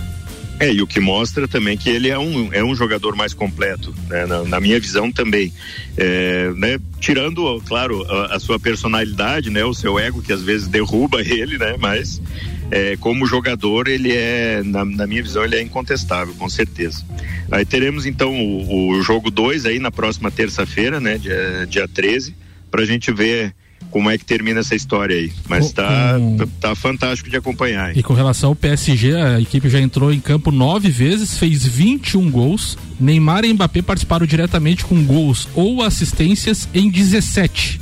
É, 0.59 0.73
e 0.73 0.81
o 0.81 0.87
que 0.87 1.01
mostra 1.01 1.47
também 1.47 1.77
que 1.77 1.91
ele 1.91 2.09
é 2.09 2.19
um, 2.19 2.51
é 2.53 2.65
um 2.65 2.75
jogador 2.75 3.15
mais 3.15 3.35
completo, 3.35 3.95
né? 4.09 4.25
na, 4.25 4.43
na, 4.45 4.61
minha 4.61 4.81
visão 4.81 5.13
também. 5.13 5.53
É, 5.99 6.51
né? 6.57 6.79
Tirando, 6.99 7.63
claro, 7.67 8.03
a, 8.11 8.37
a, 8.37 8.41
sua 8.41 8.59
personalidade, 8.59 9.51
né? 9.51 9.65
O 9.67 9.75
seu 9.75 9.99
ego 9.99 10.23
que 10.23 10.33
às 10.33 10.43
vezes 10.43 10.67
derruba 10.67 11.21
ele, 11.29 11.59
né? 11.59 11.77
Mas 11.79 12.23
é, 12.71 12.97
como 12.97 13.27
jogador, 13.27 13.87
ele 13.87 14.13
é, 14.13 14.63
na, 14.65 14.83
na, 14.83 15.07
minha 15.07 15.23
visão, 15.23 15.45
ele 15.45 15.57
é 15.57 15.63
incontestável, 15.63 16.35
com 16.35 16.49
certeza. 16.49 17.05
Aí 17.51 17.67
teremos 17.67 18.07
então 18.07 18.33
o, 18.35 18.93
o 18.93 19.03
jogo 19.03 19.31
2 19.31 19.67
aí 19.67 19.79
na 19.79 19.91
próxima 19.91 20.31
terça-feira, 20.31 20.99
né? 20.99 21.19
Dia, 21.19 21.67
dia 21.69 21.87
13, 21.87 22.35
para 22.71 22.83
a 22.83 22.87
gente 22.87 23.13
ver 23.13 23.55
como 23.91 24.11
é 24.11 24.19
que 24.19 24.25
termina 24.25 24.61
essa 24.61 24.75
história 24.75 25.17
aí. 25.17 25.33
Mas 25.49 25.73
tá, 25.73 26.17
um... 26.19 26.37
tá 26.61 26.75
fantástico 26.75 27.31
de 27.31 27.37
acompanhar. 27.37 27.91
Hein? 27.91 27.95
E 27.99 28.03
com 28.03 28.13
relação 28.13 28.51
ao 28.51 28.57
PSG, 28.57 29.15
a 29.15 29.41
equipe 29.41 29.69
já 29.69 29.81
entrou 29.81 30.13
em 30.13 30.21
campo 30.21 30.51
nove 30.51 30.91
vezes, 30.91 31.39
fez 31.39 31.67
21 31.67 32.31
gols. 32.31 32.77
Neymar 33.01 33.45
e 33.45 33.53
Mbappé 33.53 33.83
participaram 33.83 34.27
diretamente 34.27 34.85
com 34.85 35.03
gols 35.05 35.49
ou 35.55 35.83
assistências 35.83 36.69
em 36.75 36.91
17. 36.91 37.81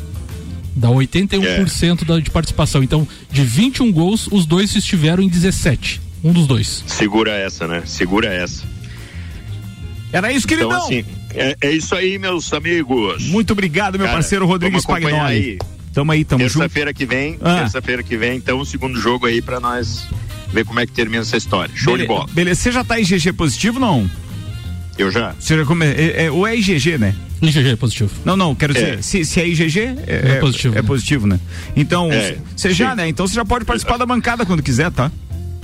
Dá 0.77 0.89
81% 0.89 2.19
é. 2.19 2.21
de 2.21 2.31
participação. 2.31 2.83
Então, 2.83 3.07
de 3.31 3.43
21 3.43 3.93
gols, 3.93 4.29
os 4.31 4.45
dois 4.45 4.75
estiveram 4.75 5.23
em 5.23 5.29
17. 5.29 6.01
Um 6.23 6.33
dos 6.33 6.47
dois. 6.47 6.85
Segura 6.87 7.33
essa, 7.33 7.67
né? 7.69 7.83
Segura 7.87 8.33
essa. 8.33 8.65
Era 10.13 10.33
isso, 10.33 10.47
queridão. 10.47 10.71
Então, 10.71 10.85
assim, 10.85 11.05
é, 11.35 11.57
é 11.61 11.71
isso 11.73 11.95
aí, 11.95 12.19
meus 12.19 12.53
amigos. 12.53 13.25
Muito 13.27 13.53
obrigado, 13.53 13.99
meu 13.99 14.07
Cara, 14.07 14.19
parceiro 14.19 14.47
Rodrigo 14.47 14.79
Spagnoli. 14.79 15.59
Aí. 15.95 16.05
Tamo 16.05 16.13
aí, 16.13 16.25
tamo 16.25 16.43
junto. 16.43 16.59
Terça-feira 16.59 16.93
que 16.93 17.07
vem, 17.07 17.39
ah. 17.41 17.61
terça-feira 17.61 18.03
que 18.03 18.17
vem, 18.17 18.37
então 18.37 18.59
o 18.59 18.67
segundo 18.67 18.99
jogo 19.01 19.27
aí 19.27 19.41
para 19.41 19.61
nós 19.61 20.07
ver 20.53 20.65
como 20.65 20.81
é 20.81 20.87
que 20.87 20.93
termina 20.93 21.23
essa 21.23 21.37
história. 21.37 21.75
Show 21.75 21.95
Bele 21.95 22.03
de 22.03 22.09
bola. 22.09 22.29
Beleza, 22.33 22.61
você 22.61 22.73
já 22.73 22.85
tá 22.85 23.01
em 23.01 23.05
GG 23.05 23.33
positivo 23.33 23.79
não? 23.79 24.09
Eu 24.97 25.11
já. 25.11 25.35
Você 25.39 25.57
já 25.57 25.65
come... 25.65 25.87
é, 25.87 26.27
é, 26.27 26.31
ou 26.31 26.47
é 26.47 26.57
IgG, 26.57 26.99
né? 26.99 27.15
IgG 27.43 27.69
é 27.69 27.77
positivo. 27.77 28.11
Não, 28.25 28.37
não, 28.37 28.55
quero 28.55 28.73
dizer, 28.73 28.99
é. 28.99 29.03
se, 29.03 29.25
se 29.25 29.41
é 29.41 29.49
IgG, 29.49 29.81
é, 29.81 29.97
é, 30.07 30.31
é 30.37 30.41
positivo. 30.41 30.75
É 30.75 30.83
né? 30.83 30.87
positivo, 30.87 31.27
né? 31.27 31.41
Então, 31.77 32.09
você 32.57 32.69
é, 32.69 32.73
já, 32.73 32.95
né? 32.95 33.09
Então 33.09 33.27
você 33.27 33.35
já 33.35 33.45
pode 33.45 33.65
participar 33.65 33.97
da 33.97 34.07
bancada 34.07 34.47
quando 34.47 34.63
quiser, 34.63 34.91
tá? 34.91 35.11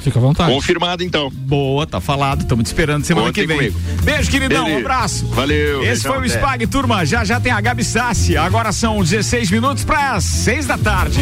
Fica 0.01 0.19
à 0.19 0.23
vontade. 0.23 0.53
Confirmado 0.53 1.03
então. 1.03 1.31
Boa, 1.31 1.87
tá 1.87 2.01
falado. 2.01 2.43
Estamos 2.43 2.65
te 2.65 2.67
esperando 2.69 3.05
semana 3.05 3.29
Contem 3.29 3.47
que 3.47 3.47
vem. 3.47 3.71
Comigo. 3.73 4.03
Beijo, 4.03 4.31
queridão. 4.31 4.65
Beleza. 4.65 4.77
Um 4.77 4.81
abraço. 4.81 5.27
Valeu. 5.27 5.85
Esse 5.85 6.03
foi 6.03 6.19
o 6.19 6.25
Spag, 6.25 6.67
turma. 6.67 7.05
Já 7.05 7.25
já 7.25 7.39
tem 7.39 7.53
a 7.53 7.61
Gabi 7.61 7.85
Sassi. 7.85 8.37
Agora 8.37 8.73
são 8.73 9.03
16 9.03 9.51
minutos 9.51 9.85
para 9.85 10.21
6 10.21 10.67
da 10.67 10.79
tarde. 10.79 11.21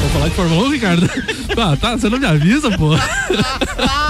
Vou 0.00 0.10
falar 0.10 0.28
de 0.28 0.34
Fórmula 0.34 0.68
1, 0.68 0.70
Ricardo? 0.70 1.10
ah, 1.58 1.76
tá, 1.80 1.96
você 1.96 2.08
não 2.08 2.18
me 2.18 2.26
avisa, 2.26 2.70
pô. 2.76 2.90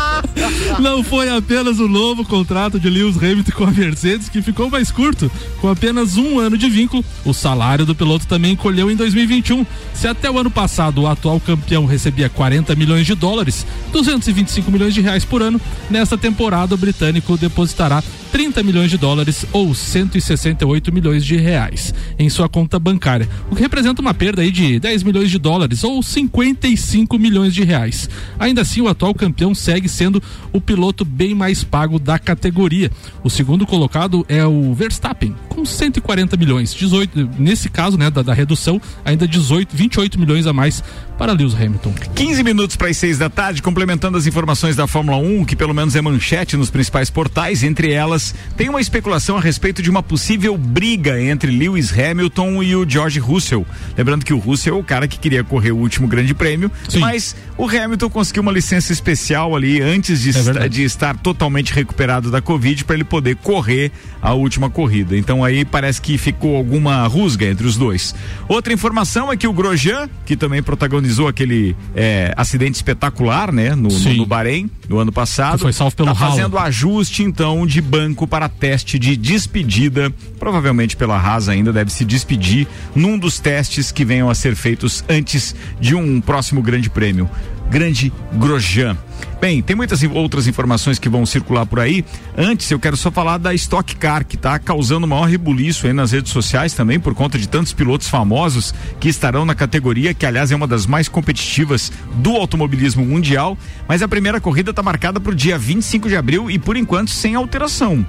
Não 0.81 1.03
foi 1.03 1.29
apenas 1.31 1.79
o 1.79 1.89
novo 1.89 2.23
contrato 2.23 2.79
de 2.79 2.91
Lewis 2.91 3.17
Hamilton 3.17 3.53
com 3.53 3.65
a 3.65 3.71
Mercedes 3.71 4.29
que 4.29 4.43
ficou 4.43 4.69
mais 4.69 4.91
curto, 4.91 5.31
com 5.59 5.69
apenas 5.69 6.19
um 6.19 6.39
ano 6.39 6.59
de 6.59 6.69
vínculo. 6.69 7.03
O 7.25 7.33
salário 7.33 7.87
do 7.87 7.95
piloto 7.95 8.27
também 8.27 8.53
encolheu 8.53 8.91
em 8.91 8.97
2021. 8.97 9.65
Se 9.95 10.07
até 10.07 10.31
o 10.31 10.39
ano 10.39 10.51
passado 10.51 11.03
o 11.03 11.07
atual 11.07 11.41
campeão 11.41 11.87
recebia 11.87 12.29
40 12.29 12.75
milhões 12.75 13.07
de 13.07 13.15
dólares, 13.15 13.67
225 13.91 14.71
milhões 14.71 14.93
de 14.93 15.01
reais 15.01 15.25
por 15.25 15.41
ano, 15.41 15.61
nesta 15.89 16.19
temporada 16.19 16.75
o 16.75 16.79
britânico 16.79 17.39
depositará 17.39 18.03
30 18.37 18.63
milhões 18.63 18.91
de 18.91 18.99
dólares 18.99 19.47
ou 19.51 19.75
168 19.75 20.93
milhões 20.93 21.25
de 21.25 21.37
reais 21.37 21.95
em 22.19 22.29
sua 22.29 22.51
conta 22.51 22.79
bancária, 22.79 23.27
o 23.51 23.57
que 23.57 23.63
representa 23.63 24.03
uma 24.03 24.13
perda 24.13 24.43
aí 24.43 24.51
de 24.51 24.79
10 24.79 25.03
milhões 25.05 25.31
de 25.31 25.39
dólares 25.39 25.83
ou 25.85 26.03
55 26.03 27.19
milhões 27.19 27.55
de 27.55 27.65
reais. 27.65 28.11
Ainda 28.39 28.61
assim, 28.61 28.83
o 28.83 28.89
atual 28.89 29.15
campeão 29.15 29.55
segue 29.55 29.89
sendo 29.89 30.23
o 30.53 30.61
piloto 30.67 31.05
bem 31.05 31.35
mais 31.35 31.63
pago 31.63 31.99
da 31.99 32.19
categoria. 32.19 32.91
O 33.23 33.31
segundo 33.31 33.65
colocado 33.65 34.27
é 34.29 34.45
o 34.45 34.75
Verstappen, 34.75 35.35
com 35.49 35.65
140 35.65 36.37
milhões, 36.37 36.75
18, 36.75 37.31
nesse 37.39 37.71
caso, 37.71 37.97
né, 37.97 38.11
da, 38.11 38.21
da 38.21 38.35
redução, 38.35 38.81
ainda 39.05 39.27
18, 39.27 39.75
28 39.75 40.19
milhões 40.19 40.47
a 40.47 40.53
mais 40.53 40.83
para 41.17 41.33
Lewis 41.33 41.55
Hamilton. 41.55 41.95
15 42.15 42.43
minutos 42.43 42.77
para 42.77 42.89
as 42.89 42.97
6 42.97 43.19
da 43.19 43.31
tarde, 43.31 43.63
complementando 43.63 44.19
as 44.19 44.27
informações 44.27 44.77
da 44.77 44.87
Fórmula 44.87 45.17
1, 45.19 45.45
que 45.45 45.57
pelo 45.57 45.75
menos 45.75 45.97
é 45.97 46.03
manchete 46.03 46.57
nos 46.57 46.71
principais 46.71 47.11
portais, 47.11 47.63
entre 47.63 47.93
elas 47.93 48.35
tem 48.57 48.69
uma 48.69 48.81
especulação 48.81 49.37
a 49.37 49.41
respeito 49.41 49.83
de 49.83 49.91
uma 49.91 50.03
possível 50.03 50.57
briga 50.57 51.21
entre 51.21 51.51
Lewis 51.51 51.93
Hamilton 51.93 52.63
e 52.63 52.77
o 52.77 52.89
George 52.89 53.19
Russell. 53.19 53.67
Lembrando 53.97 54.25
que 54.25 54.33
o 54.33 54.39
Russell 54.39 54.77
é 54.77 54.79
o 54.79 54.85
cara 54.85 55.09
que 55.09 55.19
queria 55.19 55.43
correr 55.43 55.73
o 55.73 55.77
último 55.77 56.07
grande 56.07 56.35
prêmio, 56.35 56.71
Sim. 56.89 57.01
mas 57.01 57.35
o 57.57 57.67
Hamilton 57.69 58.11
conseguiu 58.11 58.43
uma 58.43 58.53
licença 58.53 58.93
especial 58.93 59.57
ali 59.57 59.81
antes 59.81 60.21
de, 60.21 60.31
é 60.59 60.69
de 60.69 60.85
estar 60.85 61.17
totalmente 61.17 61.73
recuperado 61.73 62.31
da 62.31 62.41
Covid 62.41 62.85
para 62.85 62.95
ele 62.95 63.05
poder 63.05 63.37
correr 63.37 63.91
a 64.21 64.35
última 64.35 64.69
corrida. 64.69 65.17
Então 65.17 65.43
aí 65.43 65.65
parece 65.65 66.01
que 66.01 66.19
ficou 66.19 66.57
alguma 66.57 67.07
rusga 67.07 67.47
entre 67.47 67.67
os 67.67 67.77
dois. 67.77 68.15
Outra 68.49 68.73
informação 68.73 69.33
é 69.33 69.37
que 69.37 69.47
o 69.47 69.53
Grosjean, 69.53 70.09
que 70.25 70.37
também 70.37 70.63
protagonizou 70.63 71.06
aquele 71.29 71.77
é, 71.95 72.33
acidente 72.37 72.75
espetacular, 72.77 73.53
né, 73.53 73.75
no, 73.75 73.89
no, 73.89 74.15
no, 74.15 74.27
Bahrein, 74.27 74.71
no 74.89 74.99
ano 74.99 75.13
passado, 75.13 75.59
que 75.59 75.63
foi 75.63 75.73
salvo 75.73 75.95
pelo 75.97 76.09
tá 76.09 76.15
fazendo 76.15 76.59
ajuste 76.59 77.23
então 77.23 77.67
de 77.67 77.81
banco 77.81 78.27
para 78.27 78.49
teste 78.49 78.99
de 78.99 79.17
despedida, 79.17 80.13
provavelmente 80.39 80.97
pela 80.97 81.17
Haas 81.17 81.49
ainda 81.49 81.73
deve 81.73 81.91
se 81.91 82.05
despedir 82.05 82.67
num 82.95 83.19
dos 83.19 83.39
testes 83.39 83.91
que 83.93 84.05
venham 84.05 84.29
a 84.31 84.35
ser 84.35 84.55
feitos 84.55 85.05
antes 85.09 85.55
de 85.81 85.95
um 85.95 86.21
próximo 86.21 86.63
Grande 86.63 86.91
Prêmio. 86.91 87.29
Grande 87.71 88.13
Grosjean. 88.35 88.97
Bem, 89.41 89.61
tem 89.61 89.77
muitas 89.77 90.03
outras 90.03 90.47
informações 90.47 90.99
que 90.99 91.09
vão 91.09 91.27
circular 91.27 91.67
por 91.67 91.79
aí. 91.79 92.05
Antes, 92.37 92.71
eu 92.71 92.81
quero 92.81 92.97
só 92.97 93.11
falar 93.11 93.37
da 93.37 93.53
Stock 93.55 93.95
Car, 93.97 94.25
que 94.25 94.37
está 94.37 94.59
causando 94.59 95.07
maior 95.07 95.29
rebuliço 95.29 95.87
aí 95.87 95.93
nas 95.93 96.13
redes 96.13 96.33
sociais 96.33 96.73
também, 96.73 96.99
por 96.99 97.15
conta 97.15 97.39
de 97.39 97.47
tantos 97.47 97.73
pilotos 97.73 98.09
famosos 98.09 98.75
que 98.99 99.09
estarão 99.09 99.45
na 99.45 99.55
categoria, 99.55 100.15
que 100.15 100.25
aliás 100.25 100.51
é 100.51 100.57
uma 100.57 100.67
das 100.67 100.87
mais 100.87 101.07
competitivas 101.07 101.93
do 102.15 102.31
automobilismo 102.33 103.05
mundial. 103.05 103.59
Mas 103.87 104.03
a 104.03 104.09
primeira 104.09 104.41
corrida 104.41 104.71
está 104.71 104.83
marcada 104.83 105.21
para 105.21 105.33
o 105.33 105.35
dia 105.35 105.59
25 105.59 106.09
de 106.09 106.17
abril 106.17 106.51
e 106.51 106.59
por 106.59 106.77
enquanto 106.77 107.11
sem 107.11 107.35
alteração. 107.35 108.07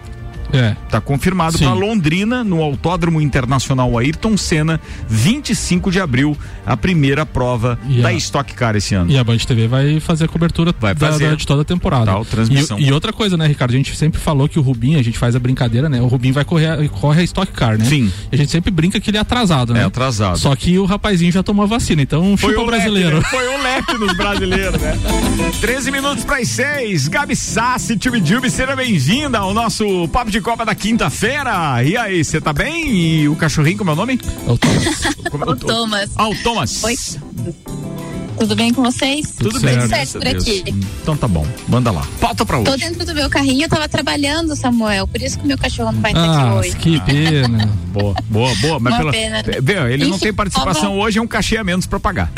É. 0.54 0.76
Tá 0.90 1.02
confirmado 1.02 1.58
para 1.58 1.74
Londrina, 1.74 2.44
no 2.44 2.62
Autódromo 2.62 3.22
Internacional 3.22 3.98
Ayrton 3.98 4.38
Senna, 4.38 4.80
25 5.08 5.92
de 5.92 6.00
abril, 6.00 6.38
a 6.66 6.78
primeira 6.78 7.26
prova 7.26 7.78
e 7.88 8.02
da 8.02 8.10
a... 8.10 8.14
Stock 8.14 8.54
Car 8.54 8.76
esse 8.76 8.96
ano. 8.96 9.12
E 9.12 9.18
a 9.18 9.24
Band 9.24 9.38
TV 9.38 9.68
vai 9.68 10.00
fazer 10.00 10.26
a 10.26 10.28
cobertura 10.28 10.74
vai 10.80 10.96
fazer. 10.96 11.26
Da, 11.26 11.30
da, 11.32 11.36
de 11.36 11.46
toda 11.46 11.62
a 11.62 11.66
temporada. 11.66 12.06
Tal, 12.06 12.26
transmissão. 12.26 12.80
E, 12.80 12.88
e, 12.88 12.94
outra 12.94 13.12
coisa, 13.12 13.38
né, 13.38 13.48
Ricardo? 13.48 13.72
A 13.72 13.78
gente 13.78 13.96
sempre 13.96 14.20
falou 14.20 14.48
que 14.48 14.60
o 14.60 14.62
Rubinho, 14.62 15.00
a 15.00 15.04
gente 15.04 15.18
faz 15.18 15.36
a 15.36 15.40
brincadeira, 15.40 15.90
né? 15.90 16.02
O 16.02 16.08
Rubinho 16.08 16.34
vai 16.34 16.46
correr, 16.46 16.90
corre 16.90 17.22
a 17.22 17.24
Stock 17.24 17.52
Car, 17.52 17.78
né? 17.78 17.86
Sim. 17.86 18.12
E 18.32 18.36
a 18.36 18.38
gente 18.38 18.52
sempre 18.52 18.72
brinca 18.72 19.00
que 19.00 19.10
ele 19.10 19.18
é 19.18 19.22
atrasado, 19.22 19.74
né? 19.74 19.82
É 19.82 19.84
atrasado. 19.84 20.38
Só 20.38 20.56
que 20.56 20.78
o 20.80 20.86
rapazinho 20.86 21.32
já 21.32 21.44
tomou 21.44 21.64
a 21.64 21.68
vacina, 21.68 22.02
então 22.02 22.38
foi 22.38 22.52
chupa 22.52 22.64
o 22.64 22.66
brasileiro. 22.68 23.18
Leque, 23.18 23.24
né? 23.24 23.30
Foi 23.30 23.48
o 23.48 23.64
leque 23.64 23.98
nos 23.98 24.18
brasileiros, 24.18 24.82
né? 24.82 24.98
13 25.60 25.92
minutos 25.92 26.24
para 26.24 26.38
as 26.38 26.48
6. 26.50 27.08
Gabi 27.08 27.36
Sassi, 27.36 27.98
Tube 27.98 28.22
seja 28.50 28.76
bem-vinda 28.76 29.40
ao 29.40 29.54
nosso 29.54 30.08
Papo 30.10 30.32
de 30.32 30.37
Copa 30.42 30.66
da 30.66 30.76
quinta-feira! 30.76 31.84
E 31.84 31.98
aí, 31.98 32.24
você 32.24 32.40
tá 32.40 32.54
bem? 32.54 32.90
E 32.90 33.30
o 33.30 33.36
cachorrinho, 33.36 33.78
como 33.78 33.90
é 33.90 33.94
o 33.94 33.96
nome? 33.96 34.20
É 34.48 34.52
o 34.52 34.58
Thomas. 34.58 35.48
o, 35.48 35.56
Thomas. 35.56 36.10
Ah, 36.16 36.30
o 36.30 36.36
Thomas. 36.36 36.84
Oi. 36.84 36.96
Tudo 38.38 38.56
bem 38.56 38.72
com 38.72 38.84
vocês? 38.84 39.32
Tudo, 39.32 39.50
Tudo 39.50 39.60
certo, 39.62 39.90
certo 39.90 40.20
por 40.20 40.28
aqui. 40.28 40.64
Então 41.02 41.18
tá 41.18 41.28
bom, 41.28 41.46
manda 41.68 41.90
lá. 41.90 42.08
Pauta 42.22 42.46
pra 42.46 42.60
hoje. 42.60 42.70
Tô 42.70 42.78
dentro 42.78 43.06
do 43.06 43.16
meu 43.16 43.30
carrinho, 43.30 43.64
eu 43.64 43.70
tava 43.70 43.90
trabalhando, 43.90 44.56
Samuel, 44.56 45.08
por 45.08 45.22
isso 45.22 45.40
que 45.40 45.44
o 45.44 45.48
meu 45.48 45.58
cachorro 45.58 45.92
não 45.92 46.02
vai 46.02 46.12
estar 46.12 46.24
ah, 46.24 46.42
aqui 46.42 46.60
hoje. 46.60 46.76
Que 46.78 47.02
pena. 47.02 47.66
boa, 47.92 48.16
boa, 48.30 48.56
boa. 48.56 48.80
Mas 48.80 48.94
Uma 48.94 49.00
pela... 49.00 49.12
pena. 49.12 49.44
Ele 49.90 50.04
Enfim, 50.04 50.12
não 50.12 50.20
tem 50.20 50.34
participação 50.34 50.90
tava... 50.90 50.96
hoje, 50.96 51.18
é 51.18 51.22
um 51.22 51.28
cachê 51.28 51.58
a 51.58 51.64
menos 51.64 51.88
pra 51.88 52.00
pagar. 52.00 52.32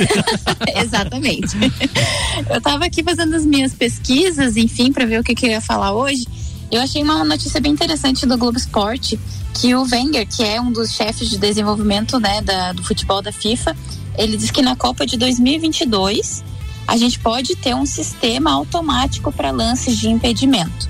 Exatamente. 0.74 1.54
eu 2.48 2.60
tava 2.60 2.86
aqui 2.86 3.02
fazendo 3.02 3.36
as 3.36 3.44
minhas 3.44 3.74
pesquisas, 3.74 4.56
enfim, 4.56 4.90
pra 4.90 5.04
ver 5.04 5.20
o 5.20 5.24
que, 5.24 5.34
que 5.34 5.46
eu 5.46 5.50
ia 5.50 5.60
falar 5.60 5.92
hoje. 5.92 6.24
Eu 6.70 6.80
achei 6.80 7.02
uma 7.02 7.24
notícia 7.24 7.60
bem 7.60 7.72
interessante 7.72 8.26
do 8.26 8.36
Globo 8.36 8.58
Esporte 8.58 9.18
que 9.54 9.74
o 9.74 9.82
Wenger, 9.82 10.26
que 10.26 10.42
é 10.42 10.60
um 10.60 10.72
dos 10.72 10.92
chefes 10.92 11.30
de 11.30 11.38
desenvolvimento 11.38 12.18
né, 12.18 12.40
da, 12.42 12.72
do 12.72 12.82
futebol 12.82 13.22
da 13.22 13.32
FIFA, 13.32 13.76
ele 14.18 14.36
diz 14.36 14.50
que 14.50 14.62
na 14.62 14.76
Copa 14.76 15.06
de 15.06 15.16
2022 15.16 16.44
a 16.86 16.96
gente 16.96 17.18
pode 17.18 17.56
ter 17.56 17.74
um 17.74 17.86
sistema 17.86 18.52
automático 18.52 19.32
para 19.32 19.50
lances 19.50 19.98
de 19.98 20.08
impedimento. 20.08 20.88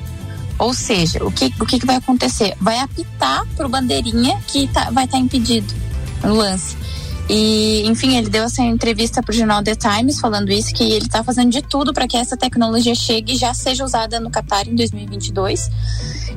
Ou 0.59 0.73
seja, 0.73 1.25
o 1.25 1.31
que, 1.31 1.53
o 1.61 1.67
que, 1.67 1.85
vai 1.85 1.97
acontecer? 1.97 2.55
Vai 2.61 2.79
apitar 2.79 3.47
para 3.57 3.67
o 3.67 3.69
bandeirinha 3.69 4.39
que 4.47 4.67
tá, 4.69 4.91
vai 4.91 5.05
estar 5.05 5.19
tá 5.19 5.23
impedido 5.23 5.73
no 6.23 6.35
lance. 6.35 6.77
E, 7.29 7.83
enfim, 7.87 8.17
ele 8.17 8.29
deu 8.29 8.45
essa 8.45 8.63
entrevista 8.63 9.21
para 9.23 9.33
o 9.33 9.35
jornal 9.35 9.63
The 9.63 9.75
Times 9.75 10.21
falando 10.21 10.51
isso, 10.53 10.73
que 10.73 10.85
ele 10.85 11.07
está 11.07 11.25
fazendo 11.25 11.51
de 11.51 11.61
tudo 11.61 11.93
para 11.93 12.07
que 12.07 12.17
essa 12.17 12.37
tecnologia 12.37 12.95
chegue 12.95 13.33
e 13.33 13.37
já 13.37 13.53
seja 13.53 13.85
usada 13.85 14.21
no 14.21 14.31
Qatar 14.31 14.69
em 14.69 14.77
2022. 14.77 15.71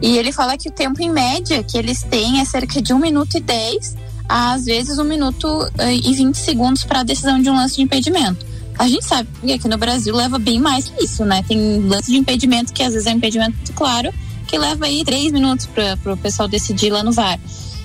E 0.02 0.18
ele 0.18 0.32
fala 0.32 0.58
que 0.58 0.70
o 0.70 0.72
tempo 0.72 1.02
em 1.02 1.10
média 1.10 1.64
que 1.64 1.78
eles 1.78 2.02
têm 2.04 2.40
é 2.40 2.46
cerca 2.46 2.82
de 2.82 2.94
1 2.94 3.00
minuto 3.00 3.38
e 3.38 3.40
10 3.40 4.10
às 4.30 4.66
vezes 4.66 5.00
um 5.00 5.04
minuto 5.04 5.48
eh, 5.80 5.96
e 5.96 6.14
20 6.14 6.36
segundos 6.36 6.84
para 6.84 7.00
a 7.00 7.04
decisão 7.04 7.42
de 7.42 7.50
um 7.50 7.56
lance 7.56 7.78
de 7.78 7.82
impedimento. 7.82 8.46
A 8.78 8.88
gente 8.88 9.04
sabe 9.04 9.28
que 9.42 9.52
aqui 9.52 9.68
no 9.68 9.78
Brasil 9.78 10.16
leva 10.16 10.38
bem 10.38 10.60
mais 10.60 10.88
que 10.88 11.04
isso, 11.04 11.26
né? 11.26 11.44
Tem 11.48 11.82
lance 11.82 12.12
de 12.12 12.18
impedimento 12.18 12.72
que 12.72 12.84
às 12.84 12.94
vezes 12.94 13.08
é 13.08 13.12
um 13.12 13.18
impedimento 13.18 13.74
claro, 13.74 14.14
que 14.48 14.58
leva 14.58 14.86
aí 14.86 15.04
três 15.04 15.32
minutos 15.32 15.66
para 15.66 16.14
o 16.14 16.18
pessoal 16.18 16.48
decidir 16.48 16.92
lá 16.92 17.04
no 17.04 17.12
VAR. 17.12 17.40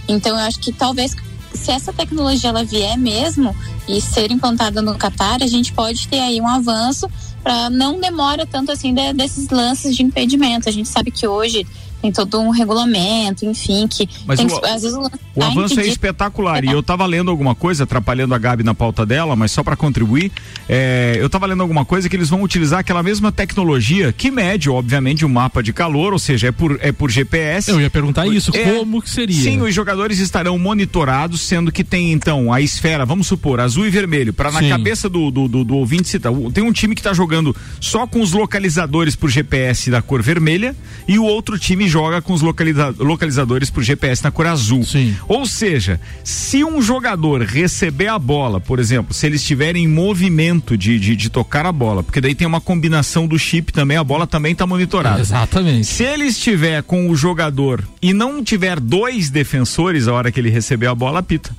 Então 0.07 0.39
eu 0.39 0.45
acho 0.45 0.61
que 0.61 0.71
talvez 0.71 1.17
se 1.55 1.71
essa 1.71 1.93
tecnologia 1.93 2.51
ela 2.51 2.65
vier 2.65 2.97
mesmo 2.99 3.55
e 3.89 4.01
ser 4.01 4.31
implantada 4.31 4.83
no 4.83 4.97
Catar, 4.97 5.43
a 5.43 5.47
gente 5.47 5.73
pode 5.73 6.09
ter 6.09 6.21
aí 6.21 6.41
um 6.41 6.49
avanço 6.49 7.09
para 7.43 7.69
não 7.71 8.01
demora 8.01 8.47
tanto 8.47 8.73
assim 8.73 8.95
de, 8.95 9.13
desses 9.13 9.49
lances 9.51 9.95
de 9.95 10.03
impedimento. 10.03 10.69
A 10.69 10.73
gente 10.73 10.89
sabe 10.89 11.11
que 11.11 11.27
hoje 11.27 11.67
tem 12.03 12.13
todo 12.13 12.39
um 12.41 12.51
regulamento, 12.51 13.45
enfim, 13.47 13.87
que 13.89 14.09
Mas 14.27 14.39
tem 14.39 14.47
o- 14.47 14.61
que, 14.61 14.67
às 14.67 14.83
vezes 14.83 14.97
o 14.97 15.01
O 15.35 15.41
tá 15.41 15.47
avanço 15.47 15.81
é 15.81 15.87
espetacular. 15.87 16.65
E 16.65 16.69
eu 16.71 16.83
tava 16.83 17.05
lendo 17.07 17.31
alguma 17.31 17.55
coisa, 17.55 17.85
atrapalhando 17.85 18.35
a 18.35 18.39
Gabi 18.39 18.63
na 18.63 18.75
pauta 18.75 19.05
dela, 19.07 19.35
mas 19.35 19.51
só 19.53 19.63
para 19.63 19.75
contribuir, 19.77 20.31
é, 20.69 21.17
eu 21.19 21.29
tava 21.31 21.47
lendo 21.47 21.63
alguma 21.63 21.85
coisa 21.85 22.09
que 22.09 22.15
eles 22.17 22.29
vão 22.29 22.43
utilizar 22.43 22.81
aquela 22.81 23.03
mesma 23.03 23.33
tecnologia 23.33 24.13
que 24.13 24.31
mede, 24.31 24.69
obviamente, 24.71 25.25
o 25.25 25.29
mapa 25.29 25.63
de 25.63 25.73
calor, 25.73 26.13
ou 26.13 26.19
seja, 26.19 26.49
é 26.49 26.53
por, 26.53 26.79
é 26.81 26.93
por 26.93 27.11
GPS. 27.11 27.71
Eu 27.71 27.81
ia 27.81 27.91
perguntar 27.91 28.27
isso, 28.27 28.51
É, 28.55 28.75
como 28.79 29.01
que 29.03 29.11
seria? 29.11 29.35
Sim, 29.43 29.63
os 29.63 29.75
jogadores 29.75 30.19
estarão 30.19 30.59
monitorados, 30.59 31.41
sendo 31.41 31.73
que 31.73 31.83
tem 31.83 32.13
então 32.13 32.53
a 32.53 32.61
esfera, 32.61 33.05
vamos 33.07 33.27
supor, 33.27 33.61
azul 33.61 33.87
e 33.87 33.91
vermelho, 33.91 34.33
para 34.33 34.51
na 34.53 34.61
Sim. 34.61 34.69
cabeça 34.69 35.09
do, 35.09 35.31
do, 35.31 35.49
do, 35.49 35.65
do 35.65 35.75
ouvinte 35.77 36.09
citar. 36.09 36.33
o- 36.33 36.51
Tem 36.53 36.63
um 36.63 36.73
time 36.73 36.95
que 36.95 37.03
tá 37.03 37.13
jogando 37.13 37.55
só 37.81 38.07
com 38.07 38.21
os 38.21 38.33
localizadores 38.33 39.17
por 39.17 39.31
GPS 39.31 39.91
da 39.91 40.01
cor 40.03 40.23
vermelha 40.23 40.77
e 41.09 41.19
o 41.19 41.25
outro 41.25 41.59
time 41.59 41.89
joga 41.95 42.21
com 42.21 42.33
os 42.33 42.41
localiza- 42.43 42.93
localizadores 42.99 43.71
por 43.71 43.83
GPS 43.85 44.25
na 44.25 44.33
cor 44.33 44.47
azul. 44.49 44.83
Sim. 44.83 45.15
Ou 45.29 45.47
seja, 45.47 46.01
se 46.25 46.65
um 46.65 46.83
jogador 46.83 47.43
receber 47.43 48.09
a 48.09 48.19
bola, 48.19 48.61
por 48.61 48.81
exemplo, 48.81 49.15
se 49.15 49.27
ele 49.27 49.37
estiver 49.37 49.77
em 49.77 49.87
movimento 49.87 50.77
de, 50.77 50.99
de, 50.99 51.15
de 51.15 51.31
tocar 51.31 51.65
a 51.67 51.71
bola, 51.71 52.03
porque 52.03 52.21
daí 52.21 52.35
tem 52.35 52.47
uma 52.49 52.61
combinação 52.61 53.29
do 53.29 53.39
chip 53.39 53.73
também, 53.73 53.97
a 53.97 54.03
bola 54.03 54.27
também 54.27 54.51
está 54.51 54.67
monitorada. 54.67 55.21
Exatamente. 55.21 55.87
Se 55.87 56.03
ele 56.03 56.25
estiver 56.25 56.83
com 56.83 57.09
o 57.09 57.15
jogador 57.15 57.87
e 58.03 58.13
não 58.13 58.43
tiver 58.43 58.81
dois 58.81 59.31
defensores 59.31 60.09
a 60.09 60.13
hora 60.15 60.33
que 60.33 60.41
ele 60.41 60.51
receber 60.51 60.89
a 60.89 60.95
bola, 60.97 61.21
apita. 61.21 61.55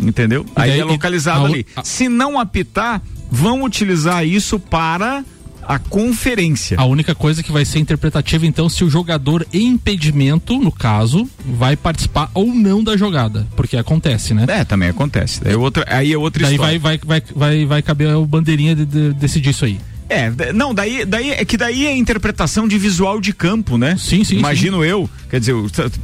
Entendeu? 0.00 0.44
E 0.48 0.52
Aí 0.60 0.70
daí- 0.70 0.80
é 0.80 0.84
localizado 0.84 1.40
a 1.40 1.42
o- 1.42 1.46
ali. 1.52 1.66
Se 1.84 2.08
não 2.08 2.40
apitar, 2.40 3.02
vão 3.30 3.62
utilizar 3.62 4.26
isso 4.26 4.58
para 4.58 5.22
a 5.66 5.78
conferência. 5.78 6.78
A 6.78 6.84
única 6.84 7.14
coisa 7.14 7.42
que 7.42 7.52
vai 7.52 7.64
ser 7.64 7.78
interpretativa, 7.78 8.46
então, 8.46 8.68
se 8.68 8.84
o 8.84 8.90
jogador 8.90 9.46
em 9.52 9.66
impedimento, 9.66 10.58
no 10.58 10.72
caso, 10.72 11.28
vai 11.44 11.76
participar 11.76 12.30
ou 12.34 12.46
não 12.46 12.82
da 12.82 12.96
jogada. 12.96 13.46
Porque 13.56 13.76
acontece, 13.76 14.32
né? 14.34 14.46
É, 14.48 14.64
também 14.64 14.88
acontece. 14.88 15.42
Daí, 15.42 15.54
outra, 15.54 15.84
aí 15.88 16.12
é 16.12 16.18
outra 16.18 16.42
Daí 16.42 16.54
história. 16.54 16.78
vai, 16.78 16.98
vai, 16.98 17.20
vai, 17.20 17.34
vai, 17.34 17.66
vai 17.66 17.82
caber 17.82 18.14
o 18.16 18.26
bandeirinha 18.26 18.74
de, 18.74 18.84
de 18.86 19.12
decidir 19.14 19.50
isso 19.50 19.64
aí. 19.64 19.78
É, 20.08 20.30
não, 20.52 20.72
daí, 20.72 21.04
daí 21.04 21.30
é 21.30 21.44
que 21.44 21.56
daí 21.56 21.84
é 21.86 21.96
interpretação 21.96 22.68
de 22.68 22.78
visual 22.78 23.20
de 23.20 23.32
campo, 23.32 23.76
né? 23.76 23.96
Sim, 23.98 24.22
sim. 24.22 24.36
Imagino 24.38 24.84
eu. 24.84 25.10
Quer 25.28 25.40
dizer, 25.40 25.54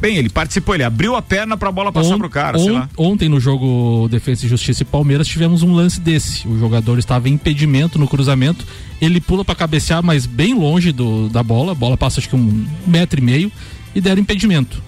bem, 0.01 0.17
ele 0.17 0.29
participou, 0.29 0.75
ele 0.75 0.83
abriu 0.83 1.15
a 1.15 1.23
perna 1.23 1.57
pra 1.57 1.71
bola 1.71 1.93
passar 1.93 2.17
On- 2.17 2.19
pro 2.19 2.29
cara, 2.29 2.59
sei 2.59 2.71
on- 2.71 2.75
lá. 2.75 2.91
Ontem 2.97 3.29
no 3.29 3.39
jogo 3.39 4.09
Defesa 4.11 4.45
e 4.45 4.49
Justiça 4.49 4.83
e 4.83 4.85
Palmeiras 4.87 5.29
tivemos 5.29 5.63
um 5.63 5.73
lance 5.73 6.01
desse. 6.01 6.49
O 6.49 6.59
jogador 6.59 6.99
estava 6.99 7.29
em 7.29 7.35
impedimento 7.35 7.97
no 7.99 8.09
cruzamento, 8.09 8.67
ele 9.01 9.21
pula 9.21 9.45
para 9.45 9.55
cabecear, 9.55 10.03
mas 10.03 10.27
bem 10.27 10.53
longe 10.53 10.91
do, 10.91 11.29
da 11.29 11.43
bola. 11.43 11.71
A 11.71 11.75
bola 11.77 11.97
passa 11.97 12.19
acho 12.19 12.29
que 12.29 12.35
um 12.37 12.67
metro 12.85 13.21
e 13.21 13.23
meio 13.23 13.53
e 13.95 14.01
deram 14.01 14.21
impedimento. 14.21 14.83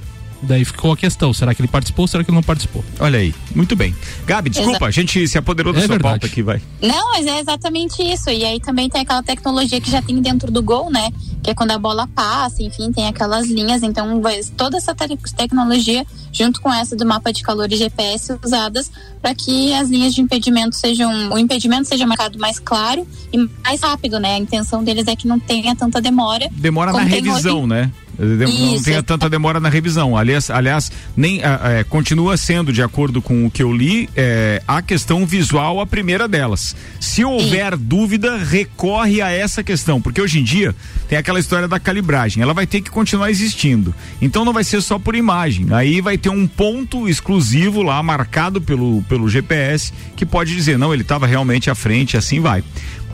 Daí 0.44 0.64
ficou 0.64 0.92
a 0.92 0.96
questão: 0.96 1.32
será 1.32 1.54
que 1.54 1.60
ele 1.62 1.68
participou 1.68 2.04
ou 2.04 2.08
será 2.08 2.22
que 2.22 2.30
ele 2.30 2.36
não 2.36 2.42
participou? 2.42 2.84
Olha 3.00 3.18
aí, 3.18 3.34
muito 3.54 3.74
bem. 3.74 3.94
Gabi, 4.26 4.50
desculpa, 4.50 4.70
Exato. 4.72 4.84
a 4.86 4.90
gente 4.90 5.26
se 5.28 5.38
apoderou 5.38 5.72
da 5.72 5.78
É 5.80 5.82
sua 5.82 5.88
verdade. 5.94 6.12
pauta 6.20 6.26
aqui, 6.26 6.42
vai. 6.42 6.60
Não, 6.82 7.10
mas 7.12 7.26
é 7.26 7.40
exatamente 7.40 8.02
isso. 8.02 8.30
E 8.30 8.44
aí 8.44 8.60
também 8.60 8.88
tem 8.88 9.00
aquela 9.00 9.22
tecnologia 9.22 9.80
que 9.80 9.90
já 9.90 10.00
tem 10.02 10.20
dentro 10.20 10.50
do 10.50 10.62
gol, 10.62 10.90
né? 10.90 11.10
Que 11.42 11.50
é 11.50 11.54
quando 11.54 11.72
a 11.72 11.78
bola 11.78 12.06
passa, 12.14 12.62
enfim, 12.62 12.92
tem 12.92 13.06
aquelas 13.06 13.46
linhas. 13.48 13.82
Então, 13.82 14.20
toda 14.56 14.76
essa 14.76 14.94
te- 14.94 15.16
tecnologia, 15.36 16.06
junto 16.32 16.60
com 16.60 16.72
essa 16.72 16.96
do 16.96 17.04
mapa 17.06 17.32
de 17.32 17.42
calor 17.42 17.70
e 17.72 17.76
GPS, 17.76 18.36
usadas 18.44 18.90
para 19.20 19.34
que 19.34 19.72
as 19.74 19.88
linhas 19.88 20.14
de 20.14 20.20
impedimento 20.20 20.76
sejam. 20.76 21.30
O 21.32 21.38
impedimento 21.38 21.88
seja 21.88 22.06
marcado 22.06 22.38
mais 22.38 22.58
claro 22.58 23.06
e 23.32 23.38
mais 23.62 23.80
rápido, 23.80 24.18
né? 24.18 24.34
A 24.34 24.38
intenção 24.38 24.82
deles 24.84 25.06
é 25.06 25.16
que 25.16 25.26
não 25.26 25.38
tenha 25.38 25.74
tanta 25.76 26.00
demora. 26.00 26.48
Demora 26.52 26.92
na 26.92 27.00
revisão, 27.00 27.58
hoje. 27.60 27.66
né? 27.68 27.90
Não 28.18 28.74
Isso. 28.74 28.84
tenha 28.84 29.02
tanta 29.02 29.28
demora 29.28 29.60
na 29.60 29.68
revisão. 29.68 30.16
Aliás, 30.16 30.50
aliás 30.50 30.90
nem, 31.16 31.42
ah, 31.42 31.60
é, 31.64 31.84
continua 31.84 32.36
sendo, 32.36 32.72
de 32.72 32.82
acordo 32.82 33.20
com 33.20 33.46
o 33.46 33.50
que 33.50 33.62
eu 33.62 33.72
li, 33.72 34.08
é, 34.16 34.62
a 34.66 34.80
questão 34.82 35.26
visual 35.26 35.80
a 35.80 35.86
primeira 35.86 36.28
delas. 36.28 36.76
Se 37.00 37.24
houver 37.24 37.76
dúvida, 37.76 38.36
recorre 38.36 39.20
a 39.20 39.30
essa 39.30 39.62
questão. 39.62 40.00
Porque 40.00 40.20
hoje 40.20 40.40
em 40.40 40.44
dia 40.44 40.74
tem 41.08 41.18
aquela 41.18 41.40
história 41.40 41.68
da 41.68 41.80
calibragem. 41.80 42.42
Ela 42.42 42.54
vai 42.54 42.66
ter 42.66 42.80
que 42.80 42.90
continuar 42.90 43.30
existindo. 43.30 43.94
Então 44.20 44.44
não 44.44 44.52
vai 44.52 44.64
ser 44.64 44.80
só 44.80 44.98
por 44.98 45.14
imagem. 45.14 45.66
Aí 45.72 46.00
vai 46.00 46.16
ter 46.16 46.28
um 46.28 46.46
ponto 46.46 47.08
exclusivo 47.08 47.82
lá, 47.82 48.02
marcado 48.02 48.60
pelo, 48.60 49.02
pelo 49.02 49.28
GPS, 49.28 49.92
que 50.16 50.24
pode 50.24 50.54
dizer, 50.54 50.78
não, 50.78 50.92
ele 50.92 51.02
estava 51.02 51.26
realmente 51.26 51.70
à 51.70 51.74
frente, 51.74 52.16
assim 52.16 52.40
vai. 52.40 52.62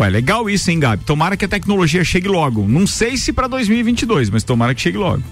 Ué, 0.01 0.09
legal 0.09 0.49
isso, 0.49 0.71
hein, 0.71 0.81
Gabi? 0.81 1.05
Tomara 1.05 1.37
que 1.37 1.45
a 1.45 1.49
tecnologia 1.49 2.03
chegue 2.03 2.27
logo. 2.27 2.67
Não 2.67 2.87
sei 2.87 3.19
se 3.19 3.35
para 3.35 3.47
2022, 3.47 4.31
mas 4.31 4.43
tomara 4.43 4.75
que 4.75 4.81
chegue 4.81 4.97
logo. 4.97 5.23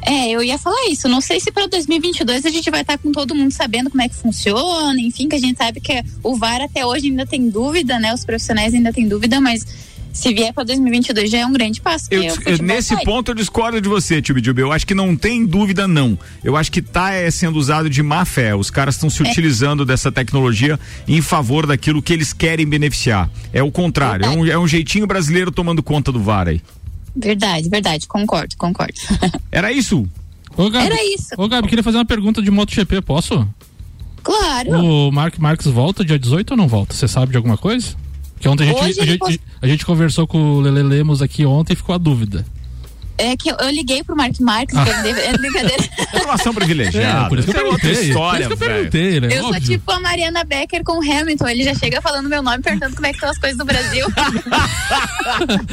É, 0.00 0.30
eu 0.30 0.40
ia 0.40 0.56
falar 0.56 0.88
isso. 0.88 1.08
Não 1.08 1.20
sei 1.20 1.40
se 1.40 1.50
para 1.50 1.66
2022 1.66 2.46
a 2.46 2.50
gente 2.50 2.70
vai 2.70 2.82
estar 2.82 2.98
com 2.98 3.10
todo 3.10 3.34
mundo 3.34 3.50
sabendo 3.50 3.90
como 3.90 4.00
é 4.00 4.08
que 4.08 4.14
funciona, 4.14 5.00
enfim, 5.00 5.28
que 5.28 5.34
a 5.34 5.40
gente 5.40 5.56
sabe 5.56 5.80
que 5.80 6.04
o 6.22 6.36
VAR 6.36 6.60
até 6.60 6.86
hoje 6.86 7.08
ainda 7.08 7.26
tem 7.26 7.48
dúvida, 7.48 7.98
né? 7.98 8.14
Os 8.14 8.24
profissionais 8.24 8.72
ainda 8.72 8.92
têm 8.92 9.08
dúvida, 9.08 9.40
mas 9.40 9.66
se 10.12 10.32
vier 10.34 10.52
para 10.52 10.64
2022 10.64 11.30
já 11.30 11.38
é 11.38 11.46
um 11.46 11.52
grande 11.52 11.80
passo. 11.80 12.06
Eu, 12.10 12.22
o 12.22 12.26
eu- 12.46 12.58
nesse 12.62 12.94
vai. 12.94 13.04
ponto 13.04 13.30
eu 13.30 13.34
discordo 13.34 13.80
de 13.80 13.88
você, 13.88 14.20
Tio 14.20 14.34
Bidiubi. 14.34 14.60
Eu 14.60 14.70
acho 14.72 14.86
que 14.86 14.94
não 14.94 15.16
tem 15.16 15.44
dúvida, 15.46 15.88
não. 15.88 16.18
Eu 16.44 16.56
acho 16.56 16.70
que 16.70 16.82
tá 16.82 17.12
é, 17.12 17.30
sendo 17.30 17.56
usado 17.58 17.88
de 17.88 18.02
má 18.02 18.24
fé. 18.24 18.54
Os 18.54 18.70
caras 18.70 18.94
estão 18.96 19.08
se 19.10 19.24
É. 19.26 19.30
utilizando 19.30 19.84
dessa 19.84 20.12
tecnologia 20.12 20.78
em 21.08 21.20
favor 21.22 21.66
daquilo 21.66 22.02
que 22.02 22.12
eles 22.12 22.32
querem 22.32 22.66
beneficiar. 22.66 23.30
É 23.52 23.62
o 23.62 23.70
contrário. 23.70 24.24
É 24.26 24.28
um, 24.28 24.46
é 24.46 24.58
um 24.58 24.68
jeitinho 24.68 25.06
brasileiro 25.06 25.50
tomando 25.50 25.82
conta 25.82 26.12
do 26.12 26.20
VAR 26.22 26.48
aí. 26.48 26.60
Verdade, 27.16 27.68
verdade, 27.68 28.06
concordo, 28.06 28.56
concordo. 28.56 28.94
Era 29.52 29.70
isso? 29.72 30.08
Ô, 30.56 30.68
Gabi, 30.70 30.86
Era 30.86 31.04
isso. 31.14 31.28
Ô, 31.38 31.48
Gabi, 31.48 31.68
queria 31.68 31.82
fazer 31.82 31.98
uma 31.98 32.04
pergunta 32.04 32.40
de 32.42 32.50
MotoGP, 32.50 33.00
posso? 33.02 33.46
Claro. 34.22 34.70
O 34.78 35.10
Mark 35.10 35.38
Marques 35.38 35.66
volta 35.66 36.04
dia 36.04 36.18
18 36.18 36.52
ou 36.52 36.56
não 36.56 36.68
volta? 36.68 36.94
Você 36.94 37.08
sabe 37.08 37.32
de 37.32 37.36
alguma 37.36 37.56
coisa? 37.58 37.96
Que 38.42 38.48
ontem 38.48 38.64
a 38.64 38.66
gente, 38.66 38.82
a, 38.82 38.86
ele 38.88 39.12
gente, 39.12 39.18
post- 39.18 39.40
a 39.62 39.66
gente 39.68 39.86
conversou 39.86 40.26
com 40.26 40.38
o 40.56 40.60
Lele 40.60 40.82
Lemos 40.82 41.22
aqui 41.22 41.46
ontem 41.46 41.72
e 41.72 41.76
ficou 41.76 41.94
a 41.94 41.98
dúvida. 41.98 42.44
É 43.18 43.36
que 43.36 43.50
eu, 43.52 43.56
eu 43.58 43.70
liguei 43.70 44.02
pro 44.02 44.16
Mark 44.16 44.40
Marques, 44.40 44.74
Ah. 44.76 44.84
ele 45.06 45.20
é 45.20 45.32
brincadeira. 45.36 45.84
Informação 46.12 46.52
privilegiada. 46.52 47.26
É, 47.26 47.28
por 47.28 47.38
isso 47.38 47.48
que 47.52 47.56
eu 47.56 47.60
é 47.60 47.64
outra 47.66 47.80
perguntei. 47.80 48.08
história, 48.08 48.46
por 48.48 48.54
isso 48.54 48.58
que 48.58 48.64
eu 48.64 48.74
perguntei, 48.74 49.20
né? 49.20 49.28
Eu 49.30 49.40
sou 49.42 49.50
Óbvio. 49.50 49.68
tipo 49.68 49.92
a 49.92 50.00
Mariana 50.00 50.42
Becker 50.44 50.82
com 50.82 50.94
o 50.94 51.02
Hamilton. 51.02 51.46
Ele 51.46 51.62
já 51.62 51.74
chega 51.74 52.00
falando 52.02 52.28
meu 52.28 52.42
nome, 52.42 52.60
perguntando 52.62 52.94
como 52.96 53.06
é 53.06 53.10
que 53.10 53.16
estão 53.16 53.30
as 53.30 53.38
coisas 53.38 53.56
no 53.58 53.64
Brasil. 53.64 54.06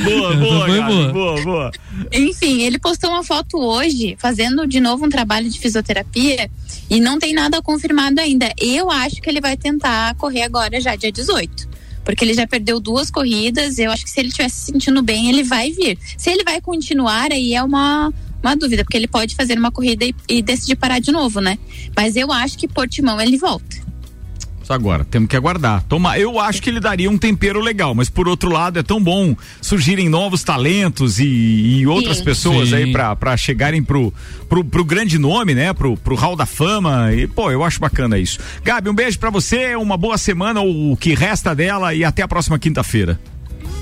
Boa, 0.03 0.35
boa, 0.35 0.67
Gabi, 0.67 0.93
boa. 0.93 1.11
boa, 1.11 1.41
boa. 1.43 1.71
Enfim, 2.11 2.61
ele 2.61 2.77
postou 2.77 3.09
uma 3.09 3.23
foto 3.23 3.57
hoje, 3.57 4.15
fazendo 4.19 4.67
de 4.67 4.79
novo 4.79 5.05
um 5.05 5.09
trabalho 5.09 5.49
de 5.49 5.59
fisioterapia, 5.59 6.49
e 6.89 6.99
não 6.99 7.17
tem 7.19 7.33
nada 7.33 7.61
confirmado 7.61 8.19
ainda. 8.21 8.51
Eu 8.59 8.91
acho 8.91 9.21
que 9.21 9.29
ele 9.29 9.41
vai 9.41 9.57
tentar 9.57 10.13
correr 10.15 10.43
agora 10.43 10.79
já, 10.79 10.95
dia 10.95 11.11
18. 11.11 11.68
Porque 12.09 12.25
ele 12.25 12.33
já 12.33 12.47
perdeu 12.47 12.79
duas 12.79 13.11
corridas, 13.11 13.77
eu 13.77 13.91
acho 13.91 14.03
que 14.03 14.09
se 14.09 14.19
ele 14.19 14.29
estiver 14.29 14.49
se 14.49 14.71
sentindo 14.71 14.99
bem, 15.03 15.29
ele 15.29 15.43
vai 15.43 15.69
vir. 15.69 15.95
Se 16.17 16.31
ele 16.31 16.43
vai 16.43 16.59
continuar, 16.59 17.31
aí 17.31 17.53
é 17.53 17.61
uma, 17.61 18.11
uma 18.41 18.55
dúvida, 18.55 18.83
porque 18.83 18.97
ele 18.97 19.07
pode 19.07 19.35
fazer 19.35 19.59
uma 19.59 19.71
corrida 19.71 20.03
e, 20.03 20.15
e 20.27 20.41
decidir 20.41 20.75
parar 20.75 20.97
de 20.97 21.11
novo, 21.11 21.39
né? 21.39 21.59
Mas 21.95 22.15
eu 22.15 22.31
acho 22.31 22.57
que 22.57 22.67
Portimão 22.67 23.21
ele 23.21 23.37
volta. 23.37 23.77
Agora, 24.69 25.03
temos 25.03 25.27
que 25.27 25.35
aguardar. 25.35 25.83
Toma, 25.89 26.19
eu 26.19 26.39
acho 26.39 26.61
que 26.61 26.69
ele 26.69 26.79
daria 26.79 27.09
um 27.09 27.17
tempero 27.17 27.59
legal, 27.59 27.95
mas 27.95 28.07
por 28.07 28.27
outro 28.27 28.51
lado 28.51 28.77
é 28.77 28.83
tão 28.83 29.01
bom 29.01 29.35
surgirem 29.59 30.07
novos 30.07 30.43
talentos 30.43 31.19
e, 31.19 31.25
e 31.25 31.87
outras 31.87 32.17
Sim. 32.17 32.23
pessoas 32.23 32.69
Sim. 32.69 32.75
aí 32.75 32.91
pra, 32.91 33.15
pra 33.15 33.35
chegarem 33.35 33.81
pro, 33.83 34.13
pro, 34.47 34.63
pro 34.63 34.85
grande 34.85 35.17
nome, 35.17 35.55
né? 35.55 35.73
Pro, 35.73 35.97
pro 35.97 36.15
hall 36.15 36.35
da 36.35 36.45
fama. 36.45 37.11
E, 37.11 37.25
pô, 37.27 37.49
eu 37.49 37.63
acho 37.63 37.79
bacana 37.79 38.19
isso. 38.19 38.37
Gabi, 38.63 38.89
um 38.89 38.93
beijo 38.93 39.17
pra 39.17 39.31
você, 39.31 39.75
uma 39.75 39.97
boa 39.97 40.19
semana, 40.19 40.61
o 40.61 40.95
que 40.95 41.15
resta 41.15 41.55
dela 41.55 41.95
e 41.95 42.03
até 42.03 42.21
a 42.21 42.27
próxima 42.27 42.59
quinta-feira. 42.59 43.19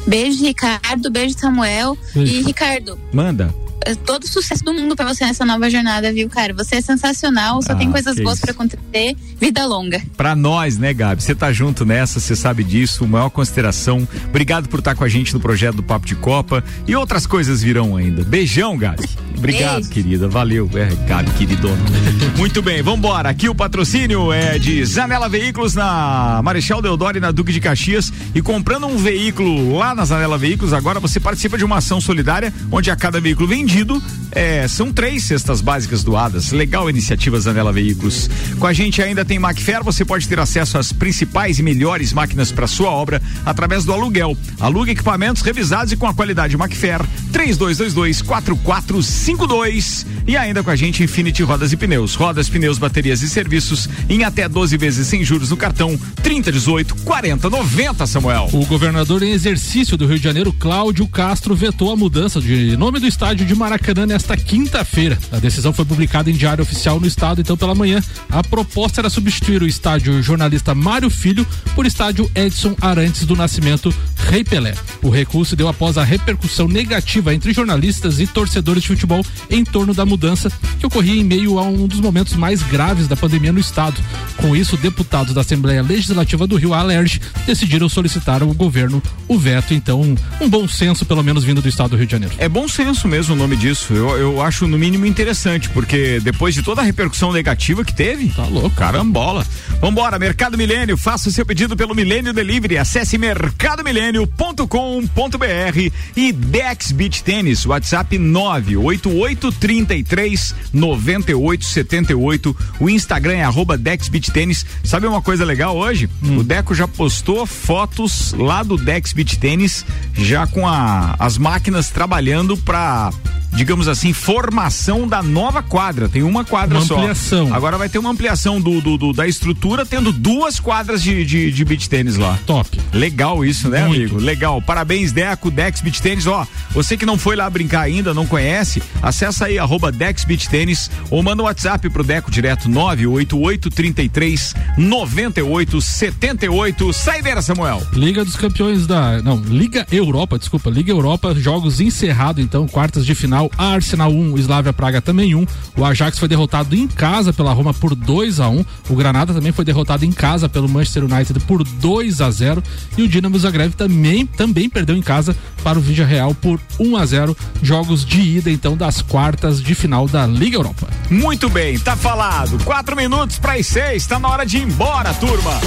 Beijo, 0.07 0.41
Ricardo, 0.41 1.11
beijo, 1.11 1.37
Samuel. 1.37 1.97
Beijo. 2.15 2.33
E, 2.33 2.41
Ricardo, 2.43 2.97
Manda. 3.11 3.53
Todo 3.95 4.23
o 4.23 4.27
sucesso 4.27 4.63
do 4.63 4.73
mundo 4.73 4.95
pra 4.95 5.05
você 5.05 5.25
nessa 5.25 5.45
nova 5.45 5.69
jornada, 5.69 6.11
viu, 6.11 6.29
cara? 6.29 6.53
Você 6.53 6.75
é 6.77 6.81
sensacional, 6.81 7.61
só 7.61 7.73
Ah, 7.73 7.75
tem 7.75 7.91
coisas 7.91 8.15
boas 8.17 8.39
pra 8.39 8.51
acontecer. 8.51 9.15
Vida 9.39 9.65
longa. 9.65 10.01
Pra 10.15 10.35
nós, 10.35 10.77
né, 10.77 10.93
Gabi? 10.93 11.21
Você 11.21 11.35
tá 11.35 11.51
junto 11.53 11.85
nessa, 11.85 12.19
você 12.19 12.35
sabe 12.35 12.63
disso, 12.63 13.07
maior 13.07 13.29
consideração. 13.29 14.07
Obrigado 14.29 14.67
por 14.69 14.79
estar 14.79 14.95
com 14.95 15.03
a 15.03 15.09
gente 15.09 15.33
no 15.33 15.39
projeto 15.39 15.75
do 15.75 15.83
Papo 15.83 16.05
de 16.05 16.15
Copa 16.15 16.63
e 16.87 16.95
outras 16.95 17.25
coisas 17.25 17.61
virão 17.61 17.95
ainda. 17.95 18.23
Beijão, 18.23 18.77
Gabi. 18.77 19.07
Obrigado, 19.37 19.75
Beijo. 19.75 19.89
querida. 19.89 20.27
Valeu. 20.27 20.69
É, 20.73 20.89
Gabi, 21.07 21.29
queridona. 21.31 21.77
Muito 22.37 22.61
bem, 22.61 22.81
vambora. 22.81 23.29
Aqui 23.29 23.47
o 23.47 23.55
patrocínio 23.55 24.31
é 24.33 24.57
de 24.57 24.83
Zanela 24.85 25.29
Veículos 25.29 25.75
na 25.75 26.41
Marechal 26.43 26.81
Deodoro 26.81 27.17
e 27.17 27.21
na 27.21 27.31
Duque 27.31 27.51
de 27.53 27.59
Caxias. 27.59 28.11
E 28.33 28.41
comprando 28.41 28.87
um 28.87 28.97
veículo 28.97 29.77
lá 29.77 29.93
na 29.93 30.03
Zanela 30.05 30.37
Veículos, 30.37 30.73
agora 30.73 30.99
você 30.99 31.19
participa 31.19 31.57
de 31.57 31.63
uma 31.63 31.77
ação 31.77 32.01
solidária 32.01 32.51
onde 32.71 32.89
a 32.89 32.95
cada 32.95 33.19
veículo 33.21 33.47
vendido 33.47 33.76
pedido 33.77 34.01
é, 34.37 34.67
são 34.67 34.93
três 34.93 35.23
cestas 35.23 35.61
básicas 35.61 36.03
doadas. 36.03 36.51
Legal 36.51 36.85
a 36.85 36.89
iniciativa 36.91 37.39
Zanela 37.39 37.73
Veículos. 37.73 38.29
Com 38.59 38.67
a 38.67 38.73
gente 38.73 39.01
ainda 39.01 39.25
tem 39.25 39.39
Macfer, 39.39 39.83
você 39.83 40.05
pode 40.05 40.27
ter 40.27 40.39
acesso 40.39 40.77
às 40.77 40.93
principais 40.93 41.57
e 41.57 41.63
melhores 41.63 42.13
máquinas 42.13 42.51
para 42.51 42.67
sua 42.67 42.91
obra 42.91 43.19
através 43.43 43.83
do 43.83 43.91
aluguel. 43.91 44.37
Alugue 44.59 44.91
equipamentos 44.91 45.41
revisados 45.41 45.91
e 45.91 45.97
com 45.97 46.05
a 46.05 46.13
qualidade 46.13 46.55
Macfer. 46.55 47.01
3222 47.33 48.21
4452 48.21 50.05
e 50.27 50.37
ainda 50.37 50.61
com 50.61 50.69
a 50.69 50.75
gente 50.75 51.03
Infinity 51.03 51.41
Rodas 51.41 51.73
e 51.73 51.77
Pneus. 51.77 52.13
Rodas, 52.13 52.47
pneus, 52.47 52.77
baterias 52.77 53.23
e 53.23 53.29
serviços 53.29 53.89
em 54.07 54.23
até 54.23 54.47
12 54.47 54.77
vezes 54.77 55.07
sem 55.07 55.23
juros 55.23 55.49
no 55.49 55.57
cartão 55.57 55.99
3018 56.21 56.95
4090, 56.97 58.05
Samuel. 58.05 58.49
O 58.53 58.65
governador 58.65 59.23
em 59.23 59.31
exercício 59.31 59.97
do 59.97 60.05
Rio 60.05 60.17
de 60.17 60.23
Janeiro, 60.23 60.53
Cláudio 60.53 61.07
Castro, 61.07 61.55
vetou 61.55 61.91
a 61.91 61.95
mudança 61.95 62.39
de 62.39 62.77
nome 62.77 62.99
do 62.99 63.07
estádio 63.07 63.45
de 63.45 63.55
Maracanã 63.55 64.05
nesta 64.05 64.26
quinta-feira. 64.35 65.17
A 65.31 65.37
decisão 65.37 65.71
foi 65.71 65.85
publicada 65.85 66.29
em 66.29 66.33
diário 66.33 66.63
oficial 66.63 66.99
no 66.99 67.07
estado, 67.07 67.39
então 67.39 67.55
pela 67.55 67.75
manhã. 67.75 68.01
A 68.29 68.43
proposta 68.43 68.99
era 69.01 69.09
substituir 69.09 69.61
o 69.61 69.67
estádio 69.67 70.21
jornalista 70.21 70.73
Mário 70.75 71.09
Filho 71.09 71.45
por 71.75 71.85
estádio 71.85 72.29
Edson 72.35 72.75
Arantes 72.81 73.25
do 73.25 73.35
Nascimento 73.35 73.93
Rei 74.29 74.43
Pelé. 74.43 74.73
O 75.01 75.09
recurso 75.09 75.55
deu 75.55 75.67
após 75.67 75.97
a 75.97 76.03
repercussão 76.03 76.67
negativa 76.67 77.33
entre 77.33 77.53
jornalistas 77.53 78.19
e 78.19 78.27
torcedores 78.27 78.83
de 78.83 78.89
futebol 78.89 79.25
em 79.49 79.63
torno 79.63 79.93
da 79.93 80.05
mudança 80.05 80.51
que 80.79 80.85
ocorria 80.85 81.19
em 81.19 81.23
meio 81.23 81.59
a 81.59 81.63
um 81.63 81.87
dos 81.87 81.99
momentos 81.99 82.33
mais 82.33 82.61
graves 82.63 83.07
da 83.07 83.15
pandemia 83.15 83.53
no 83.53 83.59
estado. 83.59 84.01
Com 84.37 84.55
isso, 84.55 84.75
deputados 84.77 85.33
da 85.33 85.41
Assembleia 85.41 85.81
Legislativa 85.81 86.47
do 86.47 86.55
Rio 86.55 86.73
Alerj 86.73 87.21
decidiram 87.45 87.87
solicitar 87.87 88.41
ao 88.41 88.53
governo 88.53 89.01
o 89.27 89.37
veto, 89.37 89.73
então 89.73 90.15
um 90.41 90.49
bom 90.49 90.67
senso 90.67 91.05
pelo 91.05 91.23
menos 91.23 91.43
vindo 91.43 91.61
do 91.61 91.69
estado 91.69 91.91
do 91.91 91.97
Rio 91.97 92.05
de 92.05 92.11
Janeiro. 92.11 92.35
É 92.37 92.49
bom 92.49 92.67
senso 92.67 93.07
mesmo 93.07 93.33
o 93.33 93.37
nome 93.37 93.55
disso. 93.55 93.93
Eu, 93.93 94.06
eu 94.15 94.41
acho 94.41 94.65
no 94.67 94.77
mínimo 94.77 95.05
interessante, 95.05 95.67
porque 95.69 96.19
depois 96.21 96.53
de 96.55 96.61
toda 96.63 96.81
a 96.81 96.85
repercussão 96.85 97.33
negativa 97.33 97.83
que 97.83 97.93
teve. 97.93 98.29
Tá 98.29 98.45
louco. 98.45 98.69
Carambola. 98.75 99.45
Vambora, 99.81 100.17
Mercado 100.19 100.57
Milênio. 100.57 100.95
Faça 100.97 101.29
o 101.29 101.31
seu 101.31 101.45
pedido 101.45 101.75
pelo 101.75 101.93
Milênio 101.95 102.33
Delivery. 102.33 102.77
Acesse 102.77 103.17
mercadomilênio.com.br 103.17 105.91
e 106.15 106.31
Dex 106.31 106.91
Beach 106.91 107.23
Tênis. 107.23 107.65
WhatsApp 107.65 108.17
98833 108.17 110.55
9878. 110.73 112.55
O 112.79 112.89
Instagram 112.89 113.33
é 113.33 113.43
arroba 113.43 113.77
Dex 113.77 114.07
Beach 114.09 114.31
Tênis. 114.31 114.65
Sabe 114.83 115.05
uma 115.07 115.21
coisa 115.21 115.43
legal 115.45 115.75
hoje? 115.77 116.09
O 116.23 116.43
Deco 116.43 116.73
já 116.75 116.87
postou 116.87 117.45
fotos 117.45 118.33
lá 118.33 118.63
do 118.63 118.77
Dex 118.77 119.13
Beach 119.13 119.37
Tênis, 119.37 119.85
já 120.13 120.45
com 120.47 120.67
a- 120.67 121.15
as 121.19 121.37
máquinas 121.37 121.89
trabalhando 121.89 122.57
para 122.57 123.11
digamos 123.53 123.87
assim, 123.87 124.13
formação 124.13 125.07
da 125.07 125.23
nova 125.23 125.63
quadra. 125.63 126.07
Tem 126.09 126.21
uma 126.23 126.43
quadra 126.45 126.77
Uma 126.79 126.85
só. 126.85 126.95
ampliação. 126.97 127.53
Agora 127.53 127.77
vai 127.77 127.89
ter 127.89 127.97
uma 127.97 128.09
ampliação 128.09 128.59
do, 128.61 128.79
do- 128.81 128.97
do- 128.97 129.13
da 129.13 129.27
estrutura, 129.27 129.85
tendo 129.85 130.11
duas 130.11 130.59
quadras 130.59 131.01
de, 131.01 131.25
de, 131.25 131.51
de 131.51 131.65
beach 131.65 131.89
tênis 131.89 132.17
lá. 132.17 132.37
Top. 132.45 132.79
Legal 132.93 133.43
isso, 133.43 133.69
né, 133.69 133.83
amigo? 133.83 134.17
Legal. 134.19 134.61
Parabéns, 134.61 135.11
Deco, 135.11 135.49
Dex 135.49 135.81
Beach 135.81 136.01
Tênis. 136.01 136.27
Ó, 136.27 136.45
você 136.71 136.95
que 136.97 137.05
não 137.05 137.17
foi 137.17 137.35
lá 137.35 137.49
brincar 137.49 137.81
ainda, 137.81 138.13
não 138.13 138.25
conhece, 138.27 138.81
acessa 139.01 139.45
aí, 139.45 139.57
arroba 139.57 139.91
Dex 139.91 140.23
Beach 140.23 140.47
Tênis 140.49 140.89
ou 141.09 141.23
manda 141.23 141.41
um 141.41 141.45
WhatsApp 141.45 141.89
pro 141.89 142.03
Deco 142.03 142.29
direto 142.29 142.69
98833 142.69 144.53
9878. 144.77 146.93
Saideira, 146.93 147.41
Samuel. 147.41 147.81
Liga 147.93 148.23
dos 148.23 148.35
Campeões 148.35 148.85
da. 148.87 149.21
Não, 149.21 149.37
Liga 149.37 149.85
Europa, 149.91 150.37
desculpa. 150.37 150.69
Liga 150.69 150.91
Europa, 150.91 151.33
jogos 151.35 151.79
encerrado, 151.81 152.39
então, 152.41 152.67
quartas 152.67 153.05
de 153.05 153.15
final. 153.15 153.36
Arsenal 153.57 154.11
1, 154.11 154.37
Slavia 154.37 154.73
Praga 154.73 155.01
também 155.01 155.35
1. 155.35 155.45
O 155.77 155.85
Ajax 155.85 156.17
foi 156.17 156.27
derrotado 156.27 156.75
em 156.75 156.87
casa 156.87 157.31
pela 157.31 157.53
Roma 157.53 157.73
por 157.73 157.93
2 157.93 158.39
a 158.39 158.49
1 158.49 158.65
O 158.89 158.95
Granada 158.95 159.33
também 159.33 159.51
foi 159.51 159.63
derrotado 159.63 160.05
em 160.05 160.11
casa 160.11 160.49
pelo 160.49 160.67
Manchester 160.67 161.03
United 161.05 161.39
por 161.41 161.63
2 161.63 162.21
a 162.21 162.31
0 162.31 162.63
E 162.97 163.03
o 163.03 163.07
Dinamo 163.07 163.37
Zagreb 163.37 163.75
também, 163.75 164.25
também 164.25 164.69
perdeu 164.69 164.95
em 164.95 165.01
casa 165.01 165.35
para 165.63 165.77
o 165.77 165.81
Vídea 165.81 166.05
Real 166.05 166.33
por 166.33 166.59
1 166.79 166.97
a 166.97 167.05
0 167.05 167.37
Jogos 167.61 168.05
de 168.05 168.21
ida, 168.21 168.49
então, 168.49 168.75
das 168.75 169.01
quartas 169.01 169.61
de 169.61 169.75
final 169.75 170.07
da 170.07 170.25
Liga 170.25 170.57
Europa. 170.57 170.87
Muito 171.09 171.49
bem, 171.49 171.77
tá 171.77 171.95
falado. 171.95 172.63
Quatro 172.63 172.95
minutos 172.95 173.37
para 173.37 173.53
as 173.53 173.67
seis, 173.67 174.05
tá 174.05 174.19
na 174.19 174.29
hora 174.29 174.45
de 174.45 174.57
ir 174.57 174.63
embora, 174.63 175.13
turma. 175.13 175.59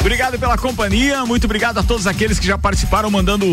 Obrigado 0.00 0.38
pela 0.38 0.56
companhia, 0.56 1.24
muito 1.26 1.44
obrigado 1.44 1.78
a 1.78 1.82
todos 1.82 2.06
aqueles 2.06 2.38
que 2.38 2.46
já 2.46 2.56
participaram 2.56 3.10
mandando 3.10 3.46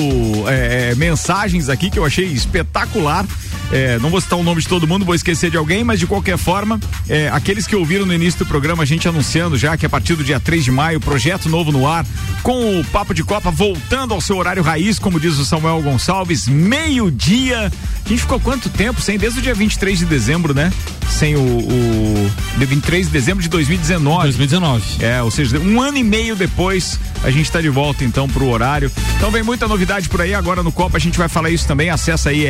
é, 0.47 0.93
mensagens 0.95 1.69
aqui 1.69 1.89
que 1.89 1.97
eu 1.97 2.05
achei 2.05 2.25
espetacular. 2.25 3.25
É, 3.71 3.97
não 3.99 4.09
vou 4.09 4.21
citar 4.21 4.37
o 4.37 4.43
nome 4.43 4.61
de 4.61 4.67
todo 4.67 4.87
mundo, 4.87 5.05
vou 5.05 5.15
esquecer 5.15 5.49
de 5.49 5.57
alguém, 5.57 5.83
mas 5.83 5.99
de 5.99 6.07
qualquer 6.07 6.37
forma, 6.37 6.79
é, 7.09 7.29
aqueles 7.29 7.65
que 7.65 7.75
ouviram 7.75 8.05
no 8.05 8.13
início 8.13 8.39
do 8.39 8.45
programa, 8.45 8.83
a 8.83 8.85
gente 8.85 9.07
anunciando 9.07 9.57
já 9.57 9.75
que 9.75 9.85
a 9.85 9.89
partir 9.89 10.15
do 10.15 10.23
dia 10.23 10.39
3 10.39 10.63
de 10.63 10.71
maio, 10.71 10.99
projeto 10.99 11.49
novo 11.49 11.71
no 11.71 11.87
ar, 11.87 12.05
com 12.43 12.79
o 12.79 12.85
Papo 12.85 13.13
de 13.13 13.23
Copa 13.23 13.49
voltando 13.51 14.13
ao 14.13 14.21
seu 14.21 14.37
horário 14.37 14.61
raiz, 14.61 14.99
como 14.99 15.19
diz 15.19 15.37
o 15.37 15.45
Samuel 15.45 15.81
Gonçalves, 15.81 16.47
meio-dia. 16.47 17.71
A 18.05 18.09
gente 18.09 18.21
ficou 18.21 18.39
quanto 18.39 18.69
tempo 18.69 19.01
sem? 19.01 19.17
Desde 19.17 19.39
o 19.39 19.41
dia 19.41 19.55
23 19.55 19.97
de 19.99 20.05
dezembro, 20.05 20.53
né? 20.53 20.71
Sem 21.09 21.35
o, 21.35 21.39
o 21.39 22.31
de 22.57 22.65
23 22.65 23.07
de 23.07 23.11
dezembro 23.11 23.41
de 23.41 23.49
2019. 23.49 24.23
2019. 24.25 25.03
É, 25.03 25.21
ou 25.23 25.31
seja, 25.31 25.59
um 25.59 25.81
ano 25.81 25.97
e 25.97 26.03
meio 26.03 26.35
depois 26.35 26.99
a 27.23 27.31
gente 27.31 27.45
está 27.45 27.59
de 27.59 27.69
volta 27.69 28.03
então 28.03 28.29
pro 28.29 28.47
horário. 28.47 28.91
Então 29.17 29.31
vem 29.31 29.41
muita 29.41 29.67
novidade 29.67 30.07
por 30.07 30.21
aí. 30.21 30.35
Agora 30.35 30.61
no 30.61 30.71
Copa 30.71 30.97
a 30.97 30.99
gente 30.99 31.17
vai 31.17 31.27
falar 31.27 31.49
isso 31.49 31.67
também. 31.67 31.89
Acessa 31.89 32.29
aí 32.29 32.45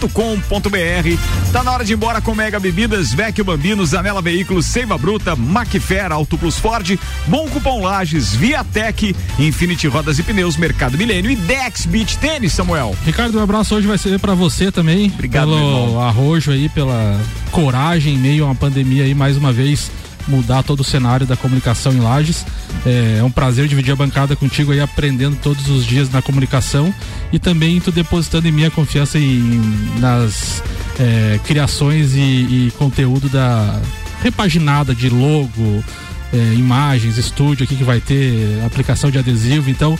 rc7.com.br. 0.00 1.52
Tá 1.52 1.62
na 1.62 1.72
hora 1.72 1.84
de 1.84 1.92
ir 1.92 1.96
embora 1.96 2.20
com 2.20 2.34
Mega 2.34 2.58
Bebidas, 2.58 3.12
Vecchio 3.12 3.44
Bambino, 3.44 3.84
Zanela 3.84 4.22
Veículos, 4.22 4.66
Seiva 4.66 4.96
Bruta, 4.96 5.36
Macfer, 5.36 6.12
Auto 6.12 6.38
Plus 6.38 6.56
Ford, 6.56 6.98
Bom 7.26 7.48
Cupom 7.48 7.82
Lages, 7.82 8.34
Viatec, 8.34 9.14
Infinity 9.38 9.86
Rodas 9.88 10.18
e 10.18 10.22
Pneus, 10.22 10.56
Mercado 10.56 10.96
Milênio 10.96 11.30
e 11.30 11.36
Dex 11.36 11.86
Beach 11.86 12.16
Tênis, 12.18 12.52
Samuel. 12.52 12.96
Ricardo, 13.04 13.38
um 13.38 13.42
abraço 13.42 13.74
hoje 13.74 13.86
vai 13.86 13.98
ser 13.98 14.18
pra 14.18 14.34
você 14.34 14.70
também. 14.72 15.10
Obrigado, 15.12 15.50
pelo 15.50 16.00
arrojo 16.00 16.52
aí, 16.52 16.68
pela 16.68 17.20
coragem 17.50 18.14
em 18.14 18.18
meio 18.18 18.44
a 18.44 18.46
uma 18.48 18.54
pandemia 18.54 19.04
aí, 19.04 19.14
mais 19.14 19.36
uma 19.36 19.52
vez 19.52 19.90
mudar 20.30 20.62
todo 20.62 20.80
o 20.80 20.84
cenário 20.84 21.26
da 21.26 21.36
comunicação 21.36 21.92
em 21.92 22.00
Lages. 22.00 22.46
É, 22.86 23.18
é 23.18 23.24
um 23.24 23.30
prazer 23.30 23.66
dividir 23.68 23.92
a 23.92 23.96
bancada 23.96 24.36
contigo 24.36 24.72
aí, 24.72 24.80
aprendendo 24.80 25.36
todos 25.42 25.68
os 25.68 25.84
dias 25.84 26.10
na 26.10 26.22
comunicação 26.22 26.94
e 27.32 27.38
também 27.38 27.80
tu 27.80 27.90
depositando 27.90 28.48
em 28.48 28.52
mim 28.52 28.64
a 28.64 28.70
confiança 28.70 29.18
em, 29.18 29.60
nas 29.98 30.62
é, 30.98 31.38
criações 31.44 32.14
e, 32.14 32.18
e 32.20 32.72
conteúdo 32.78 33.28
da 33.28 33.80
repaginada 34.22 34.94
de 34.94 35.08
logo, 35.08 35.84
é, 36.32 36.54
imagens, 36.54 37.16
estúdio 37.16 37.64
aqui 37.64 37.74
que 37.74 37.84
vai 37.84 38.00
ter 38.00 38.62
aplicação 38.64 39.10
de 39.10 39.18
adesivo, 39.18 39.68
então 39.68 39.98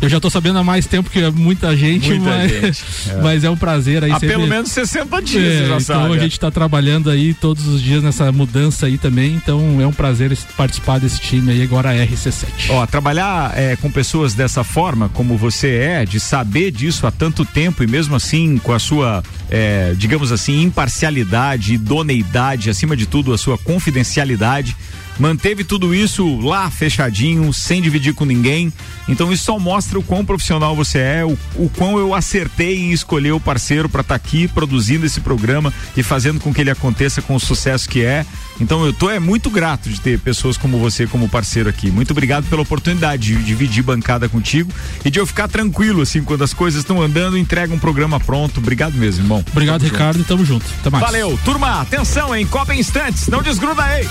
eu 0.00 0.08
já 0.08 0.18
tô 0.20 0.30
sabendo 0.30 0.58
há 0.58 0.64
mais 0.64 0.86
tempo 0.86 1.10
que 1.10 1.18
é 1.18 1.30
muita 1.30 1.76
gente, 1.76 2.08
Muita 2.10 2.24
mas, 2.24 2.50
gente, 2.50 2.84
é. 3.10 3.22
mas 3.22 3.44
é 3.44 3.50
um 3.50 3.56
prazer 3.56 4.02
aí 4.04 4.10
Há 4.10 4.14
sempre- 4.14 4.28
pelo 4.28 4.46
menos 4.46 4.70
60 4.70 5.20
dias, 5.22 5.42
É, 5.44 5.64
então 5.66 5.80
sabe. 5.80 6.14
a 6.14 6.18
gente 6.18 6.38
tá 6.40 6.50
trabalhando 6.50 7.10
aí 7.10 7.34
todos 7.34 7.66
os 7.66 7.82
dias 7.82 8.02
nessa 8.02 8.30
mudança 8.32 8.86
aí 8.86 8.96
também, 8.98 9.34
então 9.34 9.80
é 9.80 9.86
um 9.86 9.92
prazer 9.92 10.36
participar 10.56 10.98
desse 11.00 11.20
time 11.20 11.52
aí 11.52 11.62
agora 11.62 11.92
RC7. 11.94 12.70
Ó, 12.70 12.86
trabalhar 12.86 13.52
é, 13.56 13.76
com 13.76 13.90
pessoas 13.90 14.34
dessa 14.34 14.64
forma, 14.64 15.08
como 15.10 15.36
você 15.36 15.68
é, 15.76 16.04
de 16.04 16.18
saber 16.20 16.70
disso 16.70 17.06
há 17.06 17.10
tanto 17.10 17.44
tempo 17.44 17.82
e 17.82 17.86
mesmo 17.86 18.14
assim 18.16 18.56
com 18.58 18.72
a 18.72 18.78
sua, 18.78 19.22
é, 19.50 19.94
digamos 19.96 20.32
assim, 20.32 20.62
imparcialidade, 20.62 21.74
idoneidade, 21.74 22.70
acima 22.70 22.96
de 22.96 23.06
tudo, 23.06 23.32
a 23.32 23.38
sua 23.38 23.58
confidencialidade. 23.58 24.76
Manteve 25.20 25.62
tudo 25.62 25.94
isso 25.94 26.40
lá 26.40 26.70
fechadinho, 26.70 27.52
sem 27.52 27.82
dividir 27.82 28.14
com 28.14 28.24
ninguém. 28.24 28.72
Então 29.06 29.30
isso 29.32 29.44
só 29.44 29.58
mostra 29.58 29.98
o 29.98 30.02
quão 30.02 30.24
profissional 30.24 30.74
você 30.74 30.98
é, 30.98 31.24
o, 31.24 31.36
o 31.56 31.70
quão 31.76 31.98
eu 31.98 32.14
acertei 32.14 32.78
em 32.78 32.92
escolher 32.92 33.32
o 33.32 33.40
parceiro 33.40 33.88
para 33.88 34.00
estar 34.00 34.18
tá 34.18 34.24
aqui 34.24 34.48
produzindo 34.48 35.04
esse 35.04 35.20
programa 35.20 35.72
e 35.96 36.02
fazendo 36.02 36.40
com 36.40 36.52
que 36.54 36.60
ele 36.60 36.70
aconteça 36.70 37.20
com 37.20 37.34
o 37.34 37.40
sucesso 37.40 37.88
que 37.88 38.02
é. 38.02 38.24
Então 38.60 38.84
eu 38.84 38.92
tô 38.92 39.10
é 39.10 39.18
muito 39.18 39.50
grato 39.50 39.90
de 39.90 40.00
ter 40.00 40.18
pessoas 40.18 40.56
como 40.56 40.78
você 40.78 41.06
como 41.06 41.28
parceiro 41.28 41.68
aqui. 41.68 41.90
Muito 41.90 42.12
obrigado 42.12 42.48
pela 42.48 42.62
oportunidade 42.62 43.34
de 43.34 43.42
dividir 43.42 43.82
bancada 43.82 44.28
contigo 44.28 44.72
e 45.04 45.10
de 45.10 45.18
eu 45.18 45.26
ficar 45.26 45.48
tranquilo 45.48 46.02
assim 46.02 46.22
quando 46.22 46.44
as 46.44 46.54
coisas 46.54 46.80
estão 46.80 47.02
andando, 47.02 47.36
entrega 47.36 47.74
um 47.74 47.78
programa 47.78 48.18
pronto. 48.18 48.58
Obrigado 48.58 48.94
mesmo, 48.94 49.24
irmão. 49.24 49.44
Obrigado, 49.50 49.80
tamo 49.80 49.92
Ricardo, 49.92 50.16
junto. 50.18 50.26
e 50.26 50.28
tamo 50.28 50.44
junto. 50.44 50.66
Até 50.80 50.90
mais. 50.90 51.04
Valeu, 51.04 51.38
turma, 51.44 51.80
atenção, 51.80 52.34
hein? 52.34 52.46
Copa 52.46 52.74
Instantes, 52.74 53.28
não 53.28 53.42
desgruda 53.42 53.82
aí. 53.82 54.06